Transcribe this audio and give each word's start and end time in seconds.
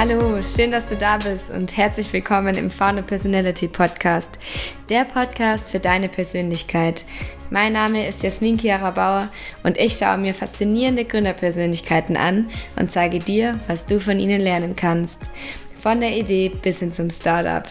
Hallo, 0.00 0.40
schön, 0.44 0.70
dass 0.70 0.86
du 0.86 0.94
da 0.94 1.16
bist 1.16 1.50
und 1.50 1.76
herzlich 1.76 2.12
willkommen 2.12 2.56
im 2.56 2.70
Founder 2.70 3.02
Personality 3.02 3.66
Podcast, 3.66 4.38
der 4.88 5.04
Podcast 5.04 5.68
für 5.68 5.80
deine 5.80 6.08
Persönlichkeit. 6.08 7.04
Mein 7.50 7.72
Name 7.72 8.06
ist 8.06 8.22
Jasmin 8.22 8.60
Chiara 8.60 8.92
Bauer 8.92 9.28
und 9.64 9.76
ich 9.76 9.98
schaue 9.98 10.18
mir 10.18 10.34
faszinierende 10.34 11.04
Gründerpersönlichkeiten 11.04 12.16
an 12.16 12.48
und 12.76 12.92
zeige 12.92 13.18
dir, 13.18 13.58
was 13.66 13.86
du 13.86 13.98
von 13.98 14.20
ihnen 14.20 14.40
lernen 14.40 14.76
kannst. 14.76 15.18
Von 15.82 16.00
der 16.00 16.16
Idee 16.16 16.50
bis 16.50 16.78
hin 16.78 16.92
zum 16.92 17.10
Startup. 17.10 17.68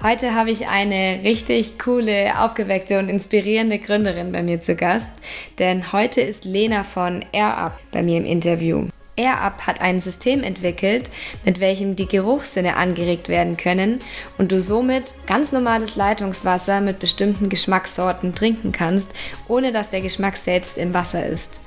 Heute 0.00 0.36
habe 0.36 0.52
ich 0.52 0.68
eine 0.68 1.24
richtig 1.24 1.80
coole, 1.80 2.40
aufgeweckte 2.40 3.00
und 3.00 3.08
inspirierende 3.08 3.80
Gründerin 3.80 4.30
bei 4.30 4.44
mir 4.44 4.60
zu 4.60 4.76
Gast, 4.76 5.10
denn 5.58 5.90
heute 5.90 6.20
ist 6.20 6.44
Lena 6.44 6.84
von 6.84 7.24
AirUp 7.32 7.72
bei 7.90 8.04
mir 8.04 8.18
im 8.18 8.24
Interview. 8.24 8.86
AirUp 9.18 9.66
hat 9.66 9.80
ein 9.80 10.00
System 10.00 10.42
entwickelt, 10.42 11.10
mit 11.44 11.60
welchem 11.60 11.96
die 11.96 12.06
Geruchssinne 12.06 12.76
angeregt 12.76 13.28
werden 13.28 13.56
können 13.56 13.98
und 14.38 14.52
du 14.52 14.62
somit 14.62 15.12
ganz 15.26 15.52
normales 15.52 15.96
Leitungswasser 15.96 16.80
mit 16.80 17.00
bestimmten 17.00 17.48
Geschmackssorten 17.48 18.34
trinken 18.34 18.72
kannst, 18.72 19.10
ohne 19.48 19.72
dass 19.72 19.90
der 19.90 20.00
Geschmack 20.00 20.36
selbst 20.36 20.78
im 20.78 20.94
Wasser 20.94 21.26
ist. 21.26 21.60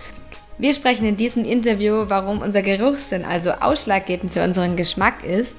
Wir 0.57 0.73
sprechen 0.73 1.05
in 1.05 1.17
diesem 1.17 1.43
Interview, 1.43 2.05
warum 2.07 2.41
unser 2.41 2.61
Geruchssinn 2.61 3.25
also 3.25 3.51
ausschlaggebend 3.51 4.33
für 4.33 4.43
unseren 4.43 4.75
Geschmack 4.75 5.23
ist 5.23 5.57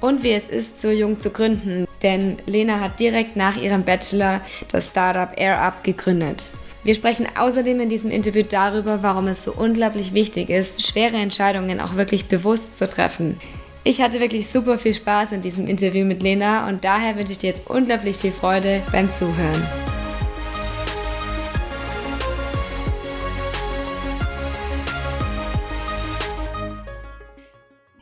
und 0.00 0.22
wie 0.22 0.32
es 0.32 0.46
ist, 0.46 0.80
so 0.80 0.90
jung 0.90 1.20
zu 1.20 1.30
gründen, 1.30 1.86
denn 2.02 2.36
Lena 2.46 2.80
hat 2.80 3.00
direkt 3.00 3.36
nach 3.36 3.56
ihrem 3.56 3.84
Bachelor 3.84 4.40
das 4.70 4.88
Startup 4.88 5.30
AirUp 5.36 5.84
gegründet. 5.84 6.44
Wir 6.88 6.94
sprechen 6.94 7.26
außerdem 7.36 7.80
in 7.80 7.90
diesem 7.90 8.10
Interview 8.10 8.42
darüber, 8.48 9.02
warum 9.02 9.26
es 9.26 9.44
so 9.44 9.52
unglaublich 9.52 10.14
wichtig 10.14 10.48
ist, 10.48 10.86
schwere 10.86 11.18
Entscheidungen 11.18 11.80
auch 11.80 11.96
wirklich 11.96 12.28
bewusst 12.28 12.78
zu 12.78 12.88
treffen. 12.88 13.38
Ich 13.84 14.00
hatte 14.00 14.20
wirklich 14.20 14.48
super 14.48 14.78
viel 14.78 14.94
Spaß 14.94 15.32
in 15.32 15.42
diesem 15.42 15.66
Interview 15.66 16.06
mit 16.06 16.22
Lena 16.22 16.66
und 16.66 16.86
daher 16.86 17.14
wünsche 17.16 17.32
ich 17.32 17.38
dir 17.40 17.50
jetzt 17.50 17.68
unglaublich 17.68 18.16
viel 18.16 18.32
Freude 18.32 18.80
beim 18.90 19.12
Zuhören. 19.12 19.87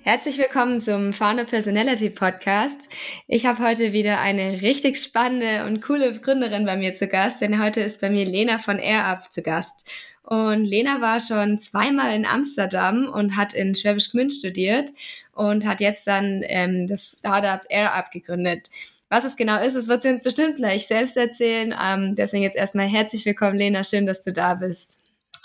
Herzlich 0.09 0.39
willkommen 0.39 0.81
zum 0.81 1.12
Founder 1.12 1.43
Personality 1.43 2.11
Podcast. 2.11 2.89
Ich 3.27 3.45
habe 3.45 3.61
heute 3.61 3.93
wieder 3.93 4.21
eine 4.21 4.63
richtig 4.63 4.98
spannende 4.98 5.65
und 5.67 5.83
coole 5.83 6.21
Gründerin 6.21 6.65
bei 6.65 6.77
mir 6.77 6.95
zu 6.95 7.09
Gast, 7.09 7.41
denn 7.41 7.61
heute 7.61 7.81
ist 7.81 8.01
bei 8.01 8.09
mir 8.09 8.25
Lena 8.25 8.59
von 8.59 8.79
AirUp 8.79 9.33
zu 9.33 9.43
Gast. 9.43 9.85
Und 10.23 10.65
Lena 10.65 11.01
war 11.01 11.19
schon 11.19 11.59
zweimal 11.59 12.15
in 12.15 12.25
Amsterdam 12.25 13.09
und 13.13 13.37
hat 13.37 13.53
in 13.53 13.75
Schwäbisch 13.75 14.13
Gmünd 14.13 14.33
studiert 14.33 14.91
und 15.33 15.67
hat 15.67 15.81
jetzt 15.81 16.07
dann 16.07 16.43
ähm, 16.45 16.87
das 16.87 17.17
Startup 17.19 17.63
AirUp 17.69 18.13
gegründet. 18.13 18.70
Was 19.09 19.25
es 19.25 19.35
genau 19.35 19.61
ist, 19.61 19.75
das 19.75 19.89
wird 19.89 20.03
sie 20.03 20.11
uns 20.11 20.23
bestimmt 20.23 20.55
gleich 20.55 20.87
selbst 20.87 21.17
erzählen. 21.17 21.75
Ähm, 21.85 22.15
deswegen 22.15 22.45
jetzt 22.45 22.57
erstmal 22.57 22.87
herzlich 22.87 23.27
willkommen, 23.27 23.57
Lena. 23.57 23.83
Schön, 23.83 24.07
dass 24.07 24.23
du 24.23 24.33
da 24.33 24.55
bist. 24.55 25.01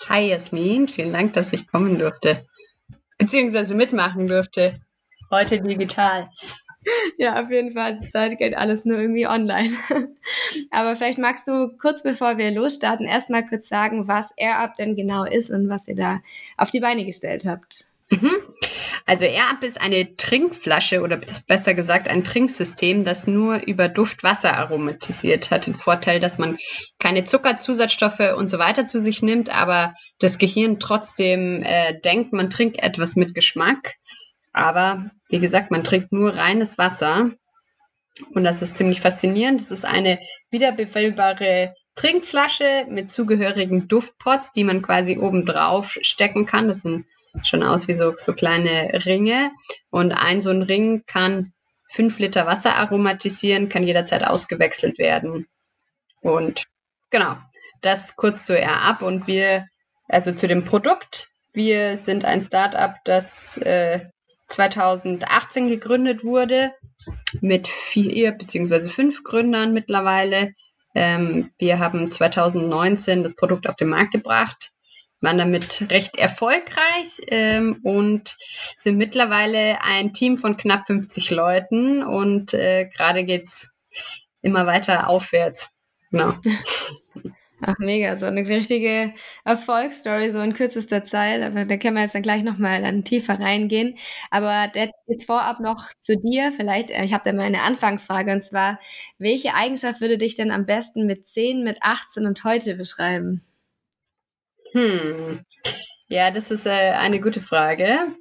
Hi 0.08 0.30
Jasmin, 0.30 0.88
vielen 0.88 1.14
Dank, 1.14 1.34
dass 1.34 1.52
ich 1.52 1.68
kommen 1.68 1.98
durfte 1.98 2.46
beziehungsweise 3.22 3.76
mitmachen 3.76 4.28
dürfte. 4.28 4.74
Heute 5.30 5.62
digital. 5.62 6.30
Ja, 7.18 7.40
auf 7.40 7.52
jeden 7.52 7.72
Fall. 7.72 7.96
Zurzeit 7.96 8.40
geht 8.40 8.58
alles 8.58 8.86
nur 8.86 8.98
irgendwie 8.98 9.28
online. 9.28 9.70
Aber 10.72 10.96
vielleicht 10.96 11.20
magst 11.20 11.48
du 11.48 11.78
kurz 11.78 12.02
bevor 12.02 12.40
wir 12.40 12.50
losstarten, 12.50 13.06
erstmal 13.06 13.46
kurz 13.46 13.70
sagen, 13.70 14.08
was 14.08 14.34
AirUp 14.36 14.76
denn 14.78 14.96
genau 14.96 15.24
ist 15.24 15.52
und 15.52 15.70
was 15.70 15.88
ihr 15.88 15.96
da 15.96 16.22
auf 16.58 16.72
die 16.72 16.80
Beine 16.80 17.06
gestellt 17.06 17.46
habt. 17.46 17.91
Mhm. 18.12 18.38
Also 19.06 19.26
AirUp 19.26 19.64
ist 19.64 19.80
eine 19.80 20.16
Trinkflasche 20.18 21.02
oder 21.02 21.20
besser 21.48 21.74
gesagt 21.74 22.10
ein 22.10 22.24
Trinksystem, 22.26 23.06
das 23.06 23.26
nur 23.26 23.66
über 23.66 23.88
Duft 23.88 24.22
Wasser 24.22 24.58
aromatisiert 24.58 25.50
hat. 25.50 25.66
Den 25.66 25.76
Vorteil, 25.76 26.20
dass 26.20 26.38
man 26.38 26.58
keine 27.00 27.24
Zucker, 27.24 27.58
Zusatzstoffe 27.58 28.36
und 28.36 28.48
so 28.48 28.60
weiter 28.60 28.86
zu 28.86 29.00
sich 29.00 29.22
nimmt, 29.22 29.50
aber 29.50 29.94
das 30.20 30.38
Gehirn 30.38 30.80
trotzdem 30.80 31.64
äh, 31.64 32.00
denkt, 32.02 32.34
man 32.34 32.50
trinkt 32.50 32.84
etwas 32.84 33.16
mit 33.16 33.34
Geschmack. 33.34 33.96
Aber 34.52 35.10
wie 35.30 35.40
gesagt, 35.40 35.72
man 35.72 35.86
trinkt 35.86 36.12
nur 36.12 36.36
reines 36.36 36.78
Wasser. 36.78 37.32
Und 38.34 38.44
das 38.44 38.62
ist 38.62 38.76
ziemlich 38.76 39.00
faszinierend. 39.00 39.62
Das 39.62 39.72
ist 39.72 39.86
eine 39.86 40.20
wiederbefüllbare 40.52 41.74
Trinkflasche 41.96 42.86
mit 42.90 43.10
zugehörigen 43.10 43.88
Duftpots, 43.88 44.52
die 44.52 44.66
man 44.66 44.82
quasi 44.82 45.18
oben 45.18 45.46
drauf 45.46 45.98
stecken 46.02 46.46
kann. 46.46 46.68
Das 46.68 46.82
sind 46.82 47.06
schon 47.44 47.64
aus 47.64 47.88
wie 47.88 47.94
so, 47.94 48.14
so 48.18 48.34
kleine 48.34 48.92
Ringe. 49.06 49.52
Und 49.90 50.12
ein 50.12 50.42
so 50.42 50.50
ein 50.50 50.62
Ring 50.62 51.04
kann 51.06 51.54
fünf 51.90 52.20
Liter 52.20 52.46
Wasser 52.46 52.76
aromatisieren, 52.76 53.70
kann 53.70 53.84
jederzeit 53.84 54.24
ausgewechselt 54.24 54.98
werden. 54.98 55.48
Und 56.22 56.66
genau, 57.10 57.38
das 57.82 58.16
kurz 58.16 58.46
zu 58.46 58.58
R 58.58 58.82
ab. 58.82 59.02
Und 59.02 59.28
wir, 59.28 59.68
also 60.08 60.32
zu 60.32 60.48
dem 60.48 60.64
Produkt. 60.64 61.28
Wir 61.54 61.98
sind 61.98 62.24
ein 62.24 62.42
Startup, 62.42 62.96
das 63.04 63.58
äh, 63.58 64.06
2018 64.48 65.68
gegründet 65.68 66.24
wurde 66.24 66.74
mit 67.42 67.68
vier 67.68 68.32
beziehungsweise 68.32 68.90
fünf 68.90 69.24
Gründern 69.24 69.74
mittlerweile. 69.74 70.54
Ähm, 70.94 71.52
wir 71.58 71.80
haben 71.80 72.12
2019 72.12 73.24
das 73.24 73.36
Produkt 73.36 73.68
auf 73.68 73.76
den 73.76 73.90
Markt 73.90 74.12
gebracht 74.12 74.72
waren 75.22 75.38
damit 75.38 75.90
recht 75.90 76.18
erfolgreich 76.18 77.22
ähm, 77.28 77.80
und 77.84 78.36
sind 78.76 78.98
mittlerweile 78.98 79.82
ein 79.82 80.14
Team 80.14 80.38
von 80.38 80.58
knapp 80.58 80.88
50 80.88 81.30
Leuten 81.32 82.04
und 82.04 82.54
äh, 82.54 82.86
gerade 82.86 83.24
geht's 83.24 83.72
immer 84.42 84.66
weiter 84.66 85.08
aufwärts. 85.08 85.70
Genau. 86.12 86.34
Ach, 87.64 87.76
mega, 87.78 88.18
so 88.18 88.26
eine 88.26 88.48
richtige 88.48 89.14
Erfolgsstory, 89.44 90.32
so 90.32 90.40
in 90.40 90.56
kürzester 90.56 91.04
Zeit. 91.04 91.44
Aber 91.44 91.66
da 91.66 91.78
können 91.78 91.96
wir 91.96 92.02
jetzt 92.02 92.16
dann 92.16 92.24
gleich 92.24 92.42
nochmal 92.42 92.82
dann 92.82 93.04
tiefer 93.04 93.40
reingehen. 93.40 93.98
Aber 94.32 94.72
jetzt 95.06 95.26
vorab 95.26 95.60
noch 95.60 95.90
zu 96.00 96.18
dir. 96.18 96.52
Vielleicht, 96.52 96.90
äh, 96.90 97.04
ich 97.04 97.14
habe 97.14 97.24
da 97.24 97.34
mal 97.34 97.44
eine 97.44 97.62
Anfangsfrage 97.62 98.32
und 98.32 98.44
zwar, 98.44 98.80
welche 99.20 99.54
Eigenschaft 99.54 100.02
würde 100.02 100.18
dich 100.18 100.36
denn 100.36 100.50
am 100.50 100.66
besten 100.66 101.06
mit 101.06 101.28
10, 101.28 101.64
mit 101.64 101.78
18 101.82 102.26
und 102.26 102.44
heute 102.44 102.74
beschreiben? 102.76 103.44
Hm. 104.74 105.46
Ja, 106.08 106.32
das 106.32 106.52
ist 106.52 106.66
äh, 106.66 106.92
eine 106.92 107.20
gute 107.20 107.42
Frage. 107.42 108.16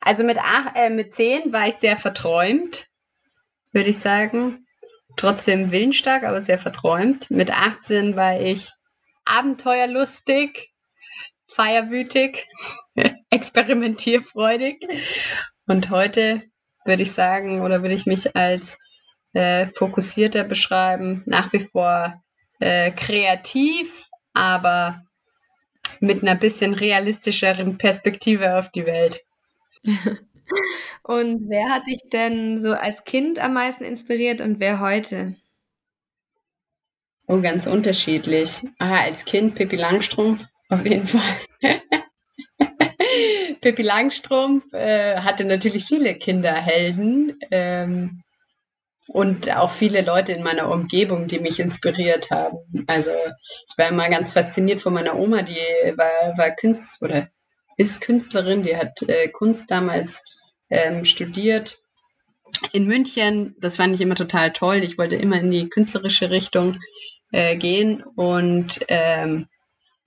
Also 0.00 0.24
mit, 0.24 0.38
ach, 0.40 0.74
äh, 0.74 0.90
mit 0.90 1.12
10 1.12 1.52
war 1.52 1.68
ich 1.68 1.76
sehr 1.76 1.96
verträumt, 1.96 2.86
würde 3.72 3.90
ich 3.90 3.98
sagen. 3.98 4.66
Trotzdem 5.16 5.72
willensstark, 5.72 6.24
aber 6.24 6.40
sehr 6.40 6.58
verträumt. 6.58 7.30
Mit 7.30 7.50
18 7.50 8.16
war 8.16 8.40
ich 8.40 8.68
abenteuerlustig, 9.24 10.72
feierwütig, 11.52 12.46
experimentierfreudig. 13.30 14.78
Und 15.66 15.90
heute 15.90 16.42
würde 16.84 17.02
ich 17.02 17.12
sagen, 17.12 17.62
oder 17.62 17.82
würde 17.82 17.94
ich 17.94 18.06
mich 18.06 18.34
als 18.36 18.78
äh, 19.34 19.66
fokussierter 19.66 20.44
beschreiben, 20.44 21.22
nach 21.26 21.52
wie 21.52 21.60
vor 21.60 22.22
äh, 22.60 22.92
kreativ, 22.92 24.08
aber 24.32 25.02
mit 26.00 26.22
einer 26.22 26.34
bisschen 26.34 26.74
realistischeren 26.74 27.78
Perspektive 27.78 28.58
auf 28.58 28.70
die 28.70 28.86
Welt. 28.86 29.24
und 31.02 31.48
wer 31.48 31.70
hat 31.70 31.86
dich 31.86 32.00
denn 32.12 32.62
so 32.62 32.72
als 32.72 33.04
Kind 33.04 33.38
am 33.38 33.54
meisten 33.54 33.84
inspiriert 33.84 34.40
und 34.40 34.60
wer 34.60 34.80
heute? 34.80 35.36
Oh, 37.26 37.40
ganz 37.40 37.66
unterschiedlich. 37.66 38.62
Ah, 38.78 39.02
als 39.02 39.24
Kind 39.24 39.54
Pippi 39.54 39.76
Langstrumpf, 39.76 40.46
auf 40.70 40.84
jeden 40.84 41.06
Fall. 41.06 41.60
Pippi 43.60 43.82
Langstrumpf 43.82 44.72
äh, 44.72 45.18
hatte 45.18 45.44
natürlich 45.44 45.84
viele 45.84 46.14
Kinderhelden. 46.14 47.38
Ähm, 47.50 48.22
und 49.08 49.54
auch 49.56 49.70
viele 49.70 50.02
Leute 50.02 50.32
in 50.32 50.42
meiner 50.42 50.70
Umgebung, 50.70 51.28
die 51.28 51.40
mich 51.40 51.58
inspiriert 51.58 52.30
haben. 52.30 52.84
Also 52.86 53.10
ich 53.10 53.78
war 53.78 53.88
immer 53.88 54.08
ganz 54.10 54.32
fasziniert 54.32 54.80
von 54.80 54.92
meiner 54.92 55.16
Oma, 55.16 55.42
die 55.42 55.56
war, 55.96 56.36
war 56.36 56.50
Künstler 56.50 57.08
oder 57.08 57.28
ist 57.76 58.00
Künstlerin, 58.00 58.62
die 58.62 58.76
hat 58.76 59.02
äh, 59.02 59.28
Kunst 59.28 59.70
damals 59.70 60.22
ähm, 60.68 61.04
studiert 61.04 61.78
in 62.72 62.86
München. 62.86 63.56
Das 63.60 63.76
fand 63.76 63.94
ich 63.94 64.00
immer 64.00 64.14
total 64.14 64.52
toll. 64.52 64.76
Ich 64.76 64.98
wollte 64.98 65.16
immer 65.16 65.40
in 65.40 65.50
die 65.50 65.68
künstlerische 65.68 66.30
Richtung 66.30 66.76
äh, 67.32 67.56
gehen 67.56 68.02
und 68.02 68.80
ähm, 68.88 69.46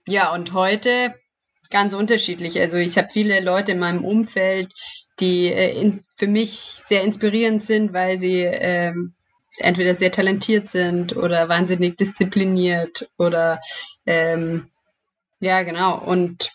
ja, 0.07 0.33
und 0.33 0.53
heute 0.53 1.13
ganz 1.69 1.93
unterschiedlich. 1.93 2.59
Also 2.59 2.77
ich 2.77 2.97
habe 2.97 3.07
viele 3.11 3.39
Leute 3.39 3.71
in 3.71 3.79
meinem 3.79 4.03
Umfeld, 4.03 4.73
die 5.21 5.47
äh, 5.47 5.79
in, 5.79 6.03
für 6.17 6.27
mich 6.27 6.51
sehr 6.51 7.03
inspirierend 7.03 7.61
sind, 7.61 7.93
weil 7.93 8.17
sie 8.17 8.41
ähm, 8.41 9.13
entweder 9.57 9.95
sehr 9.95 10.11
talentiert 10.11 10.67
sind 10.67 11.15
oder 11.15 11.47
wahnsinnig 11.49 11.97
diszipliniert 11.97 13.09
oder 13.17 13.61
ähm, 14.05 14.69
ja, 15.39 15.63
genau. 15.63 15.99
Und 15.99 16.51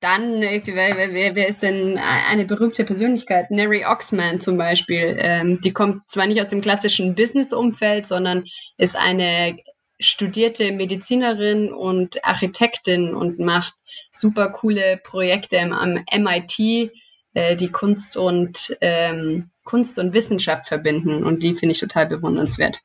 dann, 0.00 0.42
äh, 0.42 0.62
wer, 0.64 0.96
wer, 0.96 1.34
wer 1.34 1.48
ist 1.48 1.62
denn 1.62 1.98
eine 1.98 2.44
berühmte 2.44 2.84
Persönlichkeit? 2.84 3.50
Neri 3.50 3.84
Oxman 3.84 4.40
zum 4.40 4.56
Beispiel. 4.56 5.16
Ähm, 5.18 5.58
die 5.62 5.72
kommt 5.72 6.08
zwar 6.08 6.26
nicht 6.26 6.40
aus 6.40 6.48
dem 6.48 6.62
klassischen 6.62 7.14
Business-Umfeld, 7.14 8.06
sondern 8.06 8.44
ist 8.78 8.96
eine 8.96 9.58
studierte 9.98 10.72
Medizinerin 10.72 11.72
und 11.72 12.24
Architektin 12.24 13.14
und 13.14 13.38
macht 13.38 13.74
super 14.10 14.48
coole 14.48 14.98
Projekte 15.04 15.60
am 15.60 16.02
MIT, 16.10 16.90
äh, 17.34 17.56
die 17.56 17.70
Kunst 17.70 18.16
und 18.16 18.76
ähm, 18.80 19.50
Kunst 19.64 19.98
und 19.98 20.14
Wissenschaft 20.14 20.66
verbinden 20.66 21.24
und 21.24 21.42
die 21.42 21.54
finde 21.54 21.74
ich 21.74 21.80
total 21.80 22.06
bewundernswert. 22.06 22.80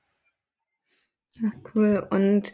Ach, 1.46 1.54
cool. 1.74 2.06
Und 2.10 2.54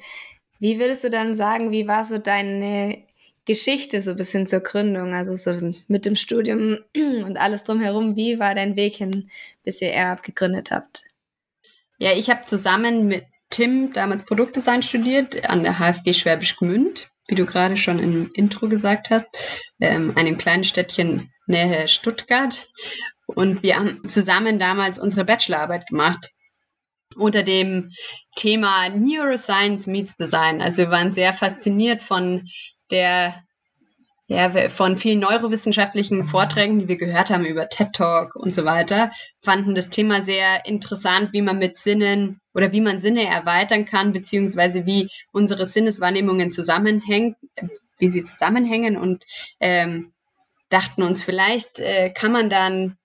wie 0.59 0.79
würdest 0.79 1.03
du 1.03 1.09
dann 1.09 1.35
sagen, 1.35 1.71
wie 1.71 1.87
war 1.87 2.03
so 2.03 2.17
deine 2.17 3.03
Geschichte 3.45 4.01
so 4.01 4.15
bis 4.15 4.31
hin 4.31 4.47
zur 4.47 4.59
Gründung, 4.59 5.13
also 5.13 5.35
so 5.35 5.73
mit 5.87 6.05
dem 6.05 6.15
Studium 6.15 6.79
und 6.95 7.37
alles 7.37 7.63
drumherum, 7.63 8.15
wie 8.15 8.39
war 8.39 8.55
dein 8.55 8.75
Weg 8.75 8.95
hin, 8.95 9.29
bis 9.63 9.81
ihr 9.81 9.91
Air 9.91 10.17
gegründet 10.21 10.71
habt? 10.71 11.03
Ja, 11.97 12.13
ich 12.13 12.29
habe 12.29 12.45
zusammen 12.45 13.07
mit 13.07 13.25
Tim 13.49 13.91
damals 13.93 14.23
Produktdesign 14.23 14.81
studiert 14.81 15.47
an 15.49 15.63
der 15.63 15.77
HFG 15.77 16.13
Schwäbisch 16.13 16.55
Gmünd, 16.55 17.10
wie 17.31 17.35
du 17.35 17.45
gerade 17.45 17.77
schon 17.77 17.97
im 17.97 18.29
Intro 18.33 18.67
gesagt 18.67 19.09
hast, 19.09 19.25
ähm, 19.79 20.11
einem 20.17 20.37
kleinen 20.37 20.65
Städtchen 20.65 21.31
nähe 21.47 21.87
Stuttgart. 21.87 22.67
Und 23.25 23.63
wir 23.63 23.77
haben 23.77 24.07
zusammen 24.09 24.59
damals 24.59 24.99
unsere 24.99 25.23
Bachelorarbeit 25.23 25.87
gemacht 25.87 26.29
unter 27.15 27.43
dem 27.43 27.91
Thema 28.35 28.89
Neuroscience 28.89 29.87
meets 29.87 30.17
Design. 30.17 30.61
Also 30.61 30.79
wir 30.79 30.91
waren 30.91 31.13
sehr 31.13 31.33
fasziniert 31.33 32.01
von 32.01 32.49
der 32.89 33.43
ja, 34.31 34.69
von 34.69 34.95
vielen 34.95 35.19
neurowissenschaftlichen 35.19 36.23
Vorträgen, 36.23 36.79
die 36.79 36.87
wir 36.87 36.95
gehört 36.95 37.29
haben 37.29 37.45
über 37.45 37.67
TED 37.67 37.91
Talk 37.91 38.35
und 38.37 38.55
so 38.55 38.63
weiter, 38.63 39.11
fanden 39.41 39.75
das 39.75 39.89
Thema 39.89 40.21
sehr 40.21 40.65
interessant, 40.65 41.33
wie 41.33 41.41
man 41.41 41.59
mit 41.59 41.75
Sinnen 41.75 42.39
oder 42.53 42.71
wie 42.71 42.79
man 42.79 43.01
Sinne 43.01 43.25
erweitern 43.25 43.83
kann, 43.83 44.13
beziehungsweise 44.13 44.85
wie 44.85 45.09
unsere 45.33 45.65
Sinneswahrnehmungen 45.65 46.49
zusammenhängen, 46.49 47.35
wie 47.99 48.07
sie 48.07 48.23
zusammenhängen 48.23 48.95
und 48.95 49.25
ähm, 49.59 50.13
dachten 50.69 51.03
uns, 51.03 51.21
vielleicht 51.21 51.79
äh, 51.79 52.09
kann 52.11 52.31
man 52.31 52.49
dann 52.49 52.97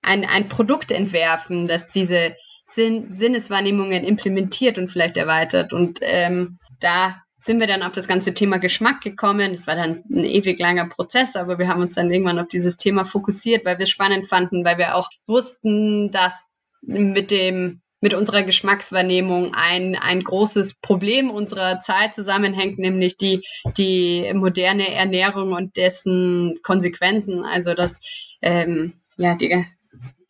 ein, 0.00 0.24
ein 0.24 0.48
Produkt 0.48 0.92
entwerfen, 0.92 1.68
das 1.68 1.92
diese 1.92 2.34
Sinn, 2.64 3.14
Sinneswahrnehmungen 3.14 4.02
implementiert 4.02 4.78
und 4.78 4.88
vielleicht 4.88 5.18
erweitert. 5.18 5.74
Und 5.74 5.98
ähm, 6.00 6.56
da 6.80 7.20
sind 7.40 7.58
wir 7.58 7.66
dann 7.66 7.82
auf 7.82 7.92
das 7.92 8.06
ganze 8.06 8.34
Thema 8.34 8.58
Geschmack 8.58 9.00
gekommen. 9.00 9.52
Das 9.52 9.66
war 9.66 9.74
dann 9.74 10.02
ein 10.10 10.24
ewig 10.24 10.58
langer 10.60 10.86
Prozess, 10.88 11.36
aber 11.36 11.58
wir 11.58 11.68
haben 11.68 11.80
uns 11.80 11.94
dann 11.94 12.10
irgendwann 12.10 12.38
auf 12.38 12.48
dieses 12.48 12.76
Thema 12.76 13.04
fokussiert, 13.04 13.64
weil 13.64 13.78
wir 13.78 13.84
es 13.84 13.90
spannend 13.90 14.26
fanden, 14.26 14.64
weil 14.64 14.78
wir 14.78 14.94
auch 14.94 15.08
wussten, 15.26 16.12
dass 16.12 16.44
mit 16.82 17.30
dem 17.30 17.80
mit 18.02 18.14
unserer 18.14 18.42
Geschmackswahrnehmung 18.42 19.52
ein, 19.54 19.94
ein 19.94 20.24
großes 20.24 20.80
Problem 20.80 21.30
unserer 21.30 21.80
Zeit 21.80 22.14
zusammenhängt, 22.14 22.78
nämlich 22.78 23.18
die, 23.18 23.42
die 23.76 24.32
moderne 24.34 24.94
Ernährung 24.94 25.52
und 25.52 25.76
dessen 25.76 26.58
Konsequenzen, 26.62 27.44
also 27.44 27.74
dass 27.74 28.00
ähm, 28.40 28.94
ja, 29.18 29.34
die 29.34 29.66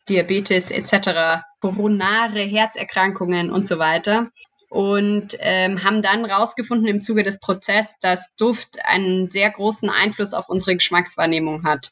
Diabetes 0.09 0.69
etc., 0.69 1.43
koronare 1.61 2.41
Herzerkrankungen 2.41 3.51
und 3.51 3.65
so 3.65 3.79
weiter 3.79 4.31
und 4.71 5.35
ähm, 5.39 5.83
haben 5.83 6.01
dann 6.01 6.23
rausgefunden 6.23 6.87
im 6.87 7.01
Zuge 7.01 7.23
des 7.23 7.41
Prozesses, 7.41 7.95
dass 7.99 8.33
Duft 8.37 8.77
einen 8.85 9.29
sehr 9.29 9.51
großen 9.51 9.89
Einfluss 9.89 10.33
auf 10.33 10.47
unsere 10.47 10.75
Geschmackswahrnehmung 10.75 11.65
hat. 11.65 11.91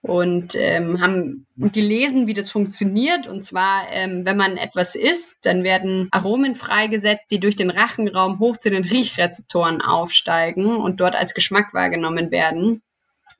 Und 0.00 0.56
ähm, 0.56 1.00
haben 1.00 1.46
gelesen, 1.56 2.26
wie 2.26 2.34
das 2.34 2.50
funktioniert. 2.50 3.28
Und 3.28 3.44
zwar, 3.44 3.92
ähm, 3.92 4.24
wenn 4.24 4.36
man 4.36 4.56
etwas 4.56 4.96
isst, 4.96 5.38
dann 5.42 5.62
werden 5.62 6.08
Aromen 6.10 6.56
freigesetzt, 6.56 7.30
die 7.30 7.38
durch 7.38 7.54
den 7.54 7.70
Rachenraum 7.70 8.40
hoch 8.40 8.56
zu 8.56 8.70
den 8.70 8.84
Riechrezeptoren 8.84 9.80
aufsteigen 9.80 10.76
und 10.76 11.00
dort 11.00 11.14
als 11.14 11.34
Geschmack 11.34 11.72
wahrgenommen 11.72 12.32
werden 12.32 12.82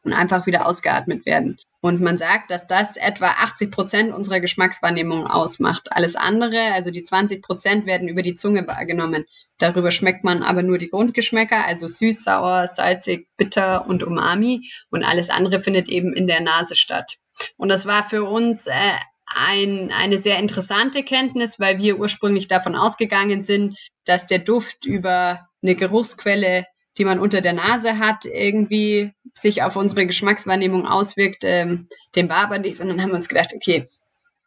und 0.05 0.13
einfach 0.13 0.47
wieder 0.47 0.67
ausgeatmet 0.67 1.27
werden. 1.27 1.59
Und 1.81 2.01
man 2.01 2.19
sagt, 2.19 2.51
dass 2.51 2.67
das 2.67 2.97
etwa 2.97 3.27
80 3.27 3.71
Prozent 3.71 4.13
unserer 4.13 4.41
Geschmackswahrnehmung 4.41 5.27
ausmacht. 5.27 5.89
Alles 5.93 6.17
andere, 6.17 6.73
also 6.73 6.91
die 6.91 7.03
20 7.03 7.43
Prozent, 7.43 7.87
werden 7.87 8.09
über 8.09 8.23
die 8.23 8.35
Zunge 8.35 8.67
wahrgenommen. 8.67 9.27
Darüber 9.59 9.91
schmeckt 9.91 10.25
man 10.25 10.43
aber 10.43 10.63
nur 10.63 10.79
die 10.79 10.89
Grundgeschmäcker, 10.89 11.65
also 11.65 11.87
süß, 11.87 12.25
sauer, 12.25 12.67
salzig, 12.67 13.29
bitter 13.37 13.87
und 13.87 14.03
umami. 14.03 14.69
Und 14.91 15.05
alles 15.05 15.31
andere 15.31 15.61
findet 15.61 15.89
eben 15.89 16.13
in 16.15 16.27
der 16.27 16.41
Nase 16.41 16.75
statt. 16.75 17.19
Und 17.57 17.69
das 17.69 17.87
war 17.87 18.09
für 18.09 18.25
uns 18.25 18.67
äh, 18.67 18.95
ein, 19.27 19.93
eine 19.93 20.19
sehr 20.19 20.39
interessante 20.39 21.05
Kenntnis, 21.05 21.61
weil 21.61 21.79
wir 21.79 21.99
ursprünglich 22.01 22.49
davon 22.49 22.75
ausgegangen 22.75 23.43
sind, 23.43 23.79
dass 24.05 24.27
der 24.27 24.41
Duft 24.41 24.85
über 24.85 25.49
eine 25.63 25.75
Geruchsquelle 25.77 26.67
die 26.99 27.05
man 27.05 27.21
unter 27.21 27.41
der 27.41 27.53
Nase 27.53 27.99
hat, 27.99 28.25
irgendwie 28.25 29.13
sich 29.35 29.63
auf 29.63 29.77
unsere 29.77 30.07
Geschmackswahrnehmung 30.07 30.87
auswirkt. 30.87 31.45
Ähm, 31.45 31.89
dem 32.17 32.29
war 32.29 32.45
aber 32.45 32.59
nicht, 32.59 32.77
sondern 32.77 33.01
haben 33.01 33.11
wir 33.11 33.17
uns 33.17 33.29
gedacht, 33.29 33.53
okay, 33.55 33.87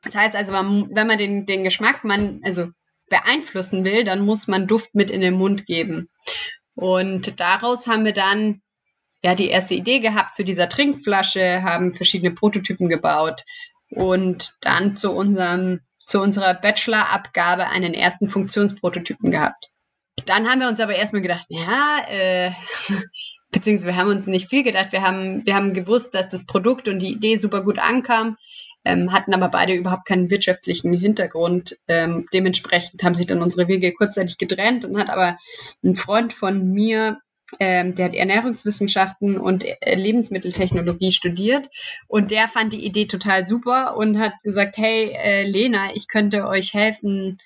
das 0.03 0.15
heißt 0.15 0.35
also, 0.35 0.53
wenn 0.53 1.07
man 1.07 1.17
den, 1.17 1.45
den 1.45 1.63
Geschmack 1.63 2.03
man, 2.03 2.41
also 2.43 2.69
beeinflussen 3.09 3.85
will, 3.85 4.03
dann 4.03 4.25
muss 4.25 4.47
man 4.47 4.67
Duft 4.67 4.95
mit 4.95 5.11
in 5.11 5.21
den 5.21 5.35
Mund 5.35 5.65
geben. 5.65 6.09
Und 6.75 7.39
daraus 7.39 7.87
haben 7.87 8.05
wir 8.05 8.13
dann 8.13 8.61
ja 9.23 9.35
die 9.35 9.49
erste 9.49 9.75
Idee 9.75 9.99
gehabt 9.99 10.35
zu 10.35 10.43
dieser 10.43 10.69
Trinkflasche, 10.69 11.61
haben 11.61 11.93
verschiedene 11.93 12.31
Prototypen 12.31 12.89
gebaut 12.89 13.43
und 13.89 14.53
dann 14.61 14.95
zu 14.95 15.11
unserem 15.11 15.81
zu 16.05 16.19
unserer 16.19 16.55
Bachelorabgabe 16.55 17.67
einen 17.67 17.93
ersten 17.93 18.27
Funktionsprototypen 18.27 19.31
gehabt. 19.31 19.70
Dann 20.25 20.47
haben 20.49 20.59
wir 20.59 20.67
uns 20.67 20.79
aber 20.79 20.95
erstmal 20.95 21.21
gedacht, 21.21 21.45
ja, 21.49 21.99
äh, 22.07 22.51
beziehungsweise 23.51 23.87
wir 23.87 23.95
haben 23.95 24.09
uns 24.09 24.27
nicht 24.27 24.49
viel 24.49 24.63
gedacht. 24.63 24.91
Wir 24.91 25.01
haben, 25.01 25.45
wir 25.45 25.55
haben 25.55 25.73
gewusst, 25.73 26.13
dass 26.13 26.29
das 26.29 26.45
Produkt 26.45 26.87
und 26.87 26.99
die 26.99 27.11
Idee 27.11 27.37
super 27.37 27.63
gut 27.63 27.79
ankam, 27.79 28.37
ähm, 28.85 29.11
hatten 29.11 29.33
aber 29.33 29.49
beide 29.49 29.73
überhaupt 29.73 30.05
keinen 30.05 30.29
wirtschaftlichen 30.29 30.93
Hintergrund. 30.93 31.77
Ähm, 31.87 32.27
dementsprechend 32.33 33.03
haben 33.03 33.15
sich 33.15 33.27
dann 33.27 33.41
unsere 33.41 33.67
Wege 33.67 33.93
kurzzeitig 33.93 34.37
getrennt 34.37 34.85
und 34.85 34.97
hat 34.97 35.09
aber 35.09 35.37
ein 35.83 35.95
Freund 35.95 36.33
von 36.33 36.71
mir, 36.71 37.19
ähm, 37.59 37.95
der 37.95 38.05
hat 38.05 38.15
Ernährungswissenschaften 38.15 39.37
und 39.37 39.65
äh, 39.65 39.95
Lebensmitteltechnologie 39.95 41.11
studiert 41.11 41.67
und 42.07 42.31
der 42.31 42.47
fand 42.47 42.71
die 42.73 42.85
Idee 42.85 43.05
total 43.05 43.45
super 43.45 43.97
und 43.97 44.19
hat 44.19 44.33
gesagt, 44.43 44.77
hey 44.77 45.11
äh, 45.13 45.43
Lena, 45.43 45.93
ich 45.93 46.07
könnte 46.07 46.47
euch 46.47 46.73
helfen, 46.73 47.39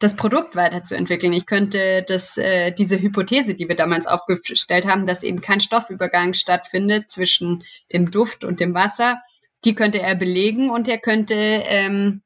das 0.00 0.16
Produkt 0.16 0.56
weiterzuentwickeln. 0.56 1.32
Ich 1.32 1.46
könnte 1.46 2.02
das, 2.08 2.36
äh, 2.36 2.72
diese 2.72 3.00
Hypothese, 3.00 3.54
die 3.54 3.68
wir 3.68 3.76
damals 3.76 4.06
aufgestellt 4.06 4.86
haben, 4.86 5.06
dass 5.06 5.22
eben 5.22 5.40
kein 5.40 5.60
Stoffübergang 5.60 6.34
stattfindet 6.34 7.10
zwischen 7.10 7.62
dem 7.92 8.10
Duft 8.10 8.42
und 8.42 8.60
dem 8.60 8.74
Wasser, 8.74 9.22
die 9.64 9.74
könnte 9.74 10.00
er 10.00 10.14
belegen 10.16 10.70
und 10.70 10.88
er 10.88 10.98
könnte 10.98 11.34
ähm, 11.34 12.22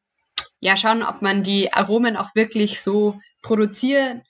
ja 0.60 0.76
schauen, 0.76 1.02
ob 1.02 1.20
man 1.20 1.42
die 1.42 1.72
Aromen 1.72 2.16
auch 2.16 2.34
wirklich 2.36 2.80
so 2.80 3.18
produzieren 3.42 4.22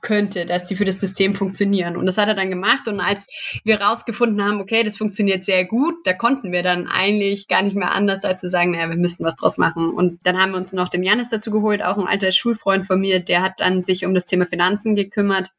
könnte, 0.00 0.46
dass 0.46 0.66
die 0.66 0.76
für 0.76 0.84
das 0.84 1.00
System 1.00 1.34
funktionieren. 1.34 1.96
Und 1.96 2.06
das 2.06 2.18
hat 2.18 2.28
er 2.28 2.34
dann 2.34 2.50
gemacht. 2.50 2.88
Und 2.88 3.00
als 3.00 3.26
wir 3.64 3.80
rausgefunden 3.80 4.44
haben, 4.44 4.60
okay, 4.60 4.82
das 4.82 4.96
funktioniert 4.96 5.44
sehr 5.44 5.64
gut, 5.64 5.94
da 6.04 6.12
konnten 6.12 6.52
wir 6.52 6.62
dann 6.62 6.86
eigentlich 6.86 7.48
gar 7.48 7.62
nicht 7.62 7.76
mehr 7.76 7.92
anders, 7.92 8.24
als 8.24 8.40
zu 8.40 8.48
sagen, 8.50 8.72
naja, 8.72 8.88
wir 8.88 8.96
müssten 8.96 9.24
was 9.24 9.36
draus 9.36 9.58
machen. 9.58 9.90
Und 9.90 10.20
dann 10.24 10.38
haben 10.38 10.52
wir 10.52 10.58
uns 10.58 10.72
noch 10.72 10.88
den 10.88 11.02
Janis 11.02 11.28
dazu 11.28 11.50
geholt, 11.50 11.82
auch 11.82 11.98
ein 11.98 12.06
alter 12.06 12.32
Schulfreund 12.32 12.86
von 12.86 13.00
mir, 13.00 13.20
der 13.20 13.42
hat 13.42 13.60
dann 13.60 13.84
sich 13.84 14.04
um 14.04 14.14
das 14.14 14.24
Thema 14.24 14.46
Finanzen 14.46 14.94
gekümmert. 14.94 15.50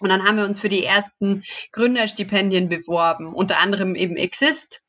Und 0.00 0.08
dann 0.08 0.24
haben 0.24 0.36
wir 0.36 0.44
uns 0.44 0.58
für 0.58 0.68
die 0.68 0.84
ersten 0.84 1.44
Gründerstipendien 1.72 2.68
beworben, 2.68 3.34
unter 3.34 3.58
anderem 3.58 3.94
eben 3.94 4.16
Exist. 4.16 4.82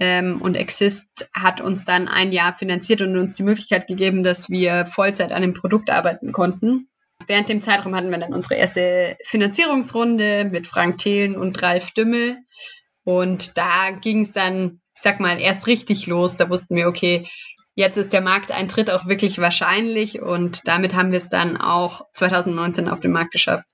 Ähm, 0.00 0.40
und 0.40 0.54
Exist 0.54 1.28
hat 1.34 1.60
uns 1.60 1.84
dann 1.84 2.08
ein 2.08 2.32
Jahr 2.32 2.54
finanziert 2.56 3.02
und 3.02 3.16
uns 3.16 3.34
die 3.34 3.42
Möglichkeit 3.42 3.88
gegeben, 3.88 4.22
dass 4.22 4.48
wir 4.48 4.86
Vollzeit 4.86 5.32
an 5.32 5.42
dem 5.42 5.54
Produkt 5.54 5.90
arbeiten 5.90 6.32
konnten 6.32 6.88
während 7.28 7.48
dem 7.48 7.62
Zeitraum 7.62 7.94
hatten 7.94 8.10
wir 8.10 8.18
dann 8.18 8.34
unsere 8.34 8.56
erste 8.56 9.16
Finanzierungsrunde 9.24 10.46
mit 10.50 10.66
Frank 10.66 10.98
Thelen 10.98 11.36
und 11.36 11.62
Ralf 11.62 11.92
Dümmel. 11.92 12.38
Und 13.04 13.56
da 13.56 13.90
ging 13.90 14.22
es 14.22 14.32
dann, 14.32 14.80
ich 14.96 15.02
sag 15.02 15.20
mal, 15.20 15.40
erst 15.40 15.66
richtig 15.66 16.06
los. 16.06 16.36
Da 16.36 16.50
wussten 16.50 16.74
wir, 16.74 16.88
okay, 16.88 17.28
jetzt 17.74 17.96
ist 17.96 18.12
der 18.12 18.20
Markteintritt 18.22 18.90
auch 18.90 19.06
wirklich 19.06 19.38
wahrscheinlich. 19.38 20.20
Und 20.20 20.66
damit 20.66 20.94
haben 20.94 21.12
wir 21.12 21.18
es 21.18 21.28
dann 21.28 21.56
auch 21.56 22.02
2019 22.14 22.88
auf 22.88 23.00
den 23.00 23.12
Markt 23.12 23.30
geschafft. 23.30 23.66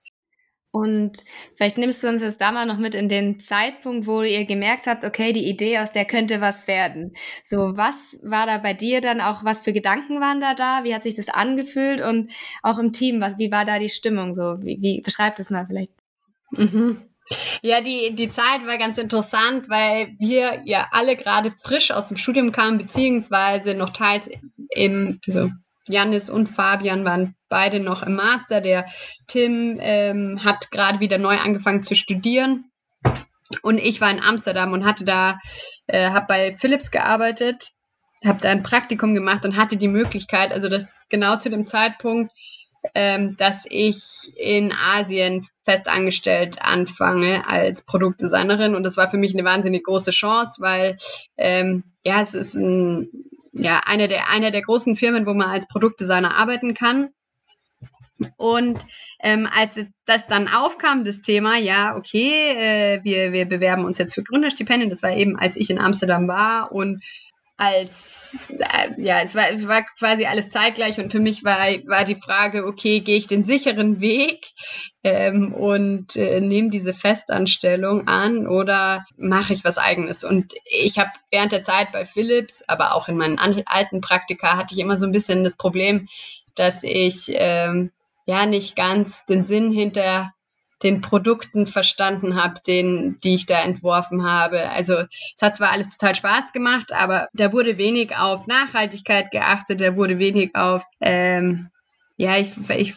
Und 0.74 1.22
vielleicht 1.54 1.78
nimmst 1.78 2.02
du 2.02 2.08
uns 2.08 2.20
jetzt 2.20 2.40
da 2.40 2.50
mal 2.50 2.66
noch 2.66 2.78
mit 2.78 2.96
in 2.96 3.08
den 3.08 3.38
Zeitpunkt, 3.38 4.08
wo 4.08 4.22
ihr 4.22 4.44
gemerkt 4.44 4.88
habt, 4.88 5.04
okay, 5.04 5.32
die 5.32 5.48
Idee, 5.48 5.78
aus 5.78 5.92
der 5.92 6.04
könnte 6.04 6.40
was 6.40 6.66
werden. 6.66 7.12
So, 7.44 7.76
was 7.76 8.18
war 8.24 8.46
da 8.46 8.58
bei 8.58 8.74
dir 8.74 9.00
dann 9.00 9.20
auch, 9.20 9.44
was 9.44 9.62
für 9.62 9.72
Gedanken 9.72 10.20
waren 10.20 10.40
da 10.40 10.52
da? 10.54 10.82
Wie 10.82 10.92
hat 10.92 11.04
sich 11.04 11.14
das 11.14 11.28
angefühlt? 11.28 12.00
Und 12.00 12.32
auch 12.64 12.80
im 12.80 12.92
Team, 12.92 13.20
was, 13.20 13.38
wie 13.38 13.52
war 13.52 13.64
da 13.64 13.78
die 13.78 13.88
Stimmung 13.88 14.34
so? 14.34 14.56
Wie, 14.62 14.78
wie 14.80 15.00
beschreibt 15.00 15.38
es 15.38 15.50
mal 15.50 15.64
vielleicht? 15.64 15.92
Mhm. 16.50 17.02
Ja, 17.62 17.80
die, 17.80 18.12
die 18.16 18.30
Zeit 18.30 18.66
war 18.66 18.76
ganz 18.76 18.98
interessant, 18.98 19.68
weil 19.68 20.16
wir 20.18 20.62
ja 20.64 20.88
alle 20.90 21.14
gerade 21.14 21.52
frisch 21.52 21.92
aus 21.92 22.06
dem 22.06 22.16
Studium 22.16 22.50
kamen, 22.50 22.78
beziehungsweise 22.78 23.74
noch 23.76 23.90
teils 23.90 24.28
im, 24.74 25.20
also 25.24 25.50
Janis 25.88 26.30
und 26.30 26.46
Fabian 26.46 27.04
waren 27.04 27.34
beide 27.48 27.80
noch 27.80 28.02
im 28.02 28.14
Master. 28.14 28.60
Der 28.60 28.86
Tim 29.26 29.78
ähm, 29.80 30.40
hat 30.44 30.70
gerade 30.70 31.00
wieder 31.00 31.18
neu 31.18 31.36
angefangen 31.36 31.82
zu 31.82 31.94
studieren. 31.94 32.70
Und 33.62 33.78
ich 33.78 34.00
war 34.00 34.10
in 34.10 34.22
Amsterdam 34.22 34.72
und 34.72 34.84
hatte 34.84 35.04
da, 35.04 35.38
äh, 35.86 36.10
habe 36.10 36.26
bei 36.26 36.52
Philips 36.52 36.90
gearbeitet, 36.90 37.72
habe 38.24 38.40
da 38.40 38.50
ein 38.50 38.62
Praktikum 38.62 39.14
gemacht 39.14 39.44
und 39.44 39.56
hatte 39.56 39.76
die 39.76 39.88
Möglichkeit, 39.88 40.52
also 40.52 40.68
das 40.68 41.06
genau 41.10 41.36
zu 41.36 41.50
dem 41.50 41.66
Zeitpunkt, 41.66 42.32
ähm, 42.94 43.36
dass 43.36 43.64
ich 43.68 44.32
in 44.36 44.72
Asien 44.72 45.46
festangestellt 45.64 46.58
anfange 46.60 47.46
als 47.46 47.84
Produktdesignerin. 47.84 48.74
Und 48.74 48.82
das 48.82 48.96
war 48.96 49.08
für 49.08 49.16
mich 49.16 49.34
eine 49.34 49.44
wahnsinnig 49.44 49.84
große 49.84 50.10
Chance, 50.10 50.60
weil 50.60 50.96
ähm, 51.36 51.84
ja, 52.02 52.20
es 52.20 52.34
ist 52.34 52.54
ein, 52.54 53.08
ja, 53.54 53.80
eine 53.84 54.08
der, 54.08 54.30
eine 54.30 54.50
der 54.50 54.62
großen 54.62 54.96
Firmen, 54.96 55.26
wo 55.26 55.34
man 55.34 55.48
als 55.48 55.66
Produktdesigner 55.68 56.36
arbeiten 56.36 56.74
kann. 56.74 57.10
Und 58.36 58.86
ähm, 59.20 59.48
als 59.52 59.80
das 60.06 60.26
dann 60.26 60.48
aufkam, 60.48 61.04
das 61.04 61.20
Thema, 61.20 61.56
ja, 61.56 61.96
okay, 61.96 62.52
äh, 62.52 63.00
wir, 63.02 63.32
wir 63.32 63.46
bewerben 63.46 63.84
uns 63.84 63.98
jetzt 63.98 64.14
für 64.14 64.22
Gründerstipendien, 64.22 64.90
das 64.90 65.02
war 65.02 65.12
eben, 65.12 65.36
als 65.36 65.56
ich 65.56 65.70
in 65.70 65.80
Amsterdam 65.80 66.28
war 66.28 66.70
und 66.72 67.02
als, 67.56 68.50
äh, 68.58 69.00
ja, 69.00 69.20
es 69.22 69.34
war, 69.34 69.50
es 69.50 69.68
war 69.68 69.84
quasi 69.98 70.26
alles 70.26 70.50
zeitgleich 70.50 70.98
und 70.98 71.12
für 71.12 71.20
mich 71.20 71.44
war, 71.44 71.58
war 71.86 72.04
die 72.04 72.16
Frage, 72.16 72.66
okay, 72.66 73.00
gehe 73.00 73.16
ich 73.16 73.28
den 73.28 73.44
sicheren 73.44 74.00
Weg 74.00 74.46
ähm, 75.04 75.54
und 75.54 76.16
äh, 76.16 76.40
nehme 76.40 76.70
diese 76.70 76.94
Festanstellung 76.94 78.08
an 78.08 78.48
oder 78.48 79.04
mache 79.16 79.52
ich 79.54 79.64
was 79.64 79.78
eigenes? 79.78 80.24
Und 80.24 80.54
ich 80.64 80.98
habe 80.98 81.10
während 81.30 81.52
der 81.52 81.62
Zeit 81.62 81.92
bei 81.92 82.04
Philips, 82.04 82.62
aber 82.66 82.94
auch 82.94 83.08
in 83.08 83.16
meinen 83.16 83.38
alten 83.38 84.00
Praktika, 84.00 84.56
hatte 84.56 84.74
ich 84.74 84.80
immer 84.80 84.98
so 84.98 85.06
ein 85.06 85.12
bisschen 85.12 85.44
das 85.44 85.56
Problem, 85.56 86.08
dass 86.56 86.82
ich 86.82 87.26
ähm, 87.28 87.92
ja 88.26 88.46
nicht 88.46 88.74
ganz 88.74 89.26
den 89.26 89.44
Sinn 89.44 89.70
hinter 89.70 90.32
den 90.82 91.00
Produkten 91.00 91.66
verstanden 91.66 92.34
habe, 92.34 92.60
den, 92.66 93.18
die 93.22 93.34
ich 93.34 93.46
da 93.46 93.62
entworfen 93.62 94.24
habe. 94.24 94.68
Also 94.70 95.04
es 95.36 95.42
hat 95.42 95.56
zwar 95.56 95.70
alles 95.70 95.96
total 95.96 96.14
Spaß 96.14 96.52
gemacht, 96.52 96.92
aber 96.92 97.28
da 97.32 97.52
wurde 97.52 97.78
wenig 97.78 98.16
auf 98.16 98.46
Nachhaltigkeit 98.46 99.30
geachtet, 99.30 99.80
da 99.80 99.96
wurde 99.96 100.18
wenig 100.18 100.54
auf 100.54 100.84
ähm, 101.00 101.70
ja, 102.16 102.38
ich, 102.38 102.52
ich 102.70 102.94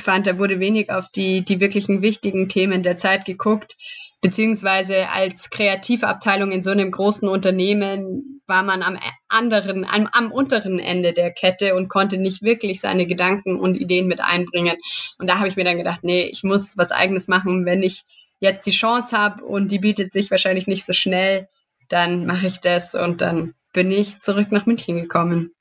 fand, 0.00 0.26
da 0.26 0.36
wurde 0.36 0.58
wenig 0.58 0.90
auf 0.90 1.08
die, 1.08 1.44
die 1.44 1.60
wirklichen 1.60 2.02
wichtigen 2.02 2.48
Themen 2.48 2.82
der 2.82 2.96
Zeit 2.96 3.24
geguckt 3.24 3.76
beziehungsweise 4.22 5.10
als 5.10 5.50
Kreativabteilung 5.50 6.52
in 6.52 6.62
so 6.62 6.70
einem 6.70 6.90
großen 6.90 7.28
Unternehmen 7.28 8.40
war 8.46 8.62
man 8.62 8.82
am 8.82 8.98
anderen, 9.28 9.84
am, 9.84 10.08
am, 10.10 10.30
unteren 10.30 10.78
Ende 10.78 11.12
der 11.12 11.32
Kette 11.32 11.74
und 11.74 11.88
konnte 11.88 12.18
nicht 12.18 12.42
wirklich 12.42 12.80
seine 12.80 13.06
Gedanken 13.06 13.58
und 13.58 13.74
Ideen 13.74 14.06
mit 14.06 14.20
einbringen. 14.20 14.76
Und 15.18 15.28
da 15.28 15.38
habe 15.38 15.48
ich 15.48 15.56
mir 15.56 15.64
dann 15.64 15.76
gedacht, 15.76 16.04
nee, 16.04 16.24
ich 16.24 16.44
muss 16.44 16.78
was 16.78 16.92
eigenes 16.92 17.28
machen, 17.28 17.66
wenn 17.66 17.82
ich 17.82 18.04
jetzt 18.38 18.66
die 18.66 18.72
Chance 18.72 19.16
habe 19.16 19.44
und 19.44 19.70
die 19.72 19.80
bietet 19.80 20.12
sich 20.12 20.30
wahrscheinlich 20.30 20.66
nicht 20.66 20.86
so 20.86 20.92
schnell, 20.92 21.48
dann 21.88 22.24
mache 22.24 22.46
ich 22.46 22.60
das 22.60 22.94
und 22.94 23.20
dann 23.20 23.54
bin 23.72 23.90
ich 23.90 24.20
zurück 24.20 24.52
nach 24.52 24.66
München 24.66 25.00
gekommen. 25.00 25.52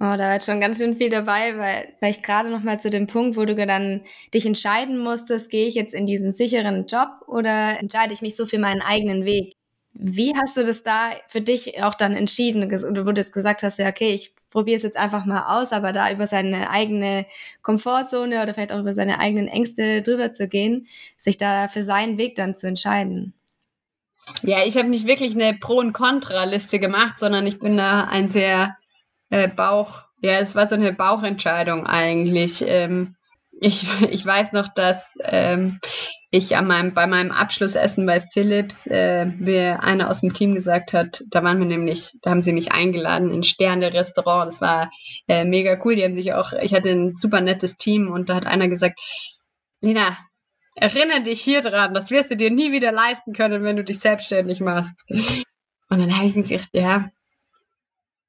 Oh, 0.00 0.10
da 0.10 0.18
war 0.18 0.32
jetzt 0.34 0.46
schon 0.46 0.60
ganz 0.60 0.78
schön 0.78 0.96
viel 0.96 1.08
dabei, 1.08 1.56
weil, 1.56 2.10
ich 2.10 2.22
gerade 2.22 2.50
noch 2.50 2.62
mal 2.62 2.80
zu 2.80 2.90
dem 2.90 3.06
Punkt, 3.06 3.36
wo 3.36 3.44
du 3.44 3.54
dann 3.54 4.02
dich 4.34 4.44
entscheiden 4.44 4.98
musstest, 4.98 5.50
gehe 5.50 5.66
ich 5.66 5.74
jetzt 5.74 5.94
in 5.94 6.04
diesen 6.04 6.32
sicheren 6.32 6.86
Job 6.86 7.08
oder 7.28 7.78
entscheide 7.78 8.12
ich 8.12 8.20
mich 8.20 8.34
so 8.34 8.44
für 8.44 8.58
meinen 8.58 8.82
eigenen 8.82 9.24
Weg? 9.24 9.54
Wie 9.92 10.34
hast 10.34 10.56
du 10.56 10.64
das 10.64 10.82
da 10.82 11.10
für 11.28 11.40
dich 11.40 11.80
auch 11.82 11.94
dann 11.94 12.14
entschieden? 12.14 12.68
Wo 12.70 13.12
du 13.12 13.20
jetzt 13.20 13.32
gesagt 13.32 13.62
hast, 13.62 13.78
ja, 13.78 13.88
okay, 13.88 14.10
ich 14.10 14.34
probiere 14.50 14.76
es 14.76 14.82
jetzt 14.82 14.96
einfach 14.96 15.24
mal 15.26 15.60
aus, 15.60 15.72
aber 15.72 15.92
da 15.92 16.10
über 16.10 16.26
seine 16.26 16.70
eigene 16.70 17.26
Komfortzone 17.62 18.42
oder 18.42 18.52
vielleicht 18.52 18.72
auch 18.72 18.80
über 18.80 18.94
seine 18.94 19.20
eigenen 19.20 19.46
Ängste 19.46 20.02
drüber 20.02 20.32
zu 20.32 20.48
gehen, 20.48 20.88
sich 21.16 21.38
da 21.38 21.68
für 21.68 21.84
seinen 21.84 22.18
Weg 22.18 22.34
dann 22.34 22.56
zu 22.56 22.66
entscheiden. 22.66 23.32
Ja, 24.42 24.64
ich 24.64 24.76
habe 24.76 24.88
nicht 24.88 25.06
wirklich 25.06 25.34
eine 25.34 25.56
Pro- 25.58 25.78
und 25.78 25.92
Kontra-Liste 25.92 26.80
gemacht, 26.80 27.18
sondern 27.18 27.46
ich 27.46 27.58
bin 27.58 27.76
da 27.76 28.04
ein 28.04 28.28
sehr 28.28 28.76
äh, 29.34 29.48
Bauch, 29.48 30.02
ja, 30.22 30.38
es 30.38 30.54
war 30.54 30.68
so 30.68 30.76
eine 30.76 30.92
Bauchentscheidung 30.92 31.86
eigentlich. 31.86 32.64
Ähm, 32.66 33.16
ich, 33.50 33.84
ich 34.10 34.24
weiß 34.24 34.52
noch, 34.52 34.68
dass 34.68 35.18
ähm, 35.24 35.80
ich 36.30 36.56
an 36.56 36.66
meinem, 36.66 36.94
bei 36.94 37.06
meinem 37.06 37.32
Abschlussessen 37.32 38.06
bei 38.06 38.20
Philips 38.20 38.86
äh, 38.86 39.26
mir 39.26 39.82
einer 39.82 40.08
aus 40.08 40.20
dem 40.20 40.32
Team 40.32 40.54
gesagt 40.54 40.92
hat, 40.92 41.22
da 41.30 41.42
waren 41.42 41.58
wir 41.58 41.66
nämlich, 41.66 42.12
da 42.22 42.30
haben 42.30 42.42
sie 42.42 42.52
mich 42.52 42.72
eingeladen 42.72 43.30
in 43.30 43.42
Sterne-Restaurant. 43.42 44.48
Das 44.48 44.60
war 44.60 44.90
äh, 45.26 45.44
mega 45.44 45.78
cool. 45.84 45.96
Die 45.96 46.04
haben 46.04 46.14
sich 46.14 46.32
auch, 46.32 46.52
ich 46.52 46.72
hatte 46.72 46.90
ein 46.90 47.14
super 47.14 47.40
nettes 47.40 47.76
Team 47.76 48.10
und 48.10 48.28
da 48.28 48.36
hat 48.36 48.46
einer 48.46 48.68
gesagt, 48.68 49.00
Lina, 49.80 50.16
erinnere 50.76 51.22
dich 51.22 51.40
hier 51.40 51.60
dran, 51.60 51.94
das 51.94 52.10
wirst 52.10 52.30
du 52.30 52.36
dir 52.36 52.50
nie 52.50 52.72
wieder 52.72 52.92
leisten 52.92 53.32
können, 53.32 53.64
wenn 53.64 53.76
du 53.76 53.84
dich 53.84 53.98
selbstständig 53.98 54.60
machst. 54.60 54.94
Und 55.08 55.98
dann 56.00 56.16
habe 56.16 56.26
ich 56.26 56.34
mir 56.34 56.42
gedacht, 56.42 56.70
ja, 56.72 57.08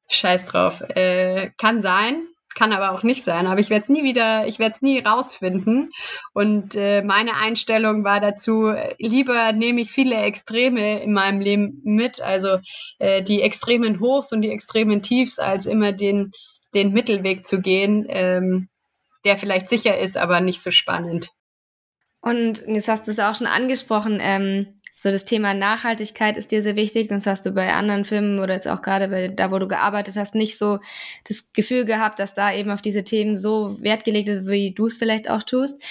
Scheiß 0.10 0.46
drauf. 0.46 0.82
Äh, 0.82 1.52
kann 1.58 1.82
sein, 1.82 2.28
kann 2.56 2.72
aber 2.72 2.92
auch 2.92 3.04
nicht 3.04 3.24
sein. 3.24 3.48
Aber 3.48 3.60
ich 3.60 3.70
werde 3.70 3.84
es 3.84 3.90
nie 3.90 4.04
wieder, 4.04 4.48
ich 4.48 4.60
werde 4.60 4.74
es 4.76 4.82
nie 4.82 5.00
rausfinden. 5.00 5.92
Und 6.34 6.76
äh, 6.76 7.02
meine 7.04 7.36
Einstellung 7.36 8.04
war 8.04 8.20
dazu, 8.20 8.74
lieber 8.98 9.52
nehme 9.52 9.82
ich 9.82 9.92
viele 9.92 10.16
Extreme 10.16 11.04
in 11.04 11.14
meinem 11.14 11.42
Leben 11.42 11.82
mit, 11.84 12.22
also 12.22 12.60
äh, 13.00 13.22
die 13.22 13.42
extremen 13.42 14.00
Hochs 14.00 14.32
und 14.32 14.42
die 14.42 14.52
extremen 14.52 15.02
Tiefs, 15.02 15.38
als 15.38 15.66
immer 15.66 15.92
den, 15.92 16.32
den 16.74 16.94
Mittelweg 16.94 17.46
zu 17.46 17.62
gehen, 17.62 18.06
ähm, 18.10 18.70
der 19.26 19.38
vielleicht 19.38 19.70
sicher 19.70 19.98
ist, 19.98 20.18
aber 20.18 20.40
nicht 20.40 20.62
so 20.62 20.72
spannend. 20.72 21.30
Und 22.22 22.64
jetzt 22.68 22.88
hast 22.88 23.06
du 23.06 23.12
es 23.12 23.20
auch 23.20 23.36
schon 23.36 23.46
angesprochen, 23.46 24.20
ähm, 24.20 24.75
so 24.98 25.12
das 25.12 25.26
Thema 25.26 25.54
Nachhaltigkeit 25.54 26.38
ist 26.38 26.52
dir 26.52 26.64
sehr 26.64 26.78
wichtig. 26.78 27.10
Das 27.10 27.28
hast 27.28 27.46
du 27.46 27.52
bei 27.52 27.74
anderen 27.74 28.06
Filmen 28.06 28.40
oder 28.40 28.54
jetzt 28.54 28.68
auch 28.68 28.82
gerade 28.82 29.10
bei 29.10 29.28
da, 29.28 29.52
wo 29.52 29.60
du 29.60 29.68
gearbeitet 29.68 30.16
hast, 30.16 30.36
nicht 30.36 30.58
so 30.58 30.80
das 31.28 31.52
Gefühl 31.52 31.84
gehabt, 31.84 32.18
dass 32.18 32.34
da 32.34 32.54
eben 32.54 32.72
auf 32.72 32.82
diese 32.82 33.04
Themen 33.04 33.38
so 33.38 33.78
Wert 33.82 34.06
gelegt 34.06 34.30
ist, 34.30 34.48
wie 34.48 34.72
du 34.72 34.88
es 34.88 34.96
vielleicht 34.96 35.30
auch 35.30 35.44
tust. 35.44 35.84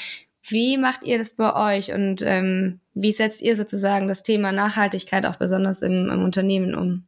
Wie 0.42 0.78
macht 0.78 1.04
ihr 1.04 1.18
das 1.18 1.34
bei 1.34 1.76
euch 1.76 1.92
und 1.92 2.22
ähm, 2.22 2.80
wie 2.94 3.12
setzt 3.12 3.42
ihr 3.42 3.56
sozusagen 3.56 4.08
das 4.08 4.22
Thema 4.22 4.52
Nachhaltigkeit 4.52 5.26
auch 5.26 5.36
besonders 5.36 5.82
im, 5.82 6.08
im 6.08 6.24
Unternehmen 6.24 6.74
um? 6.74 7.06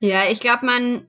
Ja, 0.00 0.28
ich 0.28 0.40
glaube, 0.40 0.66
man, 0.66 1.06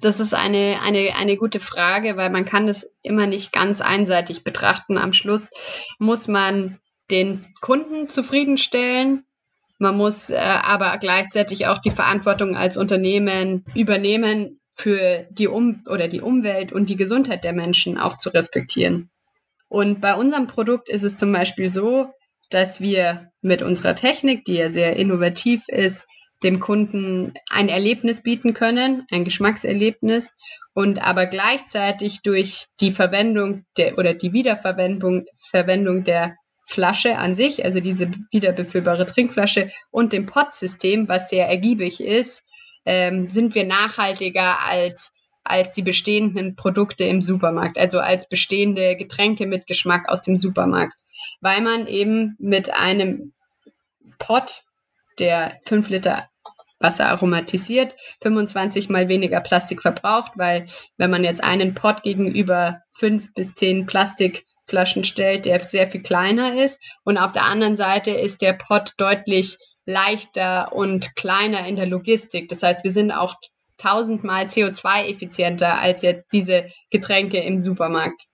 das 0.00 0.18
ist 0.18 0.32
eine, 0.32 0.80
eine, 0.82 1.14
eine 1.14 1.36
gute 1.36 1.60
Frage, 1.60 2.16
weil 2.16 2.30
man 2.30 2.46
kann 2.46 2.66
das 2.66 2.90
immer 3.02 3.26
nicht 3.26 3.52
ganz 3.52 3.82
einseitig 3.82 4.44
betrachten. 4.44 4.96
Am 4.96 5.12
Schluss 5.12 5.50
muss 5.98 6.26
man 6.26 6.78
den 7.10 7.42
Kunden 7.60 8.08
zufriedenstellen. 8.08 9.24
Man 9.78 9.96
muss 9.96 10.30
äh, 10.30 10.36
aber 10.36 10.96
gleichzeitig 10.98 11.66
auch 11.66 11.78
die 11.78 11.90
Verantwortung 11.90 12.56
als 12.56 12.76
Unternehmen 12.76 13.64
übernehmen, 13.74 14.60
für 14.76 15.26
die 15.30 15.48
um 15.48 15.82
oder 15.88 16.06
die 16.06 16.20
Umwelt 16.20 16.70
und 16.70 16.90
die 16.90 16.96
Gesundheit 16.96 17.44
der 17.44 17.54
Menschen 17.54 17.98
auch 17.98 18.18
zu 18.18 18.28
respektieren. 18.28 19.10
Und 19.68 20.00
bei 20.00 20.14
unserem 20.14 20.46
Produkt 20.46 20.88
ist 20.88 21.02
es 21.02 21.18
zum 21.18 21.32
Beispiel 21.32 21.70
so, 21.70 22.12
dass 22.50 22.80
wir 22.80 23.32
mit 23.40 23.62
unserer 23.62 23.96
Technik, 23.96 24.44
die 24.44 24.54
ja 24.54 24.70
sehr 24.70 24.96
innovativ 24.96 25.62
ist, 25.68 26.06
dem 26.42 26.60
Kunden 26.60 27.32
ein 27.50 27.68
Erlebnis 27.68 28.22
bieten 28.22 28.52
können, 28.52 29.06
ein 29.10 29.24
Geschmackserlebnis 29.24 30.34
und 30.74 31.00
aber 31.00 31.26
gleichzeitig 31.26 32.20
durch 32.22 32.66
die 32.80 32.92
Verwendung 32.92 33.64
der 33.78 33.96
oder 33.98 34.12
die 34.12 34.34
Wiederverwendung 34.34 35.24
Verwendung 35.50 36.04
der 36.04 36.36
Flasche 36.66 37.16
an 37.16 37.36
sich, 37.36 37.64
also 37.64 37.78
diese 37.78 38.10
wiederbefüllbare 38.32 39.06
Trinkflasche 39.06 39.70
und 39.92 40.12
dem 40.12 40.26
Pot-System, 40.26 41.08
was 41.08 41.30
sehr 41.30 41.48
ergiebig 41.48 42.00
ist, 42.00 42.42
ähm, 42.84 43.30
sind 43.30 43.54
wir 43.54 43.64
nachhaltiger 43.64 44.60
als, 44.60 45.12
als 45.44 45.72
die 45.72 45.82
bestehenden 45.82 46.56
Produkte 46.56 47.04
im 47.04 47.22
Supermarkt, 47.22 47.78
also 47.78 48.00
als 48.00 48.28
bestehende 48.28 48.96
Getränke 48.96 49.46
mit 49.46 49.68
Geschmack 49.68 50.08
aus 50.08 50.22
dem 50.22 50.36
Supermarkt, 50.36 50.94
weil 51.40 51.60
man 51.60 51.86
eben 51.86 52.34
mit 52.40 52.74
einem 52.74 53.32
Pot, 54.18 54.64
der 55.20 55.60
5 55.66 55.88
Liter 55.88 56.28
Wasser 56.80 57.06
aromatisiert, 57.06 57.94
25 58.22 58.88
mal 58.88 59.08
weniger 59.08 59.40
Plastik 59.40 59.82
verbraucht, 59.82 60.32
weil 60.34 60.66
wenn 60.96 61.10
man 61.10 61.22
jetzt 61.22 61.42
einen 61.42 61.74
Pot 61.74 62.02
gegenüber 62.02 62.82
5 62.94 63.32
bis 63.34 63.54
10 63.54 63.86
Plastik 63.86 64.44
Flaschen 64.66 65.04
stellt, 65.04 65.44
der 65.44 65.60
sehr 65.60 65.86
viel 65.86 66.02
kleiner 66.02 66.62
ist. 66.62 66.80
Und 67.04 67.18
auf 67.18 67.32
der 67.32 67.44
anderen 67.44 67.76
Seite 67.76 68.10
ist 68.10 68.42
der 68.42 68.52
Pot 68.52 68.92
deutlich 68.98 69.56
leichter 69.84 70.72
und 70.72 71.14
kleiner 71.16 71.66
in 71.66 71.76
der 71.76 71.86
Logistik. 71.86 72.48
Das 72.48 72.62
heißt, 72.62 72.84
wir 72.84 72.90
sind 72.90 73.12
auch 73.12 73.36
tausendmal 73.78 74.46
CO2-effizienter 74.46 75.78
als 75.78 76.02
jetzt 76.02 76.32
diese 76.32 76.66
Getränke 76.90 77.38
im 77.38 77.60
Supermarkt. 77.60 78.26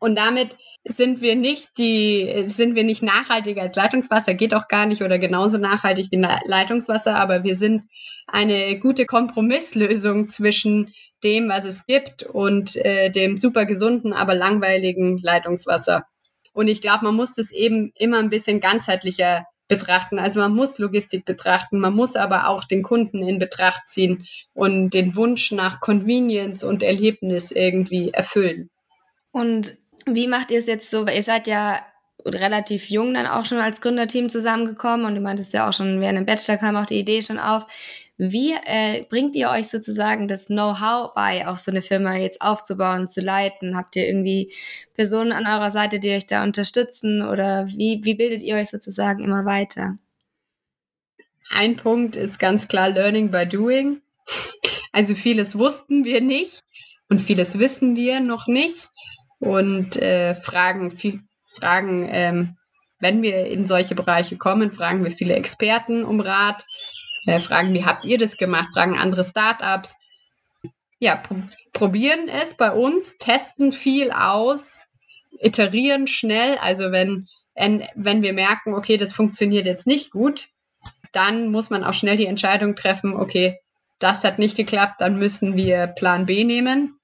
Und 0.00 0.16
damit 0.16 0.56
sind 0.84 1.20
wir 1.20 1.36
nicht 1.36 1.76
die, 1.76 2.44
sind 2.46 2.74
wir 2.74 2.84
nicht 2.84 3.02
nachhaltiger 3.02 3.62
als 3.62 3.76
Leitungswasser, 3.76 4.34
geht 4.34 4.54
auch 4.54 4.68
gar 4.68 4.86
nicht 4.86 5.02
oder 5.02 5.18
genauso 5.18 5.58
nachhaltig 5.58 6.08
wie 6.10 6.24
Leitungswasser, 6.44 7.16
aber 7.16 7.42
wir 7.44 7.56
sind 7.56 7.82
eine 8.26 8.78
gute 8.78 9.06
Kompromisslösung 9.06 10.28
zwischen 10.28 10.92
dem, 11.24 11.48
was 11.48 11.64
es 11.64 11.86
gibt 11.86 12.22
und 12.22 12.76
äh, 12.76 13.10
dem 13.10 13.38
super 13.38 13.66
gesunden, 13.66 14.12
aber 14.12 14.34
langweiligen 14.34 15.18
Leitungswasser. 15.18 16.06
Und 16.52 16.68
ich 16.68 16.80
glaube, 16.80 17.04
man 17.04 17.14
muss 17.14 17.34
das 17.34 17.50
eben 17.50 17.92
immer 17.94 18.18
ein 18.18 18.30
bisschen 18.30 18.60
ganzheitlicher 18.60 19.46
betrachten. 19.68 20.18
Also 20.18 20.40
man 20.40 20.54
muss 20.54 20.78
Logistik 20.78 21.24
betrachten, 21.24 21.78
man 21.78 21.94
muss 21.94 22.16
aber 22.16 22.48
auch 22.48 22.64
den 22.64 22.82
Kunden 22.82 23.22
in 23.22 23.38
Betracht 23.38 23.86
ziehen 23.86 24.26
und 24.54 24.90
den 24.90 25.14
Wunsch 25.14 25.52
nach 25.52 25.80
Convenience 25.80 26.64
und 26.64 26.82
Erlebnis 26.82 27.50
irgendwie 27.50 28.10
erfüllen. 28.10 28.70
Und 29.30 29.76
wie 30.14 30.28
macht 30.28 30.50
ihr 30.50 30.58
es 30.58 30.66
jetzt 30.66 30.90
so? 30.90 31.06
Ihr 31.06 31.22
seid 31.22 31.46
ja 31.46 31.82
relativ 32.24 32.90
jung 32.90 33.14
dann 33.14 33.26
auch 33.26 33.46
schon 33.46 33.58
als 33.58 33.80
Gründerteam 33.80 34.28
zusammengekommen 34.28 35.06
und 35.06 35.14
du 35.14 35.20
meintest 35.20 35.52
ja 35.54 35.68
auch 35.68 35.72
schon, 35.72 36.00
während 36.00 36.18
dem 36.18 36.26
Bachelor 36.26 36.56
kam 36.56 36.76
auch 36.76 36.86
die 36.86 36.98
Idee 36.98 37.22
schon 37.22 37.38
auf. 37.38 37.66
Wie 38.20 38.52
äh, 38.52 39.04
bringt 39.08 39.36
ihr 39.36 39.48
euch 39.48 39.68
sozusagen 39.68 40.26
das 40.26 40.46
Know-how 40.46 41.14
bei, 41.14 41.46
auch 41.46 41.56
so 41.56 41.70
eine 41.70 41.82
Firma 41.82 42.16
jetzt 42.16 42.42
aufzubauen, 42.42 43.06
zu 43.06 43.20
leiten? 43.20 43.76
Habt 43.76 43.94
ihr 43.94 44.08
irgendwie 44.08 44.52
Personen 44.94 45.30
an 45.30 45.46
eurer 45.46 45.70
Seite, 45.70 46.00
die 46.00 46.10
euch 46.10 46.26
da 46.26 46.42
unterstützen 46.42 47.22
oder 47.22 47.68
wie, 47.68 48.00
wie 48.02 48.14
bildet 48.14 48.42
ihr 48.42 48.56
euch 48.56 48.70
sozusagen 48.70 49.22
immer 49.22 49.44
weiter? 49.44 49.96
Ein 51.50 51.76
Punkt 51.76 52.16
ist 52.16 52.40
ganz 52.40 52.66
klar 52.66 52.90
Learning 52.90 53.30
by 53.30 53.46
Doing. 53.46 54.02
Also 54.90 55.14
vieles 55.14 55.56
wussten 55.56 56.04
wir 56.04 56.20
nicht 56.20 56.64
und 57.08 57.20
vieles 57.20 57.58
wissen 57.58 57.94
wir 57.94 58.18
noch 58.18 58.48
nicht 58.48 58.90
und 59.40 59.96
äh, 59.96 60.34
fragen, 60.34 60.90
viel, 60.90 61.20
fragen 61.54 62.08
ähm, 62.10 62.56
wenn 63.00 63.22
wir 63.22 63.46
in 63.46 63.66
solche 63.66 63.94
Bereiche 63.94 64.36
kommen, 64.36 64.72
fragen 64.72 65.04
wir 65.04 65.12
viele 65.12 65.34
Experten 65.34 66.04
um 66.04 66.20
Rat, 66.20 66.64
äh, 67.26 67.40
fragen, 67.40 67.74
wie 67.74 67.84
habt 67.84 68.04
ihr 68.04 68.18
das 68.18 68.36
gemacht, 68.36 68.70
fragen 68.72 68.98
andere 68.98 69.24
Startups. 69.24 69.96
Ja, 70.98 71.16
pr 71.16 71.36
probieren 71.72 72.28
es 72.28 72.56
bei 72.56 72.72
uns, 72.72 73.18
testen 73.18 73.70
viel 73.70 74.10
aus, 74.10 74.86
iterieren 75.38 76.08
schnell. 76.08 76.58
Also 76.58 76.90
wenn, 76.90 77.28
wenn 77.54 78.22
wir 78.22 78.32
merken, 78.32 78.74
okay, 78.74 78.96
das 78.96 79.12
funktioniert 79.12 79.66
jetzt 79.66 79.86
nicht 79.86 80.10
gut, 80.10 80.48
dann 81.12 81.52
muss 81.52 81.70
man 81.70 81.84
auch 81.84 81.94
schnell 81.94 82.16
die 82.16 82.26
Entscheidung 82.26 82.74
treffen, 82.74 83.14
okay, 83.14 83.60
das 84.00 84.24
hat 84.24 84.38
nicht 84.38 84.56
geklappt, 84.56 85.00
dann 85.00 85.18
müssen 85.18 85.56
wir 85.56 85.86
Plan 85.86 86.26
B 86.26 86.44
nehmen. 86.44 86.97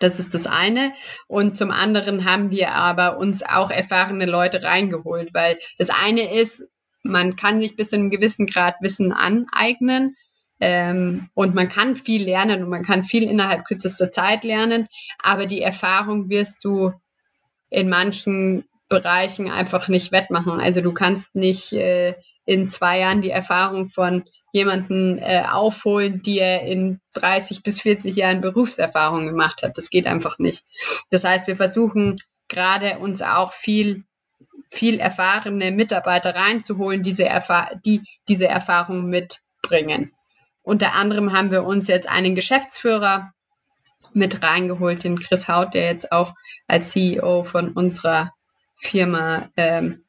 Das 0.00 0.18
ist 0.18 0.34
das 0.34 0.46
eine. 0.46 0.92
Und 1.28 1.56
zum 1.56 1.70
anderen 1.70 2.24
haben 2.24 2.50
wir 2.50 2.72
aber 2.72 3.18
uns 3.18 3.42
auch 3.44 3.70
erfahrene 3.70 4.26
Leute 4.26 4.62
reingeholt, 4.64 5.32
weil 5.34 5.56
das 5.78 5.90
eine 5.90 6.34
ist, 6.34 6.64
man 7.02 7.36
kann 7.36 7.60
sich 7.60 7.76
bis 7.76 7.90
zu 7.90 7.96
einem 7.96 8.10
gewissen 8.10 8.46
Grad 8.46 8.74
Wissen 8.80 9.12
aneignen. 9.12 10.16
Ähm, 10.58 11.30
und 11.34 11.54
man 11.54 11.68
kann 11.68 11.96
viel 11.96 12.24
lernen 12.24 12.62
und 12.62 12.68
man 12.68 12.82
kann 12.82 13.04
viel 13.04 13.22
innerhalb 13.22 13.64
kürzester 13.64 14.10
Zeit 14.10 14.44
lernen, 14.44 14.88
aber 15.18 15.46
die 15.46 15.62
Erfahrung 15.62 16.28
wirst 16.28 16.62
du 16.64 16.92
in 17.70 17.88
manchen 17.88 18.64
Bereichen 18.90 19.50
einfach 19.50 19.88
nicht 19.88 20.12
wettmachen. 20.12 20.60
Also 20.60 20.82
du 20.82 20.92
kannst 20.92 21.34
nicht 21.34 21.72
äh, 21.72 22.14
in 22.44 22.68
zwei 22.68 22.98
Jahren 22.98 23.22
die 23.22 23.30
Erfahrung 23.30 23.88
von 23.88 24.24
jemanden 24.52 25.18
äh, 25.18 25.44
aufholen, 25.50 26.22
die 26.22 26.38
er 26.38 26.62
in 26.62 27.00
30 27.14 27.62
bis 27.62 27.80
40 27.80 28.16
Jahren 28.16 28.40
Berufserfahrung 28.40 29.26
gemacht 29.26 29.62
hat. 29.62 29.78
Das 29.78 29.90
geht 29.90 30.06
einfach 30.06 30.38
nicht. 30.38 30.64
Das 31.10 31.24
heißt, 31.24 31.46
wir 31.46 31.56
versuchen 31.56 32.16
gerade 32.48 32.98
uns 32.98 33.22
auch 33.22 33.52
viel 33.52 34.04
viel 34.72 35.00
erfahrene 35.00 35.72
Mitarbeiter 35.72 36.34
reinzuholen, 36.34 37.02
diese 37.02 37.28
die 37.84 38.02
diese 38.28 38.46
Erfahrung 38.46 39.06
mitbringen. 39.06 40.12
Unter 40.62 40.94
anderem 40.94 41.32
haben 41.32 41.50
wir 41.50 41.64
uns 41.64 41.88
jetzt 41.88 42.08
einen 42.08 42.34
Geschäftsführer 42.34 43.32
mit 44.12 44.42
reingeholt, 44.42 45.04
den 45.04 45.18
Chris 45.18 45.48
Haut, 45.48 45.74
der 45.74 45.86
jetzt 45.86 46.12
auch 46.12 46.34
als 46.68 46.90
CEO 46.90 47.44
von 47.44 47.72
unserer 47.72 48.32
Firma 48.76 49.48
ähm, 49.56 50.04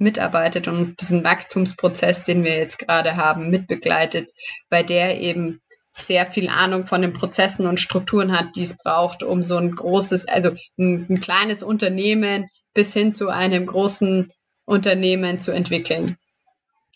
mitarbeitet 0.00 0.66
und 0.66 1.00
diesen 1.00 1.22
Wachstumsprozess, 1.22 2.24
den 2.24 2.42
wir 2.42 2.56
jetzt 2.56 2.78
gerade 2.78 3.16
haben, 3.16 3.50
mitbegleitet, 3.50 4.30
bei 4.68 4.82
der 4.82 5.20
eben 5.20 5.60
sehr 5.92 6.26
viel 6.26 6.48
Ahnung 6.48 6.86
von 6.86 7.02
den 7.02 7.12
Prozessen 7.12 7.66
und 7.66 7.80
Strukturen 7.80 8.32
hat, 8.32 8.56
die 8.56 8.62
es 8.62 8.76
braucht, 8.76 9.22
um 9.22 9.42
so 9.42 9.56
ein 9.56 9.74
großes, 9.74 10.26
also 10.26 10.50
ein, 10.78 11.06
ein 11.08 11.20
kleines 11.20 11.62
Unternehmen 11.62 12.48
bis 12.74 12.92
hin 12.92 13.12
zu 13.12 13.28
einem 13.28 13.66
großen 13.66 14.28
Unternehmen 14.64 15.40
zu 15.40 15.52
entwickeln. 15.52 16.16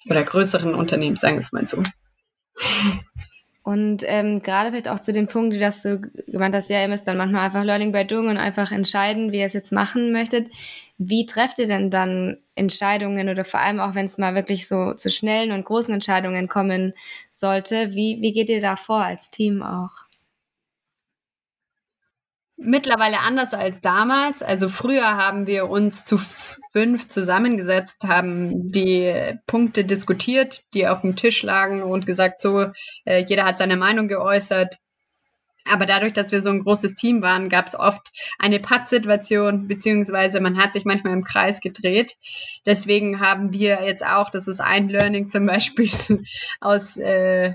Oder 0.08 0.22
größeren 0.22 0.74
Unternehmen, 0.74 1.16
sagen 1.16 1.36
wir 1.36 1.40
es 1.40 1.52
mal 1.52 1.66
so. 1.66 1.82
Und 3.64 4.04
ähm, 4.06 4.42
gerade 4.42 4.70
vielleicht 4.70 4.88
auch 4.88 5.00
zu 5.00 5.12
dem 5.12 5.26
Punkt, 5.26 5.58
dass 5.58 5.82
du 5.82 6.02
gemeint 6.26 6.54
hast, 6.54 6.68
ja, 6.68 6.82
ihr 6.82 6.88
müsst 6.88 7.08
dann 7.08 7.16
manchmal 7.16 7.46
einfach 7.46 7.64
Learning 7.64 7.92
by 7.92 8.06
Doing 8.06 8.28
und 8.28 8.36
einfach 8.36 8.70
entscheiden, 8.70 9.32
wie 9.32 9.38
ihr 9.38 9.46
es 9.46 9.54
jetzt 9.54 9.72
machen 9.72 10.12
möchtet. 10.12 10.48
Wie 10.98 11.26
trefft 11.26 11.58
ihr 11.58 11.66
denn 11.66 11.90
dann 11.90 12.38
Entscheidungen 12.54 13.28
oder 13.28 13.44
vor 13.44 13.60
allem 13.60 13.80
auch, 13.80 13.94
wenn 13.94 14.06
es 14.06 14.18
mal 14.18 14.34
wirklich 14.34 14.68
so 14.68 14.94
zu 14.94 15.10
schnellen 15.10 15.50
und 15.52 15.64
großen 15.64 15.92
Entscheidungen 15.92 16.48
kommen 16.48 16.94
sollte, 17.30 17.94
wie, 17.94 18.18
wie 18.20 18.32
geht 18.32 18.48
ihr 18.48 18.60
da 18.60 18.76
vor 18.76 19.02
als 19.02 19.30
Team 19.30 19.62
auch? 19.62 20.06
Mittlerweile 22.56 23.18
anders 23.18 23.52
als 23.52 23.80
damals. 23.80 24.42
Also 24.42 24.68
früher 24.68 25.16
haben 25.16 25.48
wir 25.48 25.68
uns 25.68 26.04
zu 26.04 26.18
fünf 26.72 27.08
zusammengesetzt, 27.08 27.96
haben 28.04 28.70
die 28.70 29.12
Punkte 29.46 29.84
diskutiert, 29.84 30.62
die 30.72 30.86
auf 30.86 31.00
dem 31.00 31.16
Tisch 31.16 31.42
lagen 31.42 31.82
und 31.82 32.06
gesagt, 32.06 32.40
so, 32.40 32.66
äh, 33.04 33.24
jeder 33.26 33.44
hat 33.44 33.58
seine 33.58 33.76
Meinung 33.76 34.06
geäußert. 34.06 34.78
Aber 35.70 35.86
dadurch, 35.86 36.12
dass 36.12 36.30
wir 36.30 36.42
so 36.42 36.50
ein 36.50 36.62
großes 36.62 36.94
Team 36.94 37.22
waren, 37.22 37.48
gab 37.48 37.66
es 37.66 37.78
oft 37.78 38.12
eine 38.38 38.60
Pattsituation, 38.60 39.66
beziehungsweise 39.66 40.40
man 40.40 40.58
hat 40.58 40.72
sich 40.74 40.84
manchmal 40.84 41.14
im 41.14 41.24
Kreis 41.24 41.60
gedreht. 41.60 42.16
Deswegen 42.66 43.20
haben 43.20 43.52
wir 43.52 43.82
jetzt 43.84 44.04
auch, 44.04 44.30
das 44.30 44.46
ist 44.46 44.60
ein 44.60 44.88
Learning 44.88 45.28
zum 45.28 45.46
Beispiel 45.46 45.90
aus, 46.60 46.96
äh, 46.96 47.54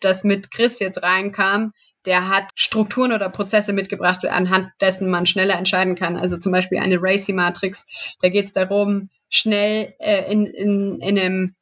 das 0.00 0.24
mit 0.24 0.50
Chris 0.50 0.78
jetzt 0.78 1.02
reinkam, 1.02 1.72
der 2.06 2.28
hat 2.28 2.50
Strukturen 2.54 3.12
oder 3.12 3.28
Prozesse 3.28 3.72
mitgebracht, 3.72 4.24
anhand 4.24 4.70
dessen 4.80 5.10
man 5.10 5.26
schneller 5.26 5.58
entscheiden 5.58 5.96
kann. 5.96 6.16
Also 6.16 6.38
zum 6.38 6.52
Beispiel 6.52 6.78
eine 6.78 6.98
Racy-Matrix. 7.00 8.16
Da 8.22 8.28
geht 8.28 8.46
es 8.46 8.52
darum, 8.52 9.10
schnell 9.28 9.94
äh, 9.98 10.32
in, 10.32 10.46
in, 10.46 11.00
in 11.00 11.18
einem 11.18 11.54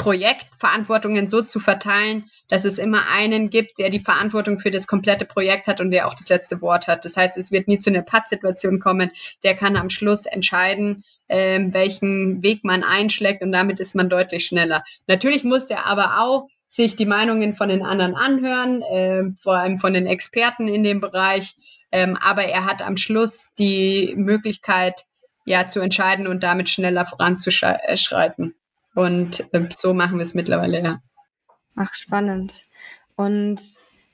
Projekt 0.00 0.46
Verantwortungen 0.58 1.28
so 1.28 1.42
zu 1.42 1.60
verteilen, 1.60 2.24
dass 2.48 2.64
es 2.64 2.78
immer 2.78 3.02
einen 3.12 3.50
gibt, 3.50 3.78
der 3.78 3.90
die 3.90 4.00
Verantwortung 4.00 4.58
für 4.58 4.70
das 4.70 4.86
komplette 4.86 5.26
Projekt 5.26 5.66
hat 5.66 5.78
und 5.78 5.90
der 5.90 6.08
auch 6.08 6.14
das 6.14 6.30
letzte 6.30 6.62
Wort 6.62 6.86
hat. 6.86 7.04
Das 7.04 7.18
heißt, 7.18 7.36
es 7.36 7.52
wird 7.52 7.68
nie 7.68 7.78
zu 7.78 7.90
einer 7.90 8.00
Pattsituation 8.00 8.80
kommen. 8.80 9.10
Der 9.44 9.54
kann 9.54 9.76
am 9.76 9.90
Schluss 9.90 10.24
entscheiden, 10.24 11.04
ähm, 11.28 11.74
welchen 11.74 12.42
Weg 12.42 12.64
man 12.64 12.82
einschlägt 12.82 13.42
und 13.42 13.52
damit 13.52 13.78
ist 13.78 13.94
man 13.94 14.08
deutlich 14.08 14.46
schneller. 14.46 14.84
Natürlich 15.06 15.44
muss 15.44 15.66
der 15.66 15.84
aber 15.84 16.18
auch 16.18 16.48
sich 16.66 16.96
die 16.96 17.04
Meinungen 17.04 17.52
von 17.52 17.68
den 17.68 17.82
anderen 17.82 18.14
anhören, 18.14 18.80
äh, 18.80 19.24
vor 19.38 19.56
allem 19.56 19.76
von 19.76 19.92
den 19.92 20.06
Experten 20.06 20.66
in 20.66 20.82
dem 20.82 21.02
Bereich. 21.02 21.56
Ähm, 21.92 22.16
aber 22.18 22.44
er 22.44 22.64
hat 22.64 22.80
am 22.80 22.96
Schluss 22.96 23.52
die 23.58 24.14
Möglichkeit, 24.16 25.04
ja, 25.44 25.66
zu 25.66 25.80
entscheiden 25.80 26.26
und 26.26 26.42
damit 26.42 26.70
schneller 26.70 27.04
voranzuschreiten. 27.04 28.54
Und 28.94 29.46
äh, 29.52 29.68
so 29.76 29.94
machen 29.94 30.18
wir 30.18 30.24
es 30.24 30.34
mittlerweile, 30.34 30.82
ja. 30.82 31.00
Ach, 31.76 31.94
spannend. 31.94 32.62
Und 33.16 33.60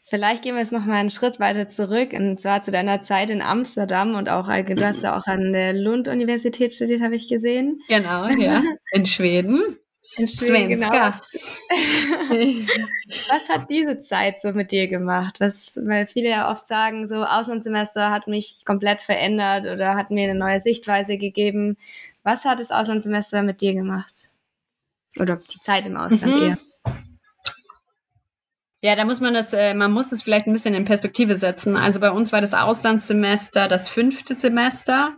vielleicht 0.03 0.43
gehen 0.43 0.55
wir 0.55 0.63
jetzt 0.63 0.73
noch 0.73 0.85
mal 0.85 0.95
einen 0.95 1.11
Schritt 1.11 1.41
weiter 1.41 1.69
zurück, 1.69 2.13
und 2.13 2.41
zwar 2.41 2.63
zu 2.63 2.71
deiner 2.71 3.03
Zeit 3.03 3.31
in 3.31 3.43
Amsterdam 3.43 4.15
und 4.15 4.29
auch, 4.29 4.47
du 4.47 4.85
hast 4.87 5.03
ja 5.03 5.19
auch 5.19 5.27
an 5.27 5.53
der 5.53 5.73
Lund-Universität 5.73 6.75
studiert, 6.75 7.03
habe 7.03 7.17
ich 7.17 7.29
gesehen. 7.29 7.81
Genau, 7.89 8.27
ja, 8.29 8.63
in 8.93 9.07
Schweden. 9.07 9.79
In 10.17 10.27
Schweden, 10.27 10.69
genau. 10.69 11.13
Was 13.29 13.49
hat 13.49 13.69
diese 13.69 13.99
Zeit 13.99 14.41
so 14.41 14.53
mit 14.53 14.71
dir 14.71 14.87
gemacht? 14.89 15.41
Was, 15.41 15.79
weil 15.85 16.07
viele 16.07 16.31
ja 16.31 16.51
oft 16.51 16.67
sagen, 16.67 17.07
so 17.07 17.25
Auslandssemester 17.25 18.11
hat 18.11 18.29
mich 18.29 18.63
komplett 18.65 19.01
verändert 19.01 19.67
oder 19.67 19.95
hat 19.95 20.11
mir 20.11 20.31
eine 20.31 20.39
neue 20.39 20.61
Sichtweise 20.61 21.19
gegeben. 21.19 21.77
Was 22.23 22.45
hat 22.45 22.61
das 22.61 22.71
Auslandssemester 22.71 23.43
mit 23.43 23.61
dir 23.61 23.75
gemacht? 23.75 24.26
Oder 25.19 25.37
die 25.37 25.61
Zeit 25.61 25.87
im 25.87 25.97
Ausland 25.97 26.35
mhm. 26.35 26.43
eher? 26.43 26.59
Ja, 28.83 28.95
da 28.95 29.05
muss 29.05 29.21
man 29.21 29.35
das, 29.35 29.53
äh, 29.53 29.75
man 29.75 29.91
muss 29.93 30.13
es 30.13 30.23
vielleicht 30.23 30.47
ein 30.47 30.53
bisschen 30.53 30.75
in 30.75 30.85
Perspektive 30.85 31.37
setzen. 31.39 31.77
Also 31.77 31.99
bei 31.99 32.11
uns 32.11 32.33
war 32.33 32.41
das 32.41 32.55
Auslandssemester 32.55 33.69
das 33.69 33.89
fünfte 33.89 34.35
Semester 34.35 35.17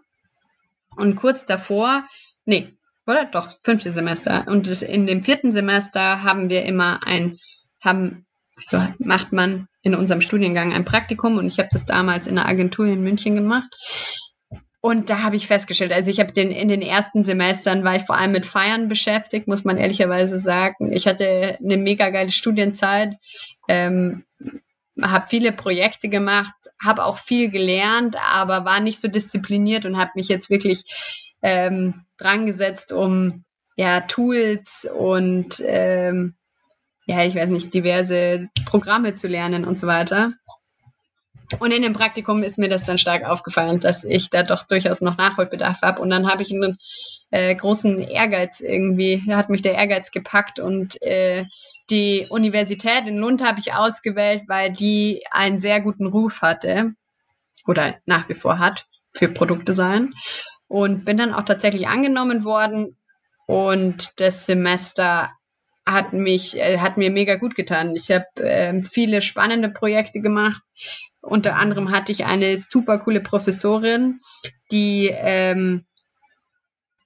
und 0.97 1.17
kurz 1.17 1.45
davor, 1.45 2.07
nee, 2.45 2.79
oder? 3.07 3.25
Doch, 3.25 3.57
fünfte 3.65 3.93
Semester. 3.93 4.47
Und 4.49 4.69
in 4.83 5.07
dem 5.07 5.23
vierten 5.23 5.51
Semester 5.51 6.23
haben 6.23 6.51
wir 6.51 6.65
immer 6.65 7.01
ein, 7.07 7.39
haben, 7.83 8.27
also 8.57 8.87
macht 8.99 9.33
man 9.33 9.67
in 9.83 9.95
unserem 9.95 10.21
Studiengang 10.21 10.73
ein 10.73 10.85
Praktikum 10.85 11.39
und 11.39 11.47
ich 11.47 11.59
habe 11.59 11.69
das 11.73 11.87
damals 11.87 12.27
in 12.27 12.39
einer 12.39 12.49
Agentur 12.49 12.87
in 12.87 13.03
München 13.03 13.35
gemacht. 13.35 13.75
Und 14.81 15.11
da 15.11 15.23
habe 15.23 15.35
ich 15.35 15.49
festgestellt, 15.49 15.93
also 15.93 16.11
ich 16.11 16.21
habe 16.21 16.33
den 16.33 16.53
in 16.53 16.69
den 16.69 16.83
ersten 16.83 17.25
Semestern 17.25 17.83
war 17.83 17.97
ich 17.97 18.03
vor 18.03 18.17
allem 18.17 18.31
mit 18.33 18.47
Feiern 18.47 18.89
beschäftigt, 18.89 19.49
muss 19.49 19.65
man 19.65 19.77
ehrlicherweise 19.77 20.39
sagen. 20.39 20.93
Ich 20.93 21.09
hatte 21.09 21.59
eine 21.61 21.77
mega 21.77 22.11
geile 22.11 22.31
Studienzeit, 22.31 23.17
ähm, 23.67 24.25
habe 25.03 25.27
viele 25.29 25.51
Projekte 25.53 26.09
gemacht, 26.09 26.55
habe 26.83 27.05
auch 27.05 27.19
viel 27.19 27.51
gelernt, 27.51 28.17
aber 28.33 28.65
war 28.65 28.79
nicht 28.79 29.01
so 29.01 29.09
diszipliniert 29.09 29.85
und 29.85 29.97
habe 29.97 30.13
mich 30.15 30.29
jetzt 30.29 30.49
wirklich 30.49 30.85
ähm, 31.43 32.05
dran 32.17 32.47
gesetzt, 32.47 32.93
um 32.93 33.45
ja 33.77 34.03
Tools 34.03 34.89
und 34.97 35.61
ähm, 35.65 36.35
ja, 37.07 37.25
ich 37.25 37.35
weiß 37.35 37.49
nicht, 37.49 37.73
diverse 37.73 38.47
Programme 38.67 39.15
zu 39.15 39.29
lernen 39.29 39.65
und 39.65 39.79
so 39.79 39.87
weiter. 39.87 40.35
Und 41.59 41.73
in 41.73 41.83
dem 41.83 41.95
Praktikum 41.95 42.43
ist 42.43 42.59
mir 42.59 42.69
das 42.69 42.85
dann 42.85 42.99
stark 42.99 43.25
aufgefallen, 43.25 43.81
dass 43.81 44.05
ich 44.05 44.31
da 44.31 44.43
doch 44.43 44.65
durchaus 44.65 45.01
noch 45.01 45.17
Nachholbedarf 45.17 45.81
habe. 45.83 46.03
Und 46.03 46.11
dann 46.11 46.31
habe 46.31 46.43
ich 46.43 46.53
einen 46.53 46.79
äh, 47.31 47.55
großen 47.55 48.01
Ehrgeiz 48.01 48.61
irgendwie, 48.61 49.23
hat 49.31 49.49
mich 49.49 49.63
der 49.63 49.75
Ehrgeiz 49.75 50.11
gepackt. 50.11 50.61
Und 50.61 51.01
äh, 51.01 51.47
die 51.91 52.27
Universität 52.29 53.07
in 53.07 53.17
Lund 53.17 53.43
habe 53.43 53.61
ich 53.61 53.75
ausgewählt, 53.75 54.43
weil 54.47 54.73
die 54.73 55.23
einen 55.31 55.59
sehr 55.59 55.81
guten 55.81 56.07
Ruf 56.07 56.43
hatte 56.43 56.93
oder 57.67 57.97
nach 58.05 58.29
wie 58.29 58.35
vor 58.35 58.59
hat 58.59 58.87
für 59.15 59.29
Produktdesign 59.29 60.13
und 60.69 61.05
bin 61.05 61.17
dann 61.17 61.33
auch 61.33 61.45
tatsächlich 61.45 61.89
angenommen 61.89 62.45
worden. 62.45 62.97
Und 63.47 64.21
das 64.21 64.45
Semester 64.45 65.31
hat 65.93 66.13
mich 66.13 66.57
äh, 66.57 66.79
hat 66.79 66.97
mir 66.97 67.11
mega 67.11 67.37
gut 67.37 67.55
getan. 67.55 67.95
Ich 67.97 68.11
habe 68.11 68.27
äh, 68.37 68.83
viele 68.83 69.23
spannende 69.23 69.69
Projekte 69.69 70.21
gemacht. 70.21 70.63
Unter 71.21 71.57
anderem 71.57 71.91
hatte 71.91 72.13
ich 72.13 72.25
eine 72.25 72.59
super 72.59 72.99
coole 72.99 73.21
Professorin, 73.21 74.21
die 74.71 75.11
ähm, 75.13 75.85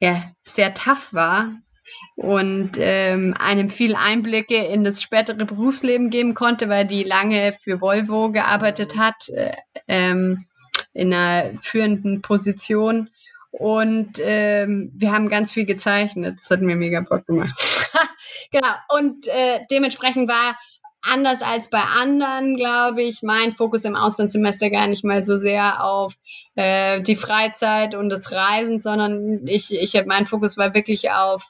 ja, 0.01 0.23
sehr 0.43 0.75
tough 0.75 1.13
war 1.13 1.53
und 2.17 2.73
ähm, 2.79 3.35
einem 3.39 3.71
viel 3.71 3.95
Einblicke 3.95 4.57
in 4.57 4.85
das 4.85 5.03
spätere 5.03 5.45
Berufsleben 5.45 6.11
geben 6.11 6.35
konnte, 6.35 6.69
weil 6.69 6.87
die 6.87 7.05
lange 7.05 7.53
für 7.53 7.81
Volvo 7.81 8.31
gearbeitet 8.31 8.97
hat, 8.97 9.29
äh, 9.29 9.55
ähm, 9.89 10.47
in 10.93 11.13
einer 11.13 11.59
führenden 11.59 12.23
Position. 12.23 13.11
Und 13.51 14.19
ähm, 14.21 14.91
wir 14.95 15.13
haben 15.13 15.29
ganz 15.29 15.53
viel 15.53 15.67
gezeichnet. 15.67 16.39
Das 16.41 16.51
hat 16.51 16.63
mir 16.63 16.77
mega 16.77 17.01
Bock 17.01 17.27
gemacht. 17.27 17.55
genau. 18.51 18.75
Und 18.89 19.27
äh, 19.29 19.61
dementsprechend 19.71 20.29
war 20.29 20.57
anders 21.03 21.43
als 21.43 21.69
bei 21.69 21.81
anderen, 21.81 22.57
glaube 22.57 23.03
ich, 23.03 23.23
mein 23.23 23.55
Fokus 23.55 23.85
im 23.85 23.97
Auslandssemester 23.97 24.71
gar 24.71 24.87
nicht 24.87 25.05
mal 25.05 25.25
so 25.25 25.37
sehr 25.37 25.85
auf 25.85 26.15
äh, 26.55 27.01
die 27.01 27.17
Freizeit 27.17 27.95
und 27.95 28.09
das 28.09 28.31
Reisen, 28.31 28.81
sondern 28.81 29.47
ich, 29.47 29.73
ich 29.73 30.01
mein 30.07 30.27
Fokus 30.27 30.57
war 30.57 30.75
wirklich 30.75 31.11
auf 31.11 31.43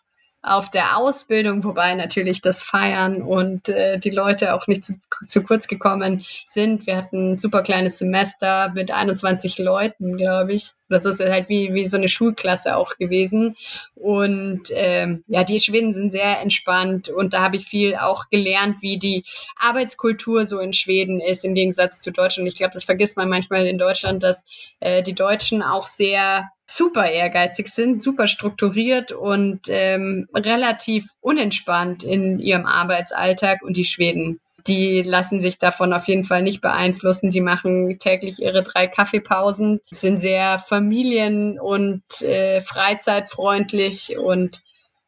auf 0.42 0.70
der 0.70 0.96
Ausbildung, 0.96 1.62
wobei 1.62 1.94
natürlich 1.94 2.40
das 2.40 2.64
Feiern 2.64 3.22
und 3.22 3.68
äh, 3.68 3.98
die 3.98 4.10
Leute 4.10 4.54
auch 4.54 4.66
nicht 4.66 4.84
zu, 4.84 4.94
zu 5.28 5.44
kurz 5.44 5.68
gekommen 5.68 6.24
sind. 6.46 6.84
Wir 6.86 6.96
hatten 6.96 7.32
ein 7.32 7.38
super 7.38 7.62
kleines 7.62 7.98
Semester 7.98 8.72
mit 8.74 8.90
21 8.90 9.58
Leuten, 9.58 10.16
glaube 10.16 10.52
ich. 10.52 10.72
Das 10.88 11.04
ist 11.04 11.20
halt 11.20 11.48
wie, 11.48 11.72
wie 11.74 11.86
so 11.88 11.96
eine 11.96 12.08
Schulklasse 12.08 12.76
auch 12.76 12.96
gewesen. 12.96 13.56
Und 13.94 14.64
ähm, 14.72 15.22
ja, 15.28 15.44
die 15.44 15.60
Schweden 15.60 15.92
sind 15.92 16.10
sehr 16.10 16.40
entspannt 16.40 17.08
und 17.08 17.32
da 17.32 17.40
habe 17.42 17.56
ich 17.56 17.66
viel 17.66 17.94
auch 17.94 18.28
gelernt, 18.28 18.82
wie 18.82 18.98
die 18.98 19.22
Arbeitskultur 19.56 20.46
so 20.46 20.58
in 20.58 20.72
Schweden 20.72 21.20
ist, 21.20 21.44
im 21.44 21.54
Gegensatz 21.54 22.00
zu 22.00 22.10
Deutschland. 22.10 22.48
Ich 22.48 22.56
glaube, 22.56 22.74
das 22.74 22.84
vergisst 22.84 23.16
man 23.16 23.28
manchmal 23.28 23.64
in 23.66 23.78
Deutschland, 23.78 24.24
dass 24.24 24.44
äh, 24.80 25.04
die 25.04 25.14
Deutschen 25.14 25.62
auch 25.62 25.86
sehr 25.86 26.50
super 26.76 27.10
ehrgeizig 27.10 27.68
sind, 27.68 28.02
super 28.02 28.26
strukturiert 28.26 29.12
und 29.12 29.60
ähm, 29.68 30.28
relativ 30.34 31.10
unentspannt 31.20 32.02
in 32.02 32.38
ihrem 32.38 32.66
Arbeitsalltag 32.66 33.62
und 33.62 33.76
die 33.76 33.84
Schweden. 33.84 34.40
Die 34.66 35.02
lassen 35.02 35.40
sich 35.40 35.58
davon 35.58 35.92
auf 35.92 36.06
jeden 36.06 36.24
Fall 36.24 36.42
nicht 36.42 36.60
beeinflussen. 36.60 37.30
Die 37.30 37.40
machen 37.40 37.98
täglich 37.98 38.40
ihre 38.40 38.62
drei 38.62 38.86
Kaffeepausen, 38.86 39.80
sind 39.90 40.18
sehr 40.18 40.58
familien- 40.58 41.58
und 41.58 42.02
äh, 42.22 42.60
freizeitfreundlich 42.60 44.16
und 44.18 44.62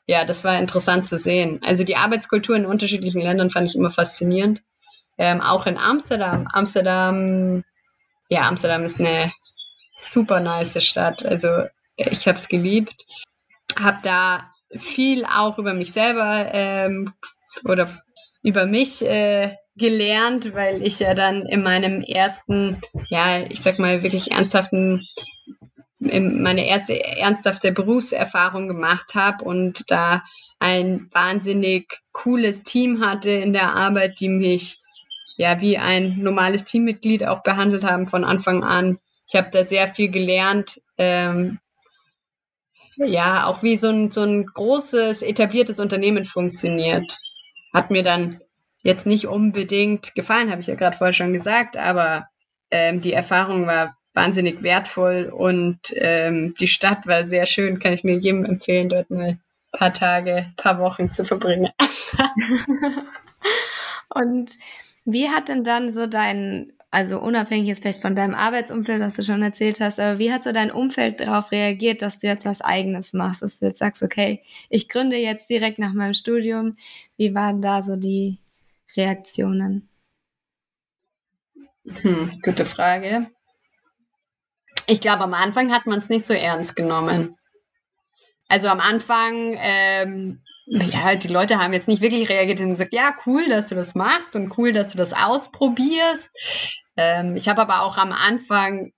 ja, 0.07 0.27
das 0.27 0.45
war 0.45 0.59
interessant 0.59 1.07
zu 1.07 1.17
sehen. 1.17 1.61
Also 1.63 1.83
die 1.83 1.97
Arbeitskultur 1.97 2.57
in 2.57 2.67
unterschiedlichen 2.67 3.23
Ländern 3.23 3.51
fand 3.51 3.71
ich 3.71 3.77
immer 3.77 3.91
faszinierend. 3.91 4.63
Ähm, 5.17 5.41
auch 5.41 5.67
in 5.67 5.79
Amsterdam. 5.79 6.47
Amsterdam, 6.53 7.65
ja, 8.29 8.43
Amsterdam 8.43 8.83
ist 8.83 9.01
eine 9.01 9.33
super 10.13 10.41
nice 10.41 10.83
Stadt. 10.85 11.25
Also 11.25 11.65
ich 11.97 12.27
habe 12.27 12.39
es 12.39 12.49
geliebt. 12.49 13.07
Habe 13.79 13.99
da 14.03 14.51
viel 14.77 15.25
auch 15.25 15.59
über 15.59 15.75
mich 15.75 15.93
selber 15.93 16.49
ähm, 16.53 17.13
oder 17.65 17.89
über 18.43 18.67
mich 18.67 19.03
äh, 19.03 19.57
gelernt, 19.77 20.55
weil 20.55 20.83
ich 20.83 21.01
ja 21.01 21.15
dann 21.15 21.47
in 21.47 21.63
meinem 21.63 22.03
ersten, 22.03 22.81
ja, 23.09 23.41
ich 23.41 23.61
sag 23.61 23.79
mal 23.79 24.03
wirklich 24.03 24.31
ernsthaften, 24.31 25.07
meine 25.99 26.67
erste 26.67 27.03
ernsthafte 27.03 27.73
Berufserfahrung 27.73 28.69
gemacht 28.69 29.15
habe 29.15 29.45
und 29.45 29.91
da 29.91 30.23
ein 30.59 31.09
wahnsinnig 31.13 32.01
cooles 32.13 32.63
Team 32.63 33.05
hatte 33.05 33.31
in 33.31 33.53
der 33.53 33.75
Arbeit, 33.75 34.21
die 34.21 34.29
mich 34.29 34.79
ja 35.37 35.61
wie 35.61 35.79
ein 35.79 36.19
normales 36.19 36.65
Teammitglied 36.65 37.27
auch 37.27 37.43
behandelt 37.43 37.85
haben 37.85 38.07
von 38.07 38.25
Anfang 38.25 38.63
an 38.63 38.99
ich 39.27 39.35
habe 39.35 39.51
da 39.51 39.65
sehr 39.65 39.89
viel 39.89 40.11
gelernt. 40.11 40.81
Ähm, 40.99 41.59
ja, 42.97 43.47
auch 43.47 43.63
wie 43.63 43.77
so 43.77 43.89
ein, 43.89 44.11
so 44.11 44.23
ein 44.23 44.47
großes, 44.47 45.23
etabliertes 45.23 45.81
Unternehmen 45.81 46.25
funktioniert. 46.25 47.19
Hat 47.73 47.91
mir 47.91 48.03
dann 48.03 48.41
jetzt 48.83 49.07
nicht 49.07 49.27
unbedingt 49.27 50.15
gefallen, 50.15 50.51
habe 50.51 50.61
ich 50.61 50.69
ja 50.69 50.75
gerade 50.75 50.97
vorher 50.97 51.15
schon 51.15 51.33
gesagt, 51.33 51.77
aber 51.77 52.29
ähm, 52.71 53.01
die 53.01 53.13
Erfahrung 53.13 53.67
war 53.67 53.97
wahnsinnig 54.13 54.63
wertvoll 54.63 55.33
und 55.35 55.79
ähm, 55.97 56.55
die 56.61 56.69
Stadt 56.69 57.07
war 57.07 57.27
sehr 57.27 57.47
schön, 57.47 57.81
kann 57.81 57.95
ich 57.95 58.05
mir 58.05 58.17
jedem 58.17 58.45
empfehlen, 58.45 58.89
dort 58.89 59.11
mal 59.11 59.31
ein 59.31 59.41
paar 59.73 59.93
Tage, 59.93 60.53
paar 60.57 60.79
Wochen 60.79 61.11
zu 61.11 61.25
verbringen. 61.25 61.71
und 64.11 64.53
wie 65.05 65.31
hat 65.31 65.49
denn 65.49 65.65
dann 65.65 65.91
so 65.91 66.07
dein 66.07 66.74
also 66.95 67.19
unabhängig 67.19 67.67
jetzt 67.67 67.83
vielleicht 67.83 68.03
von 68.03 68.15
deinem 68.15 68.37
Arbeitsumfeld, 68.37 69.01
was 69.01 69.17
du 69.17 69.25
schon 69.25 69.43
erzählt 69.43 69.81
hast, 69.81 69.99
aber 69.99 70.21
wie 70.21 70.33
hat 70.33 70.45
so 70.45 70.53
dein 70.53 70.71
Umfeld 70.71 71.19
darauf 71.19 71.51
reagiert, 71.51 72.03
dass 72.03 72.19
du 72.19 72.29
jetzt 72.29 72.45
was 72.45 72.61
eigenes 72.61 73.13
machst, 73.13 73.43
dass 73.43 73.59
du 73.59 73.67
jetzt 73.67 73.81
sagst, 73.81 74.05
okay, 74.05 74.45
ich 74.71 74.89
gründe 74.89 75.17
jetzt 75.17 75.51
direkt 75.51 75.81
nach 75.81 75.93
meinem 75.93 76.15
Studium. 76.15 76.77
Wie 77.17 77.35
waren 77.35 77.61
da 77.61 77.83
so 77.83 77.97
die 77.97 78.39
Reaktionen? 78.97 79.89
Hm, 81.85 82.41
gute 82.45 82.65
Frage. 82.65 83.27
Ich 84.87 85.01
glaube, 85.01 85.25
am 85.25 85.35
Anfang 85.35 85.73
hat 85.73 85.87
man 85.87 85.99
es 85.99 86.09
nicht 86.09 86.27
so 86.27 86.33
ernst 86.33 86.77
genommen. 86.77 87.37
Also 88.47 88.69
am 88.69 88.79
Anfang, 88.79 89.57
ähm, 89.59 90.43
ja, 90.67 91.17
die 91.17 91.27
Leute 91.27 91.59
haben 91.59 91.73
jetzt 91.73 91.89
nicht 91.89 92.03
wirklich 92.03 92.29
reagiert 92.29 92.61
und 92.61 92.69
gesagt, 92.69 92.95
ja, 92.95 93.17
cool, 93.27 93.49
dass 93.49 93.69
du 93.71 93.75
das 93.75 93.97
machst 93.97 94.37
und 94.37 94.57
cool, 94.57 94.71
dass 94.71 94.93
du 94.93 94.99
das 94.99 95.13
ausprobierst. 95.13 96.31
Ähm, 96.97 97.37
ich 97.37 97.49
habe 97.49 97.61
aber 97.63 97.83
auch 97.83 97.97
am 97.99 98.13
Anfang 98.13 98.93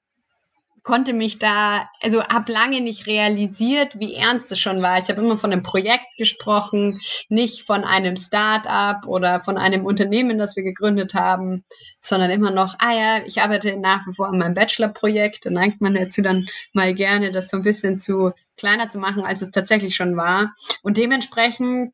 konnte 0.86 1.12
mich 1.12 1.40
da, 1.40 1.90
also 2.00 2.22
habe 2.22 2.52
lange 2.52 2.80
nicht 2.80 3.08
realisiert, 3.08 3.98
wie 3.98 4.14
ernst 4.14 4.52
es 4.52 4.60
schon 4.60 4.82
war. 4.82 5.02
Ich 5.02 5.08
habe 5.08 5.20
immer 5.20 5.36
von 5.36 5.52
einem 5.52 5.64
Projekt 5.64 6.06
gesprochen, 6.16 7.00
nicht 7.28 7.66
von 7.66 7.82
einem 7.82 8.16
Start-up 8.16 9.04
oder 9.04 9.40
von 9.40 9.58
einem 9.58 9.84
Unternehmen, 9.84 10.38
das 10.38 10.54
wir 10.54 10.62
gegründet 10.62 11.12
haben, 11.12 11.64
sondern 12.00 12.30
immer 12.30 12.52
noch, 12.52 12.76
ah 12.78 12.92
ja, 12.92 13.26
ich 13.26 13.42
arbeite 13.42 13.76
nach 13.76 14.06
wie 14.06 14.14
vor 14.14 14.28
an 14.28 14.38
meinem 14.38 14.54
Bachelor-Projekt. 14.54 15.44
Da 15.44 15.50
neigt 15.50 15.80
man 15.80 15.94
dazu 15.94 16.22
dann 16.22 16.46
mal 16.72 16.94
gerne, 16.94 17.32
das 17.32 17.48
so 17.48 17.56
ein 17.56 17.64
bisschen 17.64 17.98
zu 17.98 18.30
kleiner 18.56 18.88
zu 18.88 18.98
machen, 18.98 19.24
als 19.24 19.42
es 19.42 19.50
tatsächlich 19.50 19.96
schon 19.96 20.16
war. 20.16 20.52
Und 20.82 20.98
dementsprechend 20.98 21.92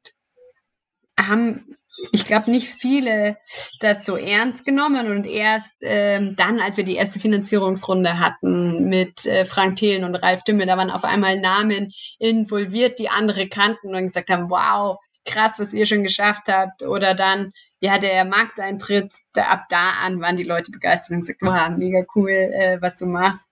haben 1.19 1.79
ich 2.11 2.25
glaube, 2.25 2.51
nicht 2.51 2.69
viele 2.69 3.37
das 3.81 4.05
so 4.05 4.17
ernst 4.17 4.65
genommen 4.65 5.11
und 5.11 5.27
erst 5.27 5.73
ähm, 5.83 6.35
dann, 6.37 6.61
als 6.61 6.77
wir 6.77 6.85
die 6.85 6.97
erste 6.97 7.21
Finanzierungsrunde 7.21 8.19
hatten 8.19 8.89
mit 8.89 9.25
äh, 9.27 9.45
Frank 9.45 9.77
Thelen 9.77 10.05
und 10.05 10.17
Ralf 10.17 10.43
Dümme, 10.43 10.67
da 10.67 10.77
waren 10.77 10.91
auf 10.91 11.05
einmal 11.05 11.41
Namen 11.41 11.93
involviert, 12.19 12.99
die 12.99 13.09
andere 13.09 13.49
kannten 13.49 13.95
und 13.95 14.03
gesagt 14.03 14.31
haben, 14.31 14.51
wow, 14.51 14.99
krass, 15.25 15.59
was 15.59 15.73
ihr 15.73 15.87
schon 15.87 16.03
geschafft 16.03 16.49
habt. 16.49 16.83
Oder 16.83 17.15
dann, 17.15 17.53
ja, 17.81 17.99
der 17.99 18.25
Markteintritt, 18.25 19.13
da, 19.33 19.45
ab 19.45 19.67
da 19.69 19.91
an 20.03 20.21
waren 20.21 20.37
die 20.37 20.43
Leute 20.43 20.73
begeistert 20.73 21.15
und 21.15 21.21
gesagt, 21.21 21.43
wow, 21.43 21.69
mega 21.77 22.05
cool, 22.17 22.31
äh, 22.31 22.79
was 22.81 22.99
du 22.99 23.07
machst. 23.07 23.49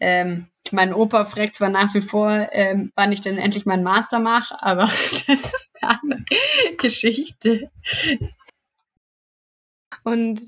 Ähm, 0.00 0.48
mein 0.72 0.94
Opa 0.94 1.24
fragt 1.24 1.56
zwar 1.56 1.68
nach 1.68 1.94
wie 1.94 2.00
vor, 2.00 2.48
ähm, 2.52 2.92
wann 2.96 3.12
ich 3.12 3.20
denn 3.20 3.38
endlich 3.38 3.66
meinen 3.66 3.82
Master 3.82 4.18
mache, 4.18 4.62
aber 4.62 4.84
das 5.26 5.44
ist 5.44 5.78
eine 5.82 6.24
Geschichte. 6.78 7.70
Und 10.04 10.40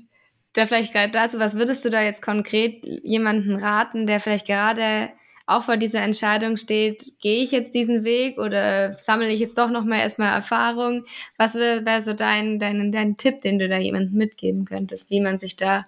da 0.53 0.65
vielleicht 0.67 0.93
gerade 0.93 1.11
dazu, 1.11 1.39
was 1.39 1.55
würdest 1.55 1.83
du 1.85 1.89
da 1.89 2.01
jetzt 2.01 2.21
konkret 2.21 2.85
jemanden 2.85 3.55
raten, 3.55 4.07
der 4.07 4.19
vielleicht 4.19 4.47
gerade 4.47 5.11
auch 5.45 5.63
vor 5.63 5.77
dieser 5.77 6.01
Entscheidung 6.01 6.57
steht, 6.57 7.19
gehe 7.21 7.43
ich 7.43 7.51
jetzt 7.51 7.73
diesen 7.73 8.05
Weg 8.05 8.39
oder 8.39 8.93
sammle 8.93 9.29
ich 9.29 9.41
jetzt 9.41 9.57
doch 9.57 9.69
noch 9.69 9.83
mal 9.83 9.99
erstmal 9.99 10.33
Erfahrung? 10.33 11.03
Was 11.37 11.55
wäre 11.55 11.85
wär 11.85 12.01
so 12.01 12.13
dein, 12.13 12.59
dein, 12.59 12.91
dein 12.91 13.17
Tipp, 13.17 13.41
den 13.41 13.59
du 13.59 13.67
da 13.67 13.77
jemandem 13.77 14.13
mitgeben 14.17 14.63
könntest, 14.63 15.09
wie 15.09 15.19
man 15.19 15.37
sich 15.37 15.55
da 15.57 15.85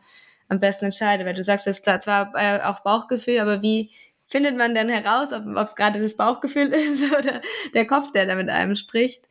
am 0.48 0.60
besten 0.60 0.86
entscheidet? 0.86 1.26
Weil 1.26 1.34
du 1.34 1.44
sagst 1.44 1.66
jetzt 1.66 1.88
da 1.88 2.00
zwar 2.00 2.34
äh, 2.36 2.62
auch 2.62 2.82
Bauchgefühl, 2.82 3.40
aber 3.40 3.62
wie 3.62 3.92
findet 4.28 4.58
man 4.58 4.74
denn 4.74 4.90
heraus, 4.90 5.32
ob 5.32 5.46
es 5.58 5.76
gerade 5.76 6.02
das 6.02 6.18
Bauchgefühl 6.18 6.68
ist 6.74 7.12
oder 7.12 7.42
der 7.74 7.86
Kopf, 7.86 8.12
der 8.12 8.26
da 8.26 8.36
mit 8.36 8.50
einem 8.50 8.76
spricht, 8.76 9.24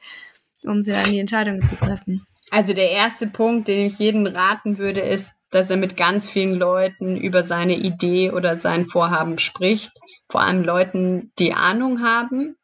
um 0.62 0.82
sie 0.82 0.92
dann 0.92 1.10
die 1.10 1.18
Entscheidung 1.18 1.60
zu 1.68 1.76
treffen? 1.76 2.26
Also 2.50 2.72
der 2.72 2.90
erste 2.90 3.26
Punkt, 3.26 3.68
den 3.68 3.86
ich 3.86 3.98
jedem 3.98 4.26
raten 4.26 4.78
würde, 4.78 5.00
ist, 5.00 5.32
dass 5.50 5.70
er 5.70 5.76
mit 5.76 5.96
ganz 5.96 6.28
vielen 6.28 6.54
Leuten 6.54 7.16
über 7.16 7.44
seine 7.44 7.76
Idee 7.76 8.30
oder 8.30 8.56
sein 8.56 8.86
Vorhaben 8.86 9.38
spricht, 9.38 9.92
vor 10.28 10.40
allem 10.40 10.64
Leuten, 10.64 11.32
die 11.38 11.52
Ahnung 11.52 12.02
haben, 12.02 12.56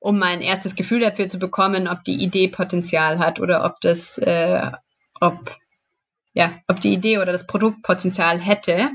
um 0.00 0.18
mal 0.18 0.32
ein 0.32 0.40
erstes 0.40 0.74
Gefühl 0.74 1.00
dafür 1.00 1.28
zu 1.28 1.38
bekommen, 1.38 1.88
ob 1.88 2.04
die 2.04 2.22
Idee 2.22 2.48
Potenzial 2.48 3.18
hat 3.18 3.40
oder 3.40 3.64
ob 3.64 3.80
das, 3.80 4.18
äh, 4.18 4.70
ob, 5.20 5.56
ja, 6.34 6.60
ob 6.68 6.80
die 6.80 6.92
Idee 6.92 7.18
oder 7.18 7.32
das 7.32 7.46
Produkt 7.46 7.82
Potenzial 7.82 8.38
hätte. 8.40 8.90